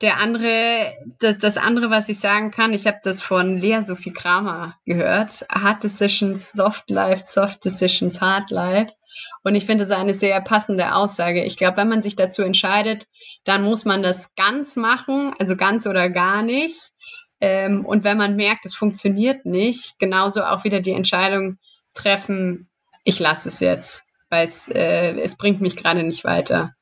Der 0.00 0.18
andere, 0.18 0.94
das, 1.18 1.38
das 1.38 1.56
andere, 1.56 1.90
was 1.90 2.08
ich 2.08 2.20
sagen 2.20 2.50
kann, 2.50 2.72
ich 2.72 2.86
habe 2.86 2.98
das 3.02 3.20
von 3.20 3.56
Lea 3.56 3.82
Sophie 3.82 4.12
Kramer 4.12 4.76
gehört. 4.84 5.44
Hard 5.50 5.82
Decisions, 5.82 6.52
Soft 6.52 6.90
Life, 6.90 7.22
Soft 7.24 7.64
Decisions, 7.64 8.20
Hard 8.20 8.50
Life. 8.50 8.92
Und 9.42 9.56
ich 9.56 9.66
finde 9.66 9.84
es 9.84 9.90
eine 9.90 10.14
sehr 10.14 10.40
passende 10.40 10.94
Aussage. 10.94 11.42
Ich 11.42 11.56
glaube, 11.56 11.78
wenn 11.78 11.88
man 11.88 12.02
sich 12.02 12.14
dazu 12.14 12.42
entscheidet, 12.42 13.06
dann 13.44 13.62
muss 13.62 13.84
man 13.84 14.02
das 14.02 14.34
ganz 14.36 14.76
machen, 14.76 15.34
also 15.38 15.56
ganz 15.56 15.86
oder 15.86 16.10
gar 16.10 16.42
nicht. 16.42 16.92
Ähm, 17.40 17.84
und 17.84 18.04
wenn 18.04 18.18
man 18.18 18.36
merkt, 18.36 18.66
es 18.66 18.74
funktioniert 18.74 19.46
nicht, 19.46 19.98
genauso 19.98 20.42
auch 20.44 20.64
wieder 20.64 20.80
die 20.80 20.92
Entscheidung 20.92 21.58
treffen, 21.94 22.68
ich 23.04 23.18
lasse 23.18 23.48
es 23.48 23.60
jetzt, 23.60 24.04
weil 24.30 24.46
es, 24.46 24.68
äh, 24.68 25.12
es 25.20 25.36
bringt 25.36 25.60
mich 25.60 25.76
gerade 25.76 26.02
nicht 26.02 26.24
weiter. 26.24 26.74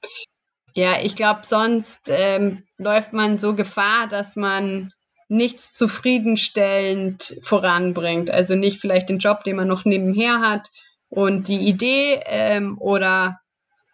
Ja, 0.75 1.01
ich 1.03 1.17
glaube, 1.17 1.41
sonst 1.45 2.09
ähm, 2.09 2.65
läuft 2.77 3.13
man 3.13 3.39
so 3.39 3.55
Gefahr, 3.55 4.09
dass 4.09 4.37
man 4.37 4.93
nichts 5.29 5.73
zufriedenstellend 5.73 7.39
voranbringt. 7.43 8.31
Also 8.31 8.55
nicht 8.55 8.81
vielleicht 8.81 9.09
den 9.09 9.19
Job, 9.19 9.43
den 9.45 9.57
man 9.57 9.69
noch 9.69 9.85
nebenher 9.85 10.41
hat, 10.41 10.69
und 11.09 11.49
die 11.49 11.69
Idee 11.69 12.21
ähm, 12.27 12.79
oder 12.79 13.41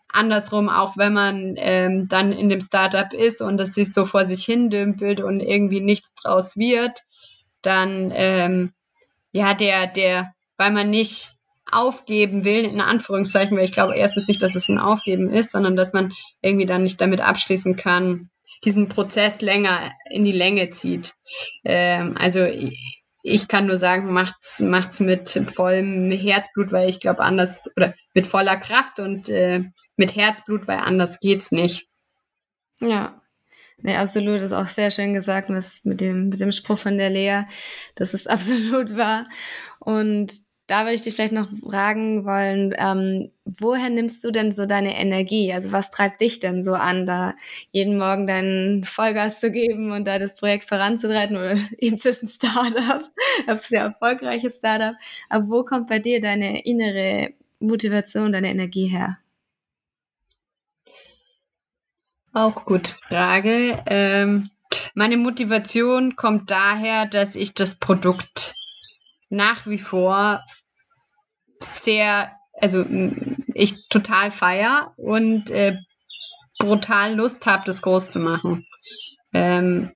andersrum, 0.08 0.68
auch 0.68 0.96
wenn 0.96 1.12
man 1.12 1.54
ähm, 1.56 2.08
dann 2.08 2.32
in 2.32 2.48
dem 2.48 2.60
Startup 2.60 3.12
ist 3.12 3.40
und 3.40 3.60
es 3.60 3.74
sich 3.74 3.92
so 3.92 4.06
vor 4.06 4.26
sich 4.26 4.44
hin 4.44 4.70
dümpelt 4.70 5.20
und 5.20 5.40
irgendwie 5.40 5.80
nichts 5.80 6.12
draus 6.14 6.56
wird, 6.56 7.02
dann 7.62 8.12
ähm, 8.14 8.72
ja, 9.30 9.54
der, 9.54 9.86
der, 9.86 10.34
weil 10.58 10.72
man 10.72 10.90
nicht 10.90 11.34
aufgeben 11.72 12.44
will, 12.44 12.64
in 12.64 12.80
Anführungszeichen, 12.80 13.56
weil 13.56 13.64
ich 13.64 13.72
glaube 13.72 13.96
erstens 13.96 14.28
nicht, 14.28 14.42
dass 14.42 14.54
es 14.54 14.68
ein 14.68 14.78
Aufgeben 14.78 15.30
ist, 15.30 15.52
sondern 15.52 15.76
dass 15.76 15.92
man 15.92 16.12
irgendwie 16.40 16.66
dann 16.66 16.82
nicht 16.82 17.00
damit 17.00 17.20
abschließen 17.20 17.76
kann, 17.76 18.30
diesen 18.64 18.88
Prozess 18.88 19.40
länger 19.40 19.92
in 20.10 20.24
die 20.24 20.32
Länge 20.32 20.70
zieht. 20.70 21.14
Ähm, 21.64 22.16
also 22.18 22.46
ich 23.24 23.48
kann 23.48 23.66
nur 23.66 23.78
sagen, 23.78 24.12
macht's, 24.12 24.60
macht's 24.60 25.00
mit 25.00 25.40
vollem 25.52 26.10
Herzblut, 26.10 26.72
weil 26.72 26.88
ich 26.88 27.00
glaube 27.00 27.22
anders 27.22 27.70
oder 27.76 27.94
mit 28.14 28.26
voller 28.26 28.56
Kraft 28.56 28.98
und 28.98 29.28
äh, 29.28 29.64
mit 29.96 30.16
Herzblut, 30.16 30.66
weil 30.66 30.78
anders 30.78 31.20
geht's 31.20 31.52
nicht. 31.52 31.86
Ja. 32.80 33.20
Nee, 33.78 33.96
absolut, 33.96 34.36
das 34.36 34.44
ist 34.44 34.52
auch 34.52 34.66
sehr 34.66 34.90
schön 34.90 35.12
gesagt, 35.12 35.48
was 35.48 35.84
mit 35.84 36.00
dem, 36.00 36.28
mit 36.28 36.40
dem 36.40 36.52
Spruch 36.52 36.78
von 36.78 36.98
der 36.98 37.10
Lea, 37.10 37.42
das 37.96 38.14
ist 38.14 38.28
absolut 38.30 38.96
wahr. 38.96 39.28
Und 39.80 40.32
da 40.72 40.84
würde 40.84 40.94
ich 40.94 41.02
dich 41.02 41.14
vielleicht 41.14 41.34
noch 41.34 41.50
fragen 41.50 42.24
wollen, 42.24 42.74
ähm, 42.78 43.30
woher 43.44 43.90
nimmst 43.90 44.24
du 44.24 44.30
denn 44.30 44.52
so 44.52 44.64
deine 44.64 44.96
Energie? 44.96 45.52
Also 45.52 45.70
was 45.70 45.90
treibt 45.90 46.22
dich 46.22 46.40
denn 46.40 46.64
so 46.64 46.72
an, 46.72 47.04
da 47.04 47.34
jeden 47.72 47.98
Morgen 47.98 48.26
deinen 48.26 48.86
Vollgas 48.86 49.38
zu 49.38 49.52
geben 49.52 49.92
und 49.92 50.06
da 50.06 50.18
das 50.18 50.34
Projekt 50.34 50.64
voranzutreiben 50.64 51.36
oder 51.36 51.58
inzwischen 51.78 52.26
Startup, 52.26 53.02
sehr 53.60 53.82
erfolgreiches 53.82 54.56
Startup. 54.56 54.94
Aber 55.28 55.46
wo 55.50 55.62
kommt 55.62 55.88
bei 55.88 55.98
dir 55.98 56.22
deine 56.22 56.64
innere 56.64 57.34
Motivation, 57.60 58.32
deine 58.32 58.48
Energie 58.48 58.86
her? 58.86 59.18
Auch 62.32 62.64
gute 62.64 62.92
Frage. 62.94 63.76
Ähm, 63.84 64.48
meine 64.94 65.18
Motivation 65.18 66.16
kommt 66.16 66.50
daher, 66.50 67.04
dass 67.04 67.34
ich 67.34 67.52
das 67.52 67.74
Produkt 67.74 68.54
nach 69.28 69.66
wie 69.66 69.78
vor 69.78 70.42
sehr, 71.64 72.32
also 72.60 72.84
ich 73.54 73.88
total 73.88 74.30
feier 74.30 74.92
und 74.96 75.50
äh, 75.50 75.76
brutal 76.58 77.14
Lust 77.14 77.46
habe, 77.46 77.64
das 77.66 77.82
groß 77.82 78.10
zu 78.10 78.20
machen. 78.20 78.66
Ähm, 79.32 79.92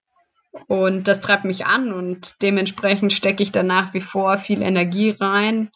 und 0.69 1.07
das 1.07 1.21
treibt 1.21 1.45
mich 1.45 1.67
an 1.67 1.93
und 1.93 2.43
dementsprechend 2.43 3.13
stecke 3.13 3.43
ich 3.43 3.53
da 3.53 3.63
nach 3.63 3.95
wie 3.95 4.01
vor 4.01 4.39
viel 4.39 4.63
Energie 4.63 5.11
rein 5.11 5.71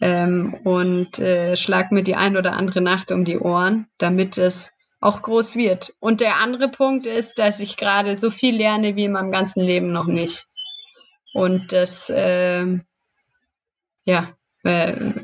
ähm, 0.00 0.54
und 0.64 1.18
äh, 1.18 1.56
schlag 1.56 1.92
mir 1.92 2.02
die 2.02 2.16
ein 2.16 2.36
oder 2.36 2.52
andere 2.52 2.80
Nacht 2.80 3.12
um 3.12 3.24
die 3.24 3.38
Ohren, 3.38 3.88
damit 3.98 4.38
es 4.38 4.72
auch 5.00 5.22
groß 5.22 5.56
wird. 5.56 5.94
Und 6.00 6.20
der 6.20 6.36
andere 6.36 6.68
Punkt 6.68 7.06
ist, 7.06 7.38
dass 7.38 7.60
ich 7.60 7.76
gerade 7.76 8.18
so 8.18 8.30
viel 8.30 8.56
lerne 8.56 8.96
wie 8.96 9.04
in 9.04 9.12
meinem 9.12 9.30
ganzen 9.30 9.62
Leben 9.62 9.92
noch 9.92 10.06
nicht. 10.06 10.46
Und 11.32 11.72
das, 11.72 12.08
äh, 12.08 12.78
ja, 14.04 14.28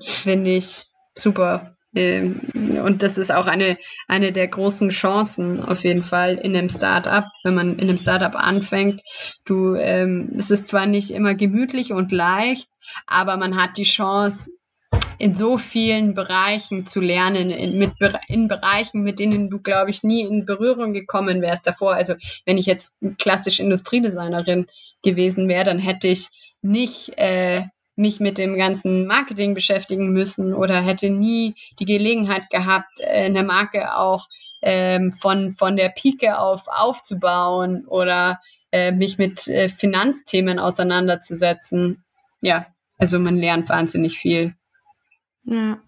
finde 0.00 0.50
ich 0.50 0.85
super. 1.16 1.76
Ähm, 1.94 2.40
und 2.83 3.02
das 3.02 3.18
ist 3.18 3.31
auch 3.31 3.46
eine, 3.46 3.76
eine 4.09 4.33
der 4.33 4.48
großen 4.48 4.88
Chancen 4.88 5.62
auf 5.62 5.85
jeden 5.85 6.02
Fall 6.02 6.37
in 6.37 6.57
einem 6.57 6.70
Startup, 6.70 7.24
wenn 7.44 7.55
man 7.55 7.78
in 7.78 7.88
einem 7.88 7.98
Startup 7.98 8.35
anfängt. 8.35 9.02
Du, 9.44 9.74
ähm, 9.74 10.33
es 10.37 10.50
ist 10.50 10.68
zwar 10.68 10.87
nicht 10.87 11.11
immer 11.11 11.35
gemütlich 11.35 11.92
und 11.92 12.12
leicht, 12.12 12.68
aber 13.07 13.37
man 13.37 13.57
hat 13.57 13.76
die 13.76 13.83
Chance, 13.83 14.50
in 15.18 15.37
so 15.37 15.57
vielen 15.57 16.14
Bereichen 16.14 16.87
zu 16.87 17.00
lernen, 17.00 17.50
in, 17.50 17.78
mit, 17.78 17.92
in 18.26 18.48
Bereichen, 18.48 19.02
mit 19.02 19.20
denen 19.20 19.50
du, 19.50 19.61
glaube 19.61 19.90
ich, 19.90 20.02
nie 20.02 20.22
in 20.22 20.44
Berührung 20.46 20.92
gekommen 20.92 21.40
wärst 21.40 21.66
davor. 21.66 21.94
Also 21.94 22.14
wenn 22.44 22.59
ich 22.59 22.66
jetzt 22.66 22.96
klassisch 23.18 23.61
Industriedesignerin 23.61 24.66
gewesen 25.02 25.48
wäre, 25.48 25.64
dann 25.64 25.78
hätte 25.78 26.09
ich 26.09 26.28
nicht 26.61 27.16
äh, 27.18 27.62
mich 27.96 28.20
mit 28.20 28.38
dem 28.38 28.57
ganzen 28.57 29.07
Marketing 29.07 29.55
beschäftigen 29.55 30.12
müssen 30.12 30.55
oder 30.55 30.81
hätte 30.81 31.11
nie 31.11 31.55
die 31.78 31.85
Gelegenheit 31.85 32.48
gehabt, 32.50 33.00
äh, 33.00 33.24
eine 33.24 33.42
Marke 33.42 33.96
auch 33.96 34.28
ähm, 34.62 35.12
von, 35.12 35.52
von 35.52 35.76
der 35.76 35.90
Pike 35.90 36.38
auf 36.38 36.62
aufzubauen 36.68 37.87
oder 37.87 38.40
äh, 38.70 38.92
mich 38.92 39.18
mit 39.18 39.46
äh, 39.48 39.68
Finanzthemen 39.68 40.59
auseinanderzusetzen. 40.59 42.02
Ja, 42.40 42.66
also 42.98 43.18
man 43.18 43.37
lernt 43.37 43.68
wahnsinnig 43.68 44.18
viel. 44.18 44.55
Ja. 45.44 45.78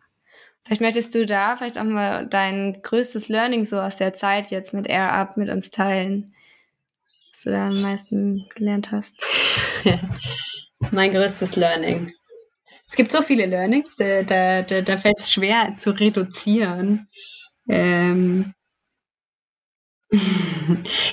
Vielleicht 0.65 0.81
möchtest 0.81 1.15
du 1.15 1.27
da 1.27 1.57
vielleicht 1.57 1.79
auch 1.79 1.85
mal 1.85 2.27
dein 2.27 2.81
größtes 2.81 3.29
Learning 3.29 3.65
so 3.65 3.79
aus 3.79 3.99
der 3.99 4.15
Zeit 4.15 4.51
jetzt 4.51 4.73
mit 4.73 4.87
Air 4.87 5.13
Up 5.13 5.37
mit 5.37 5.51
uns 5.51 5.71
teilen, 5.71 6.35
was 7.33 7.43
du 7.43 7.51
da 7.51 7.67
am 7.67 7.83
meisten 7.83 8.49
gelernt 8.55 8.91
hast. 8.91 9.25
mein 10.91 11.13
größtes 11.13 11.57
Learning. 11.57 12.11
Es 12.87 12.97
gibt 12.97 13.13
so 13.13 13.23
viele 13.23 13.47
Learnings, 13.47 13.97
da, 13.97 14.23
da, 14.23 14.63
da, 14.63 14.99
fällt 14.99 15.19
es 15.19 15.33
schwer 15.33 15.75
zu 15.75 15.91
reduzieren. 15.91 17.09
Ähm 17.69 18.55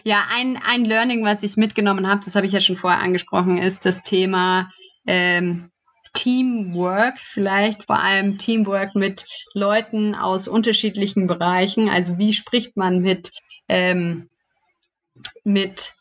ja, 0.03 0.25
ein, 0.29 0.59
ein 0.63 0.85
Learning, 0.85 1.23
was 1.23 1.43
ich 1.43 1.57
mitgenommen 1.57 2.07
habe, 2.07 2.21
das 2.23 2.35
habe 2.35 2.45
ich 2.45 2.51
ja 2.51 2.59
schon 2.59 2.77
vorher 2.77 2.99
angesprochen, 3.01 3.57
ist 3.57 3.85
das 3.85 4.03
Thema 4.03 4.69
ähm, 5.07 5.71
Teamwork, 6.13 7.17
vielleicht 7.17 7.83
vor 7.83 7.99
allem 7.99 8.37
Teamwork 8.37 8.95
mit 8.95 9.25
Leuten 9.53 10.13
aus 10.13 10.47
unterschiedlichen 10.47 11.25
Bereichen. 11.25 11.89
Also 11.89 12.17
wie 12.17 12.33
spricht 12.33 12.75
man 12.75 12.99
mit, 12.99 13.31
ähm, 13.69 14.29
mit 15.43 15.93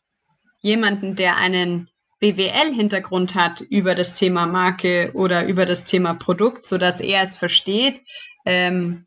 jemandem, 0.60 1.14
der 1.14 1.36
einen 1.36 1.88
BWL-Hintergrund 2.20 3.34
hat 3.34 3.62
über 3.62 3.94
das 3.94 4.14
Thema 4.14 4.46
Marke 4.46 5.10
oder 5.14 5.46
über 5.46 5.66
das 5.66 5.84
Thema 5.84 6.14
Produkt, 6.14 6.66
sodass 6.66 7.00
er 7.00 7.22
es 7.22 7.36
versteht. 7.36 8.02
Ähm, 8.44 9.06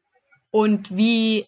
und 0.52 0.96
wie 0.96 1.48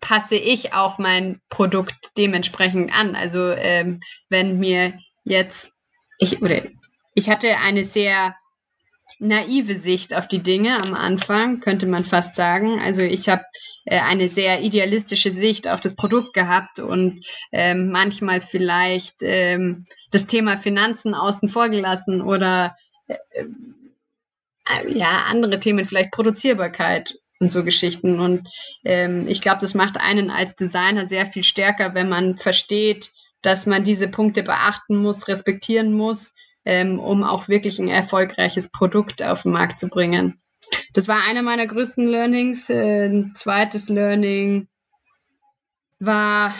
passe 0.00 0.36
ich 0.36 0.72
auch 0.72 0.98
mein 0.98 1.40
Produkt 1.48 2.12
dementsprechend 2.16 2.94
an? 2.96 3.16
Also 3.16 3.50
ähm, 3.50 4.00
wenn 4.28 4.58
mir 4.58 4.98
jetzt 5.24 5.72
ich 6.18 6.40
oder 6.42 6.62
ich 7.14 7.28
hatte 7.28 7.56
eine 7.58 7.84
sehr 7.84 8.36
naive 9.20 9.78
Sicht 9.78 10.14
auf 10.14 10.26
die 10.26 10.42
Dinge 10.42 10.82
am 10.82 10.94
Anfang, 10.94 11.60
könnte 11.60 11.86
man 11.86 12.04
fast 12.04 12.34
sagen. 12.34 12.80
Also 12.80 13.02
ich 13.02 13.28
habe 13.28 13.44
äh, 13.84 14.00
eine 14.00 14.28
sehr 14.28 14.62
idealistische 14.62 15.30
Sicht 15.30 15.68
auf 15.68 15.80
das 15.80 15.94
Produkt 15.94 16.32
gehabt 16.32 16.80
und 16.80 17.24
ähm, 17.52 17.90
manchmal 17.90 18.40
vielleicht 18.40 19.16
ähm, 19.22 19.84
das 20.10 20.26
Thema 20.26 20.56
Finanzen 20.56 21.14
außen 21.14 21.48
vor 21.48 21.68
gelassen 21.68 22.22
oder 22.22 22.76
äh, 23.06 23.16
äh, 23.34 24.98
ja, 24.98 25.26
andere 25.28 25.60
Themen, 25.60 25.84
vielleicht 25.84 26.12
Produzierbarkeit 26.12 27.18
und 27.40 27.50
so 27.50 27.62
Geschichten. 27.62 28.20
Und 28.20 28.48
ähm, 28.84 29.26
ich 29.28 29.42
glaube, 29.42 29.60
das 29.60 29.74
macht 29.74 30.00
einen 30.00 30.30
als 30.30 30.54
Designer 30.54 31.06
sehr 31.06 31.26
viel 31.26 31.44
stärker, 31.44 31.94
wenn 31.94 32.08
man 32.08 32.36
versteht, 32.36 33.10
dass 33.42 33.66
man 33.66 33.84
diese 33.84 34.08
Punkte 34.08 34.42
beachten 34.42 34.96
muss, 34.96 35.28
respektieren 35.28 35.92
muss, 35.94 36.32
ähm, 36.64 36.98
um 36.98 37.24
auch 37.24 37.48
wirklich 37.48 37.78
ein 37.78 37.88
erfolgreiches 37.88 38.70
Produkt 38.70 39.22
auf 39.22 39.42
den 39.42 39.52
Markt 39.52 39.78
zu 39.78 39.88
bringen. 39.88 40.40
Das 40.92 41.08
war 41.08 41.24
einer 41.24 41.42
meiner 41.42 41.66
größten 41.66 42.06
Learnings. 42.06 42.70
Äh, 42.70 43.06
ein 43.06 43.32
zweites 43.34 43.88
Learning 43.88 44.68
war, 45.98 46.54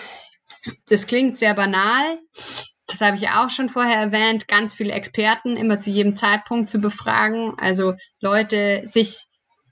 das 0.89 1.07
klingt 1.07 1.37
sehr 1.37 1.55
banal, 1.55 2.19
das 2.91 3.01
habe 3.01 3.17
ich 3.17 3.29
auch 3.29 3.51
schon 3.51 3.69
vorher 3.69 3.97
erwähnt, 3.97 4.49
ganz 4.49 4.75
viele 4.75 4.93
Experten 4.93 5.57
immer 5.57 5.79
zu 5.79 5.91
jedem 5.91 6.17
Zeitpunkt 6.17 6.69
zu 6.69 6.81
befragen. 6.81 7.55
Also 7.59 7.95
Leute, 8.21 8.83
sich 8.85 9.27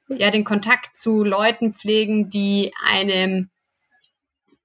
ja 0.08 0.30
den 0.30 0.44
Kontakt 0.44 0.96
zu 0.96 1.24
Leuten 1.24 1.74
pflegen, 1.74 2.30
die 2.30 2.72
einem 2.86 3.50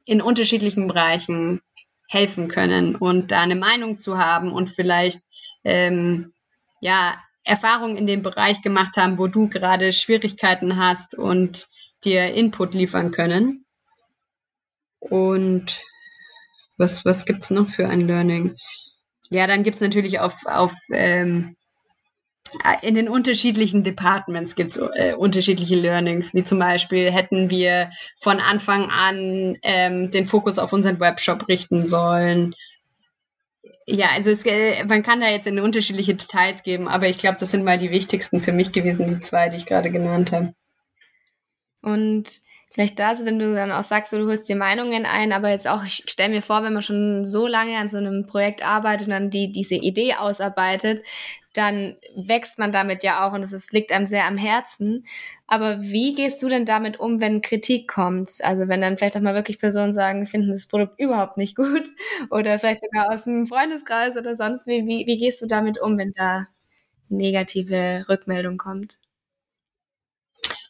in 0.06 0.22
unterschiedlichen 0.22 0.88
Bereichen 0.88 1.62
helfen 2.10 2.48
können 2.48 2.96
und 2.96 3.32
da 3.32 3.42
eine 3.42 3.56
Meinung 3.56 3.98
zu 3.98 4.18
haben 4.18 4.52
und 4.52 4.70
vielleicht 4.70 5.22
ähm, 5.64 6.34
ja 6.82 7.22
Erfahrungen 7.44 7.98
in 7.98 8.08
dem 8.08 8.22
Bereich 8.22 8.62
gemacht 8.62 8.96
haben, 8.98 9.18
wo 9.18 9.28
du 9.28 9.50
gerade 9.50 9.92
Schwierigkeiten 9.92 10.78
hast 10.78 11.16
und 11.16 11.68
dir 12.04 12.34
Input 12.34 12.74
liefern 12.74 13.12
können. 13.12 13.64
Und 15.00 15.82
was, 16.78 17.06
was 17.06 17.26
gibt 17.26 17.44
es 17.44 17.50
noch 17.50 17.70
für 17.70 17.88
ein 17.88 18.08
Learning? 18.08 18.56
Ja, 19.30 19.48
dann 19.48 19.64
gibt 19.64 19.76
es 19.76 19.82
natürlich 19.82 20.20
auf, 20.20 20.46
auf 20.46 20.74
ähm, 20.92 21.56
in 22.82 22.94
den 22.94 23.10
unterschiedlichen 23.10 23.84
Departments 23.84 24.56
gibt 24.56 24.72
es 24.72 24.78
äh, 24.78 25.16
unterschiedliche 25.18 25.76
Learnings, 25.76 26.34
wie 26.34 26.44
zum 26.44 26.60
Beispiel 26.60 27.12
hätten 27.12 27.50
wir 27.50 27.90
von 28.20 28.40
Anfang 28.40 28.90
an 28.92 29.58
ähm, 29.64 30.12
den 30.12 30.28
Fokus 30.28 30.60
auf 30.60 30.72
unseren 30.72 31.00
Webshop 31.00 31.48
richten 31.48 31.88
sollen. 31.88 32.54
Ja, 33.86 34.10
also 34.14 34.32
es, 34.32 34.46
äh, 34.46 34.86
man 34.86 35.04
kann 35.04 35.20
da 35.20 35.30
jetzt 35.30 35.48
in 35.48 35.60
unterschiedliche 35.60 36.16
Details 36.16 36.64
geben, 36.64 36.88
aber 36.88 37.08
ich 37.08 37.18
glaube, 37.18 37.38
das 37.40 37.52
sind 37.52 37.66
mal 37.66 37.78
die 37.78 37.92
wichtigsten 37.92 38.40
für 38.40 38.54
mich 38.54 38.72
gewesen, 38.72 39.08
die 39.08 39.20
zwei, 39.20 39.50
die 39.50 39.58
ich 39.58 39.66
gerade 39.66 39.90
genannt 39.90 40.32
habe. 40.32 40.54
Und 41.82 42.30
vielleicht 42.72 42.98
da, 42.98 43.14
wenn 43.24 43.40
du 43.40 43.54
dann 43.54 43.72
auch 43.72 43.84
sagst, 43.84 44.14
du 44.14 44.26
holst 44.26 44.48
dir 44.48 44.56
Meinungen 44.56 45.06
ein, 45.06 45.34
aber 45.34 45.50
jetzt 45.50 45.68
auch, 45.68 45.84
ich 45.84 46.06
stelle 46.08 46.34
mir 46.34 46.42
vor, 46.42 46.64
wenn 46.64 46.74
man 46.74 46.82
schon 46.82 47.26
so 47.26 47.46
lange 47.46 47.78
an 47.78 47.90
so 47.90 47.98
einem 47.98 48.26
Projekt 48.26 48.66
arbeitet 48.66 49.08
und 49.08 49.12
dann 49.12 49.30
die, 49.30 49.52
diese 49.52 49.76
Idee 49.76 50.16
ausarbeitet, 50.16 51.04
dann 51.54 51.98
wächst 52.16 52.60
man 52.60 52.72
damit 52.72 53.04
ja 53.04 53.28
auch 53.28 53.34
und 53.34 53.44
es 53.44 53.72
liegt 53.72 53.92
einem 53.92 54.08
sehr 54.08 54.26
am 54.26 54.38
Herzen. 54.38 55.06
Aber 55.48 55.82
wie 55.82 56.16
gehst 56.16 56.42
du 56.42 56.50
denn 56.50 56.66
damit 56.66 57.00
um, 57.00 57.20
wenn 57.20 57.42
Kritik 57.42 57.88
kommt? 57.88 58.32
Also 58.44 58.68
wenn 58.68 58.82
dann 58.82 58.98
vielleicht 58.98 59.18
auch 59.18 59.22
mal 59.22 59.36
wirklich 59.36 59.60
Personen 59.60 59.94
sagen, 59.94 60.26
finden 60.26 60.52
das 60.52 60.68
Produkt 60.68 61.00
überhaupt 61.00 61.38
nicht 61.38 61.56
gut 61.56 61.88
oder 62.32 62.60
vielleicht 62.60 62.82
sogar 62.82 63.12
aus 63.14 63.24
dem 63.24 63.48
Freundeskreis 63.48 64.18
oder 64.18 64.36
sonst 64.36 64.68
wie. 64.68 64.86
Wie, 64.88 65.06
wie 65.08 65.18
gehst 65.18 65.42
du 65.42 65.48
damit 65.48 65.80
um, 65.80 65.98
wenn 65.98 66.14
da 66.14 66.48
negative 67.10 68.06
Rückmeldung 68.10 68.58
kommt? 68.58 69.00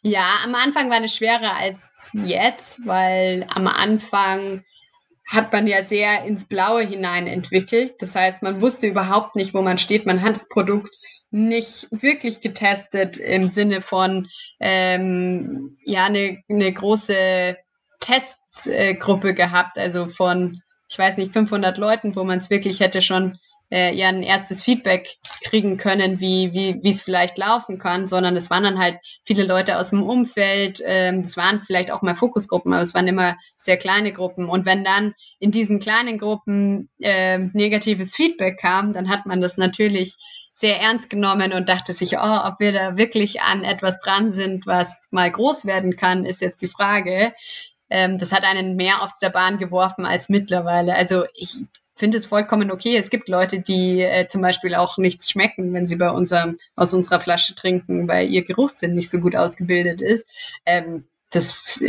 Ja, 0.02 0.40
am 0.44 0.54
Anfang 0.54 0.90
war 0.90 1.02
es 1.02 1.14
schwerer 1.14 1.56
als 1.56 2.10
jetzt, 2.12 2.86
weil 2.86 3.46
am 3.48 3.66
Anfang 3.66 4.62
hat 5.26 5.52
man 5.52 5.66
ja 5.66 5.84
sehr 5.84 6.24
ins 6.24 6.46
Blaue 6.46 6.82
hinein 6.82 7.26
entwickelt. 7.26 7.94
Das 8.00 8.14
heißt, 8.14 8.42
man 8.42 8.60
wusste 8.60 8.86
überhaupt 8.86 9.36
nicht, 9.36 9.54
wo 9.54 9.62
man 9.62 9.78
steht. 9.78 10.06
Man 10.06 10.22
hat 10.22 10.36
das 10.36 10.48
Produkt 10.48 10.94
nicht 11.30 11.88
wirklich 11.90 12.40
getestet 12.40 13.16
im 13.16 13.48
Sinne 13.48 13.80
von 13.80 14.28
ähm, 14.60 15.76
ja 15.84 16.04
eine, 16.04 16.42
eine 16.48 16.72
große 16.72 17.56
Testgruppe 18.00 19.34
gehabt, 19.34 19.78
also 19.78 20.06
von 20.06 20.62
ich 20.88 20.98
weiß 20.98 21.16
nicht 21.16 21.32
500 21.32 21.76
Leuten, 21.78 22.14
wo 22.14 22.22
man 22.22 22.38
es 22.38 22.50
wirklich 22.50 22.78
hätte 22.78 23.02
schon 23.02 23.38
äh, 23.74 23.92
ja 23.92 24.08
ein 24.08 24.22
erstes 24.22 24.62
Feedback 24.62 25.16
kriegen 25.42 25.76
können, 25.76 26.20
wie 26.20 26.52
wie 26.54 26.90
es 26.90 27.02
vielleicht 27.02 27.36
laufen 27.38 27.78
kann, 27.78 28.06
sondern 28.06 28.36
es 28.36 28.48
waren 28.48 28.62
dann 28.62 28.78
halt 28.78 28.98
viele 29.24 29.42
Leute 29.42 29.78
aus 29.78 29.90
dem 29.90 30.04
Umfeld, 30.04 30.80
ähm, 30.84 31.22
das 31.22 31.36
waren 31.36 31.62
vielleicht 31.62 31.90
auch 31.90 32.00
mal 32.00 32.14
Fokusgruppen, 32.14 32.72
aber 32.72 32.82
es 32.82 32.94
waren 32.94 33.08
immer 33.08 33.36
sehr 33.56 33.76
kleine 33.76 34.12
Gruppen 34.12 34.48
und 34.48 34.64
wenn 34.64 34.84
dann 34.84 35.14
in 35.40 35.50
diesen 35.50 35.80
kleinen 35.80 36.18
Gruppen 36.18 36.88
äh, 37.00 37.38
negatives 37.38 38.14
Feedback 38.14 38.60
kam, 38.60 38.92
dann 38.92 39.08
hat 39.08 39.26
man 39.26 39.40
das 39.40 39.56
natürlich 39.56 40.14
sehr 40.52 40.80
ernst 40.80 41.10
genommen 41.10 41.52
und 41.52 41.68
dachte 41.68 41.94
sich, 41.94 42.16
oh, 42.16 42.38
ob 42.44 42.60
wir 42.60 42.72
da 42.72 42.96
wirklich 42.96 43.40
an 43.40 43.64
etwas 43.64 43.98
dran 43.98 44.30
sind, 44.30 44.68
was 44.68 45.02
mal 45.10 45.30
groß 45.30 45.64
werden 45.64 45.96
kann, 45.96 46.24
ist 46.24 46.40
jetzt 46.40 46.62
die 46.62 46.68
Frage. 46.68 47.32
Ähm, 47.90 48.18
das 48.18 48.30
hat 48.30 48.44
einen 48.44 48.76
mehr 48.76 49.02
auf 49.02 49.10
der 49.20 49.30
Bahn 49.30 49.58
geworfen 49.58 50.06
als 50.06 50.28
mittlerweile. 50.28 50.94
Also 50.94 51.24
ich 51.34 51.58
finde 51.94 52.18
es 52.18 52.26
vollkommen 52.26 52.70
okay. 52.70 52.96
Es 52.96 53.10
gibt 53.10 53.28
Leute, 53.28 53.60
die 53.60 54.02
äh, 54.02 54.28
zum 54.28 54.42
Beispiel 54.42 54.74
auch 54.74 54.98
nichts 54.98 55.30
schmecken, 55.30 55.72
wenn 55.72 55.86
sie 55.86 55.96
bei 55.96 56.10
unserem, 56.10 56.58
aus 56.76 56.92
unserer 56.92 57.20
Flasche 57.20 57.54
trinken, 57.54 58.08
weil 58.08 58.28
ihr 58.30 58.44
Geruchssinn 58.44 58.94
nicht 58.94 59.10
so 59.10 59.20
gut 59.20 59.36
ausgebildet 59.36 60.00
ist. 60.00 60.28
Ähm, 60.66 61.04
das 61.30 61.80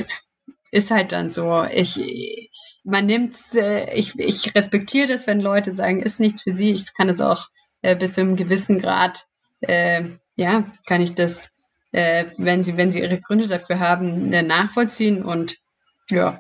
ist 0.72 0.92
halt 0.92 1.12
dann 1.12 1.30
so. 1.30 1.64
Ich, 1.64 2.50
man 2.84 3.06
nimmt, 3.06 3.38
äh, 3.56 3.94
ich, 3.94 4.18
ich 4.20 4.54
respektiere 4.56 5.08
das, 5.08 5.28
wenn 5.28 5.40
Leute 5.40 5.74
sagen, 5.74 6.02
ist 6.02 6.20
nichts 6.20 6.42
für 6.42 6.52
sie. 6.52 6.72
Ich 6.72 6.94
kann 6.94 7.10
es 7.10 7.22
auch 7.22 7.50
äh, 7.82 7.96
bis 7.96 8.14
zu 8.14 8.22
einem 8.22 8.36
gewissen 8.36 8.80
Grad, 8.80 9.28
äh, 9.62 10.04
ja, 10.36 10.72
kann 10.86 11.02
ich 11.02 11.14
das, 11.16 11.52
äh, 11.92 12.26
wenn 12.38 12.64
sie, 12.64 12.78
wenn 12.78 12.92
sie 12.92 13.00
ihre 13.00 13.20
Gründe 13.20 13.48
dafür 13.48 13.80
haben, 13.80 14.34
äh, 14.34 14.44
nachvollziehen 14.44 15.24
und 15.24 15.58
ja, 16.10 16.40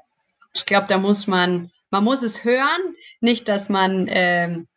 ich 0.53 0.65
glaube, 0.65 0.87
da 0.87 0.97
muss 0.97 1.27
man 1.27 1.71
man 1.95 2.03
muss 2.03 2.23
es 2.23 2.43
hören, 2.43 2.95
nicht, 3.21 3.47
dass 3.47 3.69
man 3.69 4.07
ähm, 4.09 4.67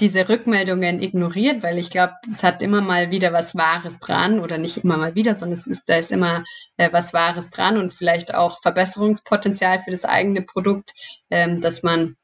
diese 0.00 0.28
Rückmeldungen 0.28 1.00
ignoriert, 1.00 1.62
weil 1.62 1.78
ich 1.78 1.88
glaube, 1.88 2.14
es 2.28 2.42
hat 2.42 2.62
immer 2.62 2.80
mal 2.80 3.12
wieder 3.12 3.32
was 3.32 3.54
Wahres 3.54 4.00
dran 4.00 4.40
oder 4.40 4.58
nicht 4.58 4.78
immer 4.78 4.96
mal 4.96 5.14
wieder, 5.14 5.36
sondern 5.36 5.56
es 5.56 5.68
ist, 5.68 5.88
da 5.88 5.98
ist 5.98 6.10
immer 6.10 6.42
äh, 6.76 6.92
was 6.92 7.12
Wahres 7.12 7.48
dran 7.48 7.78
und 7.78 7.94
vielleicht 7.94 8.34
auch 8.34 8.60
Verbesserungspotenzial 8.60 9.78
für 9.78 9.92
das 9.92 10.04
eigene 10.04 10.42
Produkt, 10.42 10.94
ähm, 11.30 11.60
dass 11.60 11.84
man 11.84 12.16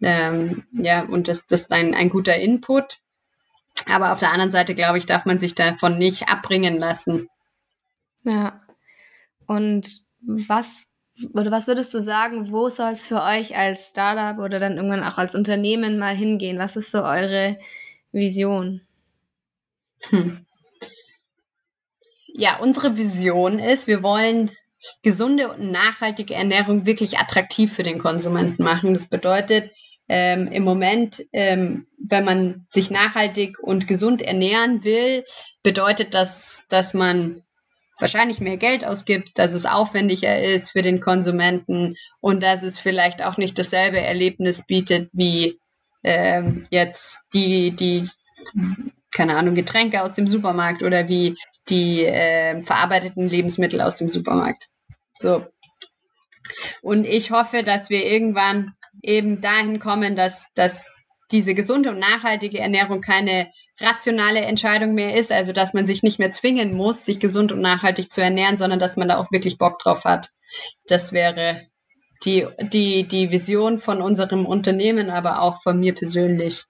ähm, 0.00 0.64
ja 0.72 1.02
und 1.02 1.26
das, 1.26 1.44
das 1.48 1.62
ist 1.62 1.72
ein, 1.72 1.92
ein 1.96 2.08
guter 2.08 2.36
Input. 2.36 2.98
Aber 3.86 4.12
auf 4.12 4.20
der 4.20 4.30
anderen 4.30 4.52
Seite, 4.52 4.76
glaube 4.76 4.98
ich, 4.98 5.06
darf 5.06 5.24
man 5.24 5.40
sich 5.40 5.56
davon 5.56 5.98
nicht 5.98 6.28
abbringen 6.28 6.78
lassen. 6.78 7.28
Ja. 8.22 8.62
Und 9.46 10.06
was 10.20 10.91
oder 11.32 11.50
was 11.50 11.66
würdest 11.66 11.92
du 11.94 12.00
sagen, 12.00 12.50
wo 12.50 12.68
soll 12.68 12.92
es 12.92 13.04
für 13.04 13.22
euch 13.22 13.56
als 13.56 13.90
Startup 13.90 14.42
oder 14.42 14.60
dann 14.60 14.76
irgendwann 14.76 15.04
auch 15.04 15.18
als 15.18 15.34
Unternehmen 15.34 15.98
mal 15.98 16.14
hingehen? 16.14 16.58
Was 16.58 16.76
ist 16.76 16.90
so 16.90 17.02
eure 17.02 17.58
Vision? 18.12 18.82
Hm. 20.10 20.44
Ja, 22.34 22.58
unsere 22.58 22.96
Vision 22.96 23.58
ist, 23.58 23.86
wir 23.86 24.02
wollen 24.02 24.50
gesunde 25.02 25.52
und 25.52 25.70
nachhaltige 25.70 26.34
Ernährung 26.34 26.86
wirklich 26.86 27.18
attraktiv 27.18 27.72
für 27.72 27.82
den 27.82 27.98
Konsumenten 27.98 28.64
machen. 28.64 28.94
Das 28.94 29.06
bedeutet, 29.06 29.70
ähm, 30.08 30.48
im 30.48 30.64
Moment, 30.64 31.24
ähm, 31.32 31.86
wenn 31.98 32.24
man 32.24 32.66
sich 32.70 32.90
nachhaltig 32.90 33.58
und 33.60 33.86
gesund 33.86 34.22
ernähren 34.22 34.82
will, 34.84 35.24
bedeutet 35.62 36.14
das, 36.14 36.64
dass 36.68 36.94
man 36.94 37.42
wahrscheinlich 38.02 38.40
mehr 38.40 38.58
Geld 38.58 38.84
ausgibt, 38.84 39.38
dass 39.38 39.52
es 39.52 39.64
aufwendiger 39.64 40.38
ist 40.38 40.72
für 40.72 40.82
den 40.82 41.00
Konsumenten 41.00 41.96
und 42.20 42.42
dass 42.42 42.62
es 42.62 42.78
vielleicht 42.78 43.24
auch 43.24 43.38
nicht 43.38 43.58
dasselbe 43.58 44.00
Erlebnis 44.00 44.66
bietet 44.66 45.08
wie 45.12 45.58
ähm, 46.02 46.66
jetzt 46.70 47.20
die, 47.32 47.70
die, 47.70 48.10
keine 49.12 49.36
Ahnung, 49.36 49.54
Getränke 49.54 50.02
aus 50.02 50.12
dem 50.12 50.26
Supermarkt 50.26 50.82
oder 50.82 51.08
wie 51.08 51.36
die 51.68 52.04
äh, 52.04 52.62
verarbeiteten 52.64 53.28
Lebensmittel 53.28 53.80
aus 53.80 53.96
dem 53.96 54.10
Supermarkt. 54.10 54.68
So. 55.18 55.46
Und 56.82 57.06
ich 57.06 57.30
hoffe, 57.30 57.62
dass 57.62 57.88
wir 57.88 58.04
irgendwann 58.04 58.74
eben 59.00 59.40
dahin 59.40 59.78
kommen, 59.78 60.16
dass, 60.16 60.48
dass 60.54 61.01
diese 61.32 61.54
gesunde 61.54 61.90
und 61.90 61.98
nachhaltige 61.98 62.58
Ernährung 62.58 63.00
keine 63.00 63.50
rationale 63.80 64.40
Entscheidung 64.40 64.94
mehr 64.94 65.16
ist, 65.16 65.32
also 65.32 65.52
dass 65.52 65.74
man 65.74 65.86
sich 65.86 66.02
nicht 66.02 66.18
mehr 66.18 66.30
zwingen 66.30 66.74
muss, 66.74 67.04
sich 67.04 67.20
gesund 67.20 67.52
und 67.52 67.60
nachhaltig 67.60 68.12
zu 68.12 68.20
ernähren, 68.20 68.56
sondern 68.56 68.78
dass 68.78 68.96
man 68.96 69.08
da 69.08 69.18
auch 69.18 69.30
wirklich 69.32 69.58
Bock 69.58 69.78
drauf 69.78 70.04
hat. 70.04 70.30
Das 70.86 71.12
wäre 71.12 71.62
die, 72.24 72.46
die, 72.72 73.08
die 73.08 73.30
Vision 73.30 73.78
von 73.78 74.02
unserem 74.02 74.46
Unternehmen, 74.46 75.10
aber 75.10 75.42
auch 75.42 75.62
von 75.62 75.80
mir 75.80 75.94
persönlich. 75.94 76.64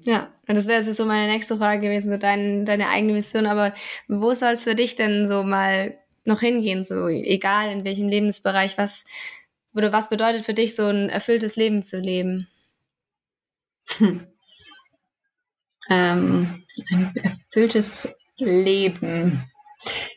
Ja, 0.00 0.32
das 0.46 0.66
wäre 0.66 0.84
so 0.92 1.04
meine 1.04 1.30
nächste 1.30 1.56
Frage 1.56 1.82
gewesen, 1.82 2.12
so 2.12 2.18
dein, 2.18 2.64
deine 2.64 2.88
eigene 2.88 3.14
Mission. 3.14 3.46
Aber 3.46 3.74
wo 4.06 4.32
soll 4.34 4.52
es 4.52 4.62
für 4.62 4.74
dich 4.74 4.94
denn 4.94 5.26
so 5.28 5.42
mal 5.42 5.96
noch 6.24 6.40
hingehen? 6.40 6.84
So 6.84 7.08
egal 7.08 7.70
in 7.72 7.84
welchem 7.84 8.08
Lebensbereich, 8.08 8.78
was 8.78 9.04
oder 9.74 9.92
was 9.92 10.08
bedeutet 10.08 10.44
für 10.44 10.54
dich 10.54 10.76
so 10.76 10.86
ein 10.86 11.08
erfülltes 11.08 11.56
Leben 11.56 11.82
zu 11.82 11.98
leben? 11.98 12.48
Hm. 13.96 14.26
Ähm, 15.90 16.64
ein 16.90 17.16
erfülltes 17.16 18.14
Leben. 18.36 19.44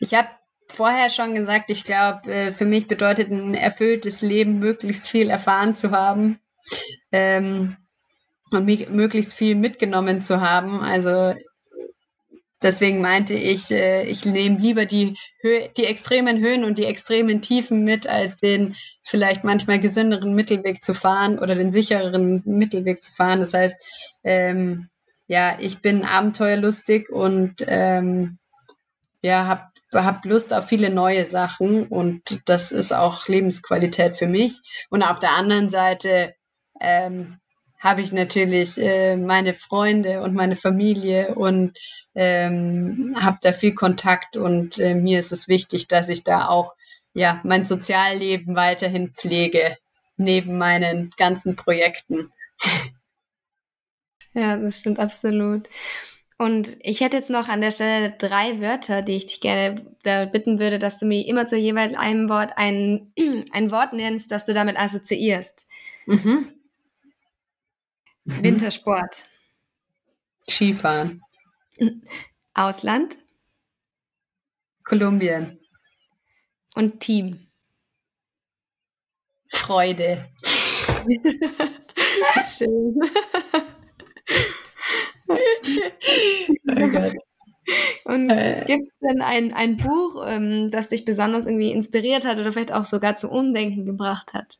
Ich 0.00 0.14
habe 0.14 0.28
vorher 0.70 1.10
schon 1.10 1.34
gesagt, 1.34 1.70
ich 1.70 1.84
glaube, 1.84 2.30
äh, 2.30 2.52
für 2.52 2.66
mich 2.66 2.86
bedeutet 2.86 3.30
ein 3.30 3.54
erfülltes 3.54 4.22
Leben, 4.22 4.58
möglichst 4.58 5.08
viel 5.08 5.30
erfahren 5.30 5.74
zu 5.74 5.90
haben 5.90 6.38
ähm, 7.10 7.76
und 8.50 8.64
möglichst 8.64 9.34
viel 9.34 9.54
mitgenommen 9.54 10.20
zu 10.20 10.40
haben. 10.40 10.80
Also 10.80 11.34
deswegen 12.62 13.00
meinte 13.00 13.34
ich, 13.34 13.70
äh, 13.70 14.04
ich 14.04 14.24
nehme 14.24 14.58
lieber 14.58 14.86
die, 14.86 15.16
Hö 15.40 15.68
die 15.76 15.86
extremen 15.86 16.38
Höhen 16.38 16.64
und 16.64 16.78
die 16.78 16.86
extremen 16.86 17.42
Tiefen 17.42 17.84
mit, 17.84 18.06
als 18.06 18.38
den 18.38 18.74
vielleicht 19.02 19.44
manchmal 19.44 19.80
gesünderen 19.80 20.34
Mittelweg 20.34 20.82
zu 20.82 20.94
fahren 20.94 21.38
oder 21.38 21.54
den 21.54 21.70
sichereren 21.70 22.42
Mittelweg 22.44 23.02
zu 23.02 23.12
fahren. 23.12 23.40
Das 23.40 23.54
heißt, 23.54 23.76
ähm, 24.24 24.88
ja, 25.26 25.56
ich 25.58 25.80
bin 25.80 26.04
abenteuerlustig 26.04 27.10
und 27.10 27.56
ähm, 27.66 28.38
ja, 29.22 29.46
habe 29.46 29.70
hab 30.04 30.24
Lust 30.24 30.52
auf 30.52 30.68
viele 30.68 30.90
neue 30.90 31.26
Sachen 31.26 31.86
und 31.86 32.42
das 32.46 32.72
ist 32.72 32.92
auch 32.92 33.28
Lebensqualität 33.28 34.16
für 34.16 34.26
mich. 34.26 34.60
Und 34.90 35.02
auf 35.02 35.20
der 35.20 35.32
anderen 35.32 35.70
Seite 35.70 36.34
ähm, 36.80 37.38
habe 37.82 38.00
ich 38.00 38.12
natürlich 38.12 38.78
äh, 38.78 39.16
meine 39.16 39.54
Freunde 39.54 40.22
und 40.22 40.34
meine 40.34 40.54
Familie 40.54 41.34
und 41.34 41.76
ähm, 42.14 43.16
habe 43.20 43.38
da 43.42 43.52
viel 43.52 43.74
Kontakt 43.74 44.36
und 44.36 44.78
äh, 44.78 44.94
mir 44.94 45.18
ist 45.18 45.32
es 45.32 45.48
wichtig, 45.48 45.88
dass 45.88 46.08
ich 46.08 46.22
da 46.22 46.46
auch 46.46 46.74
ja 47.12 47.40
mein 47.42 47.64
Sozialleben 47.64 48.54
weiterhin 48.54 49.12
pflege 49.12 49.76
neben 50.16 50.58
meinen 50.58 51.10
ganzen 51.16 51.56
Projekten. 51.56 52.32
Ja, 54.34 54.56
das 54.56 54.78
stimmt 54.78 54.98
absolut. 54.98 55.68
Und 56.38 56.78
ich 56.80 57.02
hätte 57.02 57.18
jetzt 57.18 57.28
noch 57.28 57.50
an 57.50 57.60
der 57.60 57.70
Stelle 57.70 58.14
drei 58.18 58.62
Wörter, 58.62 59.02
die 59.02 59.16
ich 59.16 59.26
dich 59.26 59.42
gerne 59.42 59.84
da 60.04 60.24
bitten 60.24 60.58
würde, 60.58 60.78
dass 60.78 60.98
du 60.98 61.04
mir 61.04 61.26
immer 61.26 61.46
zu 61.46 61.58
jeweils 61.58 61.94
einem 61.94 62.30
Wort 62.30 62.52
ein, 62.56 63.12
ein 63.52 63.70
Wort 63.70 63.92
nennst, 63.92 64.32
das 64.32 64.46
du 64.46 64.54
damit 64.54 64.78
assoziierst. 64.78 65.68
Mhm. 66.06 66.48
Mhm. 68.24 68.42
Wintersport. 68.42 69.28
Skifahren. 70.48 71.22
Ausland. 72.54 73.16
Kolumbien. 74.84 75.58
Und 76.74 77.00
Team. 77.00 77.48
Freude. 79.48 80.28
Schön. 82.44 83.00
oh. 85.28 87.12
Und 88.04 88.30
äh, 88.30 88.64
gibt 88.66 88.88
es 88.88 88.98
denn 88.98 89.22
ein, 89.22 89.52
ein 89.54 89.76
Buch, 89.76 90.24
ähm, 90.26 90.70
das 90.70 90.88
dich 90.88 91.04
besonders 91.04 91.46
irgendwie 91.46 91.70
inspiriert 91.70 92.24
hat 92.24 92.38
oder 92.38 92.50
vielleicht 92.52 92.72
auch 92.72 92.84
sogar 92.84 93.16
zum 93.16 93.30
Umdenken 93.30 93.86
gebracht 93.86 94.34
hat? 94.34 94.58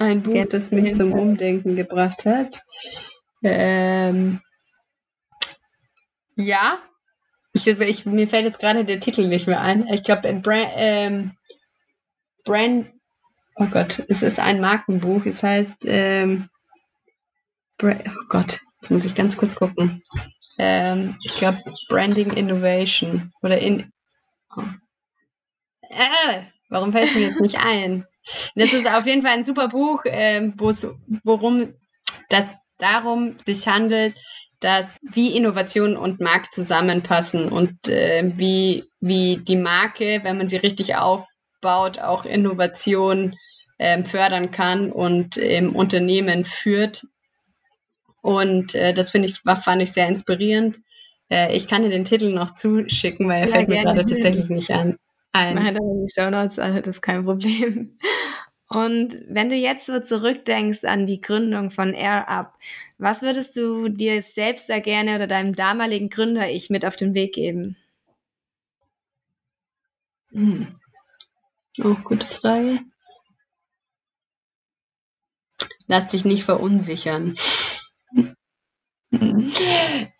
Ein 0.00 0.22
Buch, 0.22 0.46
das 0.48 0.70
mich 0.70 0.94
zum 0.94 1.12
Umdenken 1.12 1.76
gebracht 1.76 2.24
hat. 2.24 2.62
Ähm, 3.42 4.40
ja, 6.36 6.78
ich, 7.52 7.66
ich, 7.66 8.06
mir 8.06 8.26
fällt 8.26 8.46
jetzt 8.46 8.60
gerade 8.60 8.86
der 8.86 8.98
Titel 8.98 9.28
nicht 9.28 9.46
mehr 9.46 9.60
ein. 9.60 9.86
Ich 9.88 10.02
glaube, 10.02 10.32
Brand, 10.40 10.70
ähm, 10.74 11.32
Brand, 12.44 12.90
oh 13.56 13.66
Gott, 13.66 14.02
es 14.08 14.22
ist 14.22 14.38
ein 14.38 14.62
Markenbuch. 14.62 15.26
Es 15.26 15.42
heißt, 15.42 15.84
ähm, 15.84 16.48
Brand, 17.76 18.02
oh 18.08 18.24
Gott, 18.30 18.58
jetzt 18.80 18.90
muss 18.90 19.04
ich 19.04 19.14
ganz 19.14 19.36
kurz 19.36 19.54
gucken. 19.54 20.02
Ähm, 20.56 21.18
ich 21.26 21.34
glaube, 21.34 21.58
Branding 21.90 22.30
Innovation 22.30 23.34
oder 23.42 23.58
in. 23.58 23.92
Oh. 24.56 24.62
Äh, 25.90 26.44
warum 26.70 26.92
fällt 26.92 27.10
es 27.10 27.14
mir 27.16 27.26
jetzt 27.28 27.40
nicht 27.42 27.58
ein? 27.62 28.06
Das 28.54 28.72
ist 28.72 28.86
auf 28.86 29.06
jeden 29.06 29.22
Fall 29.22 29.32
ein 29.32 29.44
super 29.44 29.68
Buch, 29.68 30.04
äh, 30.04 30.52
worum 31.24 31.74
das 32.28 32.44
darum 32.78 33.36
sich 33.44 33.68
handelt, 33.68 34.14
dass 34.60 34.86
wie 35.02 35.36
Innovation 35.36 35.96
und 35.96 36.20
Markt 36.20 36.54
zusammenpassen 36.54 37.50
und 37.50 37.88
äh, 37.88 38.30
wie, 38.36 38.84
wie 39.00 39.38
die 39.38 39.56
Marke, 39.56 40.20
wenn 40.22 40.38
man 40.38 40.48
sie 40.48 40.56
richtig 40.56 40.96
aufbaut, 40.96 41.98
auch 41.98 42.24
Innovation 42.24 43.34
äh, 43.78 44.04
fördern 44.04 44.50
kann 44.50 44.92
und 44.92 45.36
im 45.36 45.74
Unternehmen 45.74 46.44
führt. 46.44 47.06
Und 48.22 48.74
äh, 48.74 48.92
das 48.92 49.10
finde 49.10 49.28
ich, 49.28 49.40
fand 49.40 49.82
ich 49.82 49.92
sehr 49.92 50.06
inspirierend. 50.06 50.78
Äh, 51.30 51.56
ich 51.56 51.66
kann 51.66 51.82
dir 51.82 51.88
den 51.88 52.04
Titel 52.04 52.30
noch 52.34 52.52
zuschicken, 52.52 53.28
weil 53.28 53.40
er 53.42 53.48
ja, 53.48 53.54
fällt 53.54 53.68
mir 53.68 53.82
gerade 53.82 54.04
tatsächlich 54.04 54.50
nicht 54.50 54.70
an. 54.70 54.98
Ein. 55.32 55.56
Ich 55.56 55.62
meine, 55.62 55.78
die 55.78 56.12
Show 56.12 56.30
Notes, 56.30 56.58
also 56.58 56.78
das 56.80 56.96
ist 56.96 57.02
kein 57.02 57.24
Problem. 57.24 57.98
Und 58.68 59.14
wenn 59.28 59.50
du 59.50 59.56
jetzt 59.56 59.86
so 59.86 59.98
zurückdenkst 60.00 60.84
an 60.84 61.04
die 61.04 61.20
Gründung 61.20 61.70
von 61.70 61.92
Air 61.92 62.28
Up, 62.28 62.54
was 62.98 63.20
würdest 63.22 63.56
du 63.56 63.88
dir 63.88 64.22
selbst 64.22 64.68
da 64.68 64.78
gerne 64.78 65.16
oder 65.16 65.26
deinem 65.26 65.54
damaligen 65.54 66.08
Gründer 66.08 66.48
ich 66.48 66.70
mit 66.70 66.86
auf 66.86 66.94
den 66.94 67.14
Weg 67.14 67.34
geben? 67.34 67.76
Hm. 70.30 70.68
Auch 71.80 71.84
oh, 71.84 71.96
gute 72.04 72.26
Frage. 72.26 72.80
Lass 75.88 76.06
dich 76.06 76.24
nicht 76.24 76.44
verunsichern. 76.44 77.34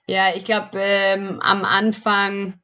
ja, 0.07 0.35
ich 0.35 0.43
glaube, 0.43 0.79
ähm, 0.81 1.39
am 1.41 1.65
Anfang 1.65 2.60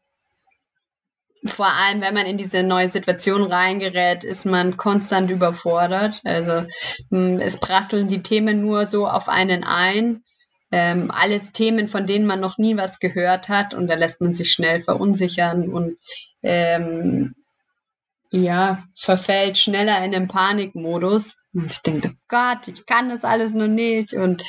vor 1.51 1.67
allem, 1.67 2.01
wenn 2.01 2.15
man 2.15 2.27
in 2.27 2.37
diese 2.37 2.63
neue 2.63 2.89
Situation 2.89 3.43
reingerät, 3.43 4.25
ist 4.25 4.45
man 4.45 4.77
konstant 4.77 5.31
überfordert. 5.31 6.21
Also 6.25 6.65
hm, 7.11 7.41
es 7.41 7.59
prasseln 7.59 8.09
die 8.09 8.23
Themen 8.23 8.61
nur 8.61 8.87
so 8.87 9.07
auf 9.07 9.29
einen 9.29 9.65
ein. 9.65 10.23
Ähm, 10.73 11.11
alles 11.13 11.53
Themen, 11.53 11.89
von 11.89 12.07
denen 12.07 12.27
man 12.27 12.41
noch 12.41 12.59
nie 12.59 12.77
was 12.77 12.99
gehört 12.99 13.49
hat 13.49 13.73
und 13.73 13.87
da 13.87 13.95
lässt 13.95 14.21
man 14.21 14.35
sich 14.35 14.51
schnell 14.51 14.81
verunsichern 14.81 15.73
und 15.73 15.97
ähm, 16.43 17.35
ja, 18.33 18.85
verfällt 18.97 19.59
schneller 19.59 20.05
in 20.05 20.13
den 20.13 20.29
Panikmodus. 20.29 21.35
Und 21.55 21.71
ich 21.71 21.79
denke, 21.83 22.11
oh 22.13 22.19
Gott, 22.29 22.69
ich 22.69 22.85
kann 22.85 23.09
das 23.09 23.25
alles 23.25 23.53
noch 23.53 23.69
nicht 23.69 24.13
und 24.13 24.43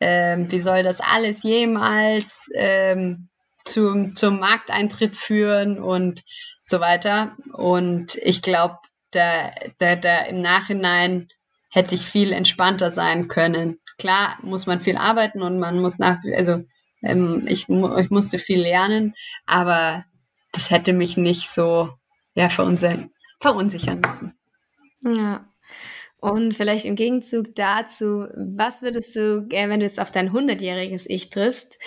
ähm, 0.00 0.50
wie 0.50 0.60
soll 0.60 0.82
das 0.82 1.00
alles 1.00 1.42
jemals 1.42 2.48
ähm, 2.54 3.28
zum, 3.64 4.16
zum 4.16 4.38
Markteintritt 4.40 5.16
führen 5.16 5.78
und 5.78 6.22
so 6.62 6.80
weiter. 6.80 7.36
Und 7.52 8.16
ich 8.16 8.42
glaube, 8.42 8.78
da, 9.10 9.52
da, 9.78 9.96
da 9.96 10.22
im 10.22 10.40
Nachhinein 10.40 11.28
hätte 11.70 11.94
ich 11.94 12.06
viel 12.06 12.32
entspannter 12.32 12.90
sein 12.90 13.28
können. 13.28 13.80
Klar 13.98 14.38
muss 14.42 14.66
man 14.66 14.80
viel 14.80 14.96
arbeiten 14.96 15.42
und 15.42 15.58
man 15.58 15.80
muss 15.80 15.98
nach, 15.98 16.18
also 16.34 16.64
ähm, 17.02 17.46
ich, 17.48 17.68
ich 17.68 18.10
musste 18.10 18.38
viel 18.38 18.60
lernen, 18.60 19.14
aber 19.46 20.04
das 20.52 20.70
hätte 20.70 20.92
mich 20.92 21.16
nicht 21.16 21.50
so 21.50 21.90
ja, 22.34 22.48
verunsichern, 22.48 23.10
verunsichern 23.40 24.00
müssen. 24.00 24.34
Ja. 25.02 25.44
Und 26.24 26.54
vielleicht 26.54 26.86
im 26.86 26.96
Gegenzug 26.96 27.54
dazu, 27.54 28.26
was 28.34 28.80
würdest 28.80 29.14
du, 29.14 29.46
wenn 29.50 29.80
du 29.80 29.84
jetzt 29.84 30.00
auf 30.00 30.10
dein 30.10 30.30
100-jähriges 30.30 31.04
Ich 31.06 31.28
triffst, 31.28 31.78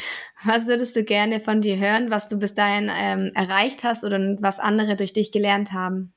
was 0.44 0.68
würdest 0.68 0.96
du 0.96 1.04
gerne 1.04 1.40
von 1.40 1.62
dir 1.62 1.80
hören, 1.80 2.12
was 2.12 2.28
du 2.28 2.38
bis 2.38 2.54
dahin 2.54 2.92
ähm, 2.96 3.32
erreicht 3.34 3.84
hast 3.84 4.04
oder 4.04 4.20
was 4.40 4.60
andere 4.60 4.96
durch 4.96 5.12
dich 5.12 5.32
gelernt 5.32 5.74
haben? 5.74 6.14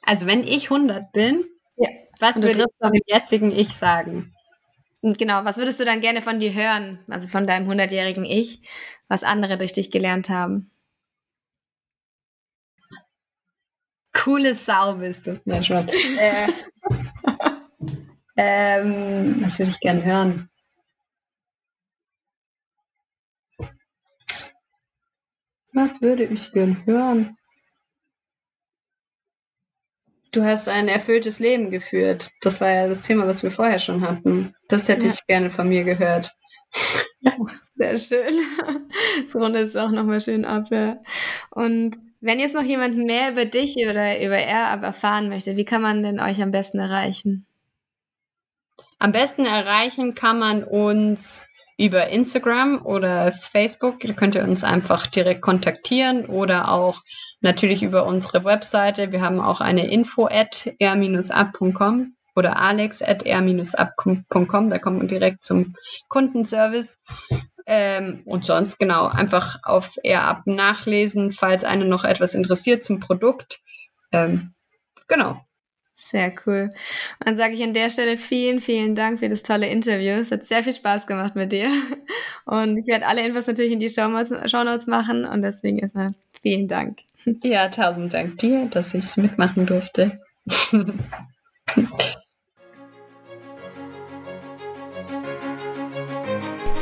Also 0.00 0.24
wenn 0.24 0.48
ich 0.48 0.70
100 0.70 1.12
bin, 1.12 1.44
ja. 1.76 1.90
was 2.20 2.36
würde 2.36 2.60
ich 2.60 2.90
dem 2.90 3.02
jetzigen 3.04 3.52
Ich 3.52 3.74
sagen? 3.74 4.34
Genau, 5.02 5.44
was 5.44 5.58
würdest 5.58 5.78
du 5.78 5.84
dann 5.84 6.00
gerne 6.00 6.22
von 6.22 6.40
dir 6.40 6.54
hören, 6.54 7.00
also 7.10 7.28
von 7.28 7.46
deinem 7.46 7.68
100-jährigen 7.70 8.24
Ich, 8.24 8.62
was 9.08 9.24
andere 9.24 9.58
durch 9.58 9.74
dich 9.74 9.90
gelernt 9.90 10.30
haben? 10.30 10.70
Coole 14.22 14.54
Sau 14.54 14.96
bist 14.96 15.26
du. 15.26 15.40
Nein, 15.44 15.64
schon. 15.64 15.88
äh, 15.88 16.48
ähm, 18.36 19.40
was 19.42 19.58
würde 19.58 19.70
ich 19.70 19.80
gerne 19.80 20.04
hören? 20.04 20.50
Was 25.72 26.02
würde 26.02 26.24
ich 26.24 26.52
gern 26.52 26.84
hören? 26.84 27.36
Du 30.32 30.44
hast 30.44 30.68
ein 30.68 30.88
erfülltes 30.88 31.38
Leben 31.38 31.70
geführt. 31.70 32.30
Das 32.40 32.60
war 32.60 32.70
ja 32.70 32.88
das 32.88 33.02
Thema, 33.02 33.26
was 33.26 33.42
wir 33.42 33.50
vorher 33.50 33.78
schon 33.78 34.02
hatten. 34.02 34.54
Das 34.68 34.88
hätte 34.88 35.06
ja. 35.06 35.12
ich 35.12 35.26
gerne 35.26 35.50
von 35.50 35.68
mir 35.68 35.84
gehört. 35.84 36.32
Sehr 37.74 37.98
schön. 37.98 38.34
Das 39.22 39.34
rundet 39.34 39.68
es 39.68 39.76
auch 39.76 39.90
nochmal 39.90 40.20
schön 40.20 40.44
ab, 40.44 40.70
ja. 40.70 41.00
Und 41.50 41.96
wenn 42.20 42.38
jetzt 42.38 42.54
noch 42.54 42.62
jemand 42.62 42.96
mehr 42.96 43.32
über 43.32 43.44
dich 43.44 43.76
oder 43.88 44.20
über 44.22 44.36
AirUp 44.36 44.82
erfahren 44.82 45.28
möchte, 45.28 45.56
wie 45.56 45.64
kann 45.64 45.82
man 45.82 46.02
denn 46.02 46.20
euch 46.20 46.42
am 46.42 46.50
besten 46.50 46.78
erreichen? 46.78 47.46
Am 48.98 49.12
besten 49.12 49.46
erreichen 49.46 50.14
kann 50.14 50.38
man 50.38 50.62
uns 50.62 51.48
über 51.78 52.08
Instagram 52.08 52.84
oder 52.84 53.32
Facebook. 53.32 54.00
Da 54.00 54.12
könnt 54.12 54.34
ihr 54.34 54.44
uns 54.44 54.62
einfach 54.62 55.06
direkt 55.06 55.40
kontaktieren 55.40 56.26
oder 56.26 56.70
auch 56.70 57.00
natürlich 57.40 57.82
über 57.82 58.04
unsere 58.04 58.44
Webseite. 58.44 59.12
Wir 59.12 59.22
haben 59.22 59.40
auch 59.40 59.62
eine 59.62 59.90
info 59.90 60.26
at 60.26 60.70
r-up.com 60.78 62.14
oder 62.36 62.58
alex 62.58 63.00
at 63.00 63.24
r-up.com. 63.24 64.70
Da 64.70 64.78
kommt 64.78 64.98
man 64.98 65.08
direkt 65.08 65.42
zum 65.42 65.74
Kundenservice. 66.08 66.98
Ähm, 67.72 68.22
und 68.24 68.44
sonst 68.44 68.78
genau 68.80 69.06
einfach 69.06 69.60
auf 69.62 69.96
AirUp 70.02 70.44
nachlesen, 70.46 71.30
falls 71.30 71.62
einen 71.62 71.88
noch 71.88 72.02
etwas 72.02 72.34
interessiert 72.34 72.82
zum 72.82 72.98
Produkt. 72.98 73.60
Ähm, 74.10 74.54
genau. 75.06 75.40
Sehr 75.94 76.34
cool. 76.44 76.68
Und 77.20 77.28
dann 77.28 77.36
sage 77.36 77.54
ich 77.54 77.62
an 77.62 77.72
der 77.72 77.88
Stelle 77.88 78.16
vielen, 78.16 78.60
vielen 78.60 78.96
Dank 78.96 79.20
für 79.20 79.28
das 79.28 79.44
tolle 79.44 79.68
Interview. 79.68 80.14
Es 80.14 80.32
hat 80.32 80.44
sehr 80.44 80.64
viel 80.64 80.72
Spaß 80.72 81.06
gemacht 81.06 81.36
mit 81.36 81.52
dir. 81.52 81.68
Und 82.44 82.76
ich 82.76 82.88
werde 82.88 83.06
alle 83.06 83.24
Infos 83.24 83.46
natürlich 83.46 83.70
in 83.70 83.78
die 83.78 83.88
Show 83.88 84.08
Notes 84.08 84.86
machen 84.88 85.24
und 85.24 85.42
deswegen 85.42 85.78
erstmal 85.78 86.14
vielen 86.42 86.66
Dank. 86.66 86.98
Ja, 87.44 87.68
tausend 87.68 88.12
Dank 88.12 88.38
dir, 88.38 88.66
dass 88.66 88.94
ich 88.94 89.16
mitmachen 89.16 89.66
durfte. 89.66 90.20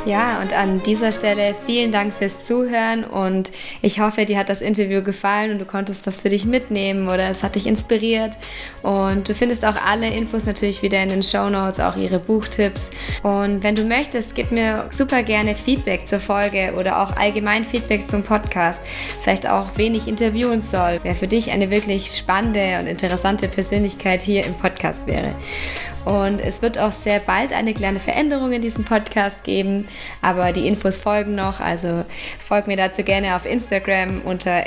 Ja, 0.09 0.41
und 0.41 0.53
an 0.53 0.81
dieser 0.81 1.11
Stelle 1.11 1.53
vielen 1.67 1.91
Dank 1.91 2.15
fürs 2.15 2.43
Zuhören 2.47 3.03
und 3.03 3.51
ich 3.83 3.99
hoffe, 3.99 4.25
dir 4.25 4.39
hat 4.39 4.49
das 4.49 4.59
Interview 4.59 5.03
gefallen 5.03 5.51
und 5.51 5.59
du 5.59 5.65
konntest 5.65 6.07
was 6.07 6.21
für 6.21 6.29
dich 6.29 6.45
mitnehmen 6.45 7.07
oder 7.07 7.29
es 7.29 7.43
hat 7.43 7.53
dich 7.53 7.67
inspiriert. 7.67 8.35
Und 8.81 9.29
du 9.29 9.35
findest 9.35 9.63
auch 9.63 9.75
alle 9.85 10.09
Infos 10.09 10.45
natürlich 10.45 10.81
wieder 10.81 11.03
in 11.03 11.09
den 11.09 11.21
Show 11.21 11.47
Notes, 11.49 11.79
auch 11.79 11.95
ihre 11.95 12.17
Buchtipps. 12.17 12.89
Und 13.21 13.61
wenn 13.61 13.75
du 13.75 13.83
möchtest, 13.83 14.33
gib 14.33 14.49
mir 14.49 14.89
super 14.91 15.21
gerne 15.21 15.53
Feedback 15.53 16.07
zur 16.07 16.19
Folge 16.19 16.73
oder 16.75 17.03
auch 17.03 17.15
allgemein 17.15 17.63
Feedback 17.63 18.09
zum 18.09 18.23
Podcast. 18.23 18.79
Vielleicht 19.21 19.47
auch, 19.47 19.67
wen 19.75 19.93
ich 19.93 20.07
interviewen 20.07 20.61
soll, 20.61 21.01
wer 21.03 21.13
für 21.13 21.27
dich 21.27 21.51
eine 21.51 21.69
wirklich 21.69 22.17
spannende 22.17 22.79
und 22.79 22.87
interessante 22.87 23.47
Persönlichkeit 23.47 24.21
hier 24.21 24.43
im 24.43 24.55
Podcast 24.55 25.05
wäre. 25.05 25.35
Und 26.09 26.39
es 26.39 26.63
wird 26.63 26.79
auch 26.79 26.91
sehr 26.91 27.19
bald 27.19 27.53
eine 27.53 27.71
kleine 27.75 27.99
Veränderung 27.99 28.51
in 28.51 28.63
diesem 28.63 28.83
Podcast 28.83 29.43
geben, 29.43 29.87
aber 30.23 30.51
die 30.51 30.67
Infos 30.67 30.97
folgen 30.97 31.35
noch. 31.35 31.59
Also 31.59 32.03
folg 32.39 32.65
mir 32.65 32.77
dazu 32.77 33.03
gerne 33.03 33.35
auf 33.35 33.45
Instagram 33.45 34.23
unter 34.23 34.63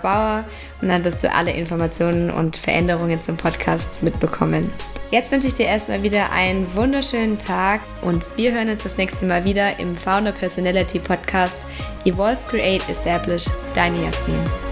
Bauer 0.00 0.44
und 0.80 0.88
dann 0.88 1.02
wirst 1.02 1.24
du 1.24 1.32
alle 1.32 1.50
Informationen 1.50 2.30
und 2.30 2.56
Veränderungen 2.56 3.20
zum 3.20 3.36
Podcast 3.36 4.04
mitbekommen. 4.04 4.72
Jetzt 5.10 5.32
wünsche 5.32 5.48
ich 5.48 5.54
dir 5.54 5.66
erstmal 5.66 6.04
wieder 6.04 6.30
einen 6.30 6.72
wunderschönen 6.76 7.40
Tag 7.40 7.80
und 8.02 8.24
wir 8.36 8.52
hören 8.52 8.68
uns 8.68 8.84
das 8.84 8.96
nächste 8.96 9.26
Mal 9.26 9.44
wieder 9.44 9.80
im 9.80 9.96
Founder 9.96 10.30
Personality 10.30 11.00
Podcast 11.00 11.66
Evolve, 12.04 12.38
Create, 12.48 12.88
Establish. 12.88 13.46
Deine 13.74 14.00
Jasmin. 14.04 14.65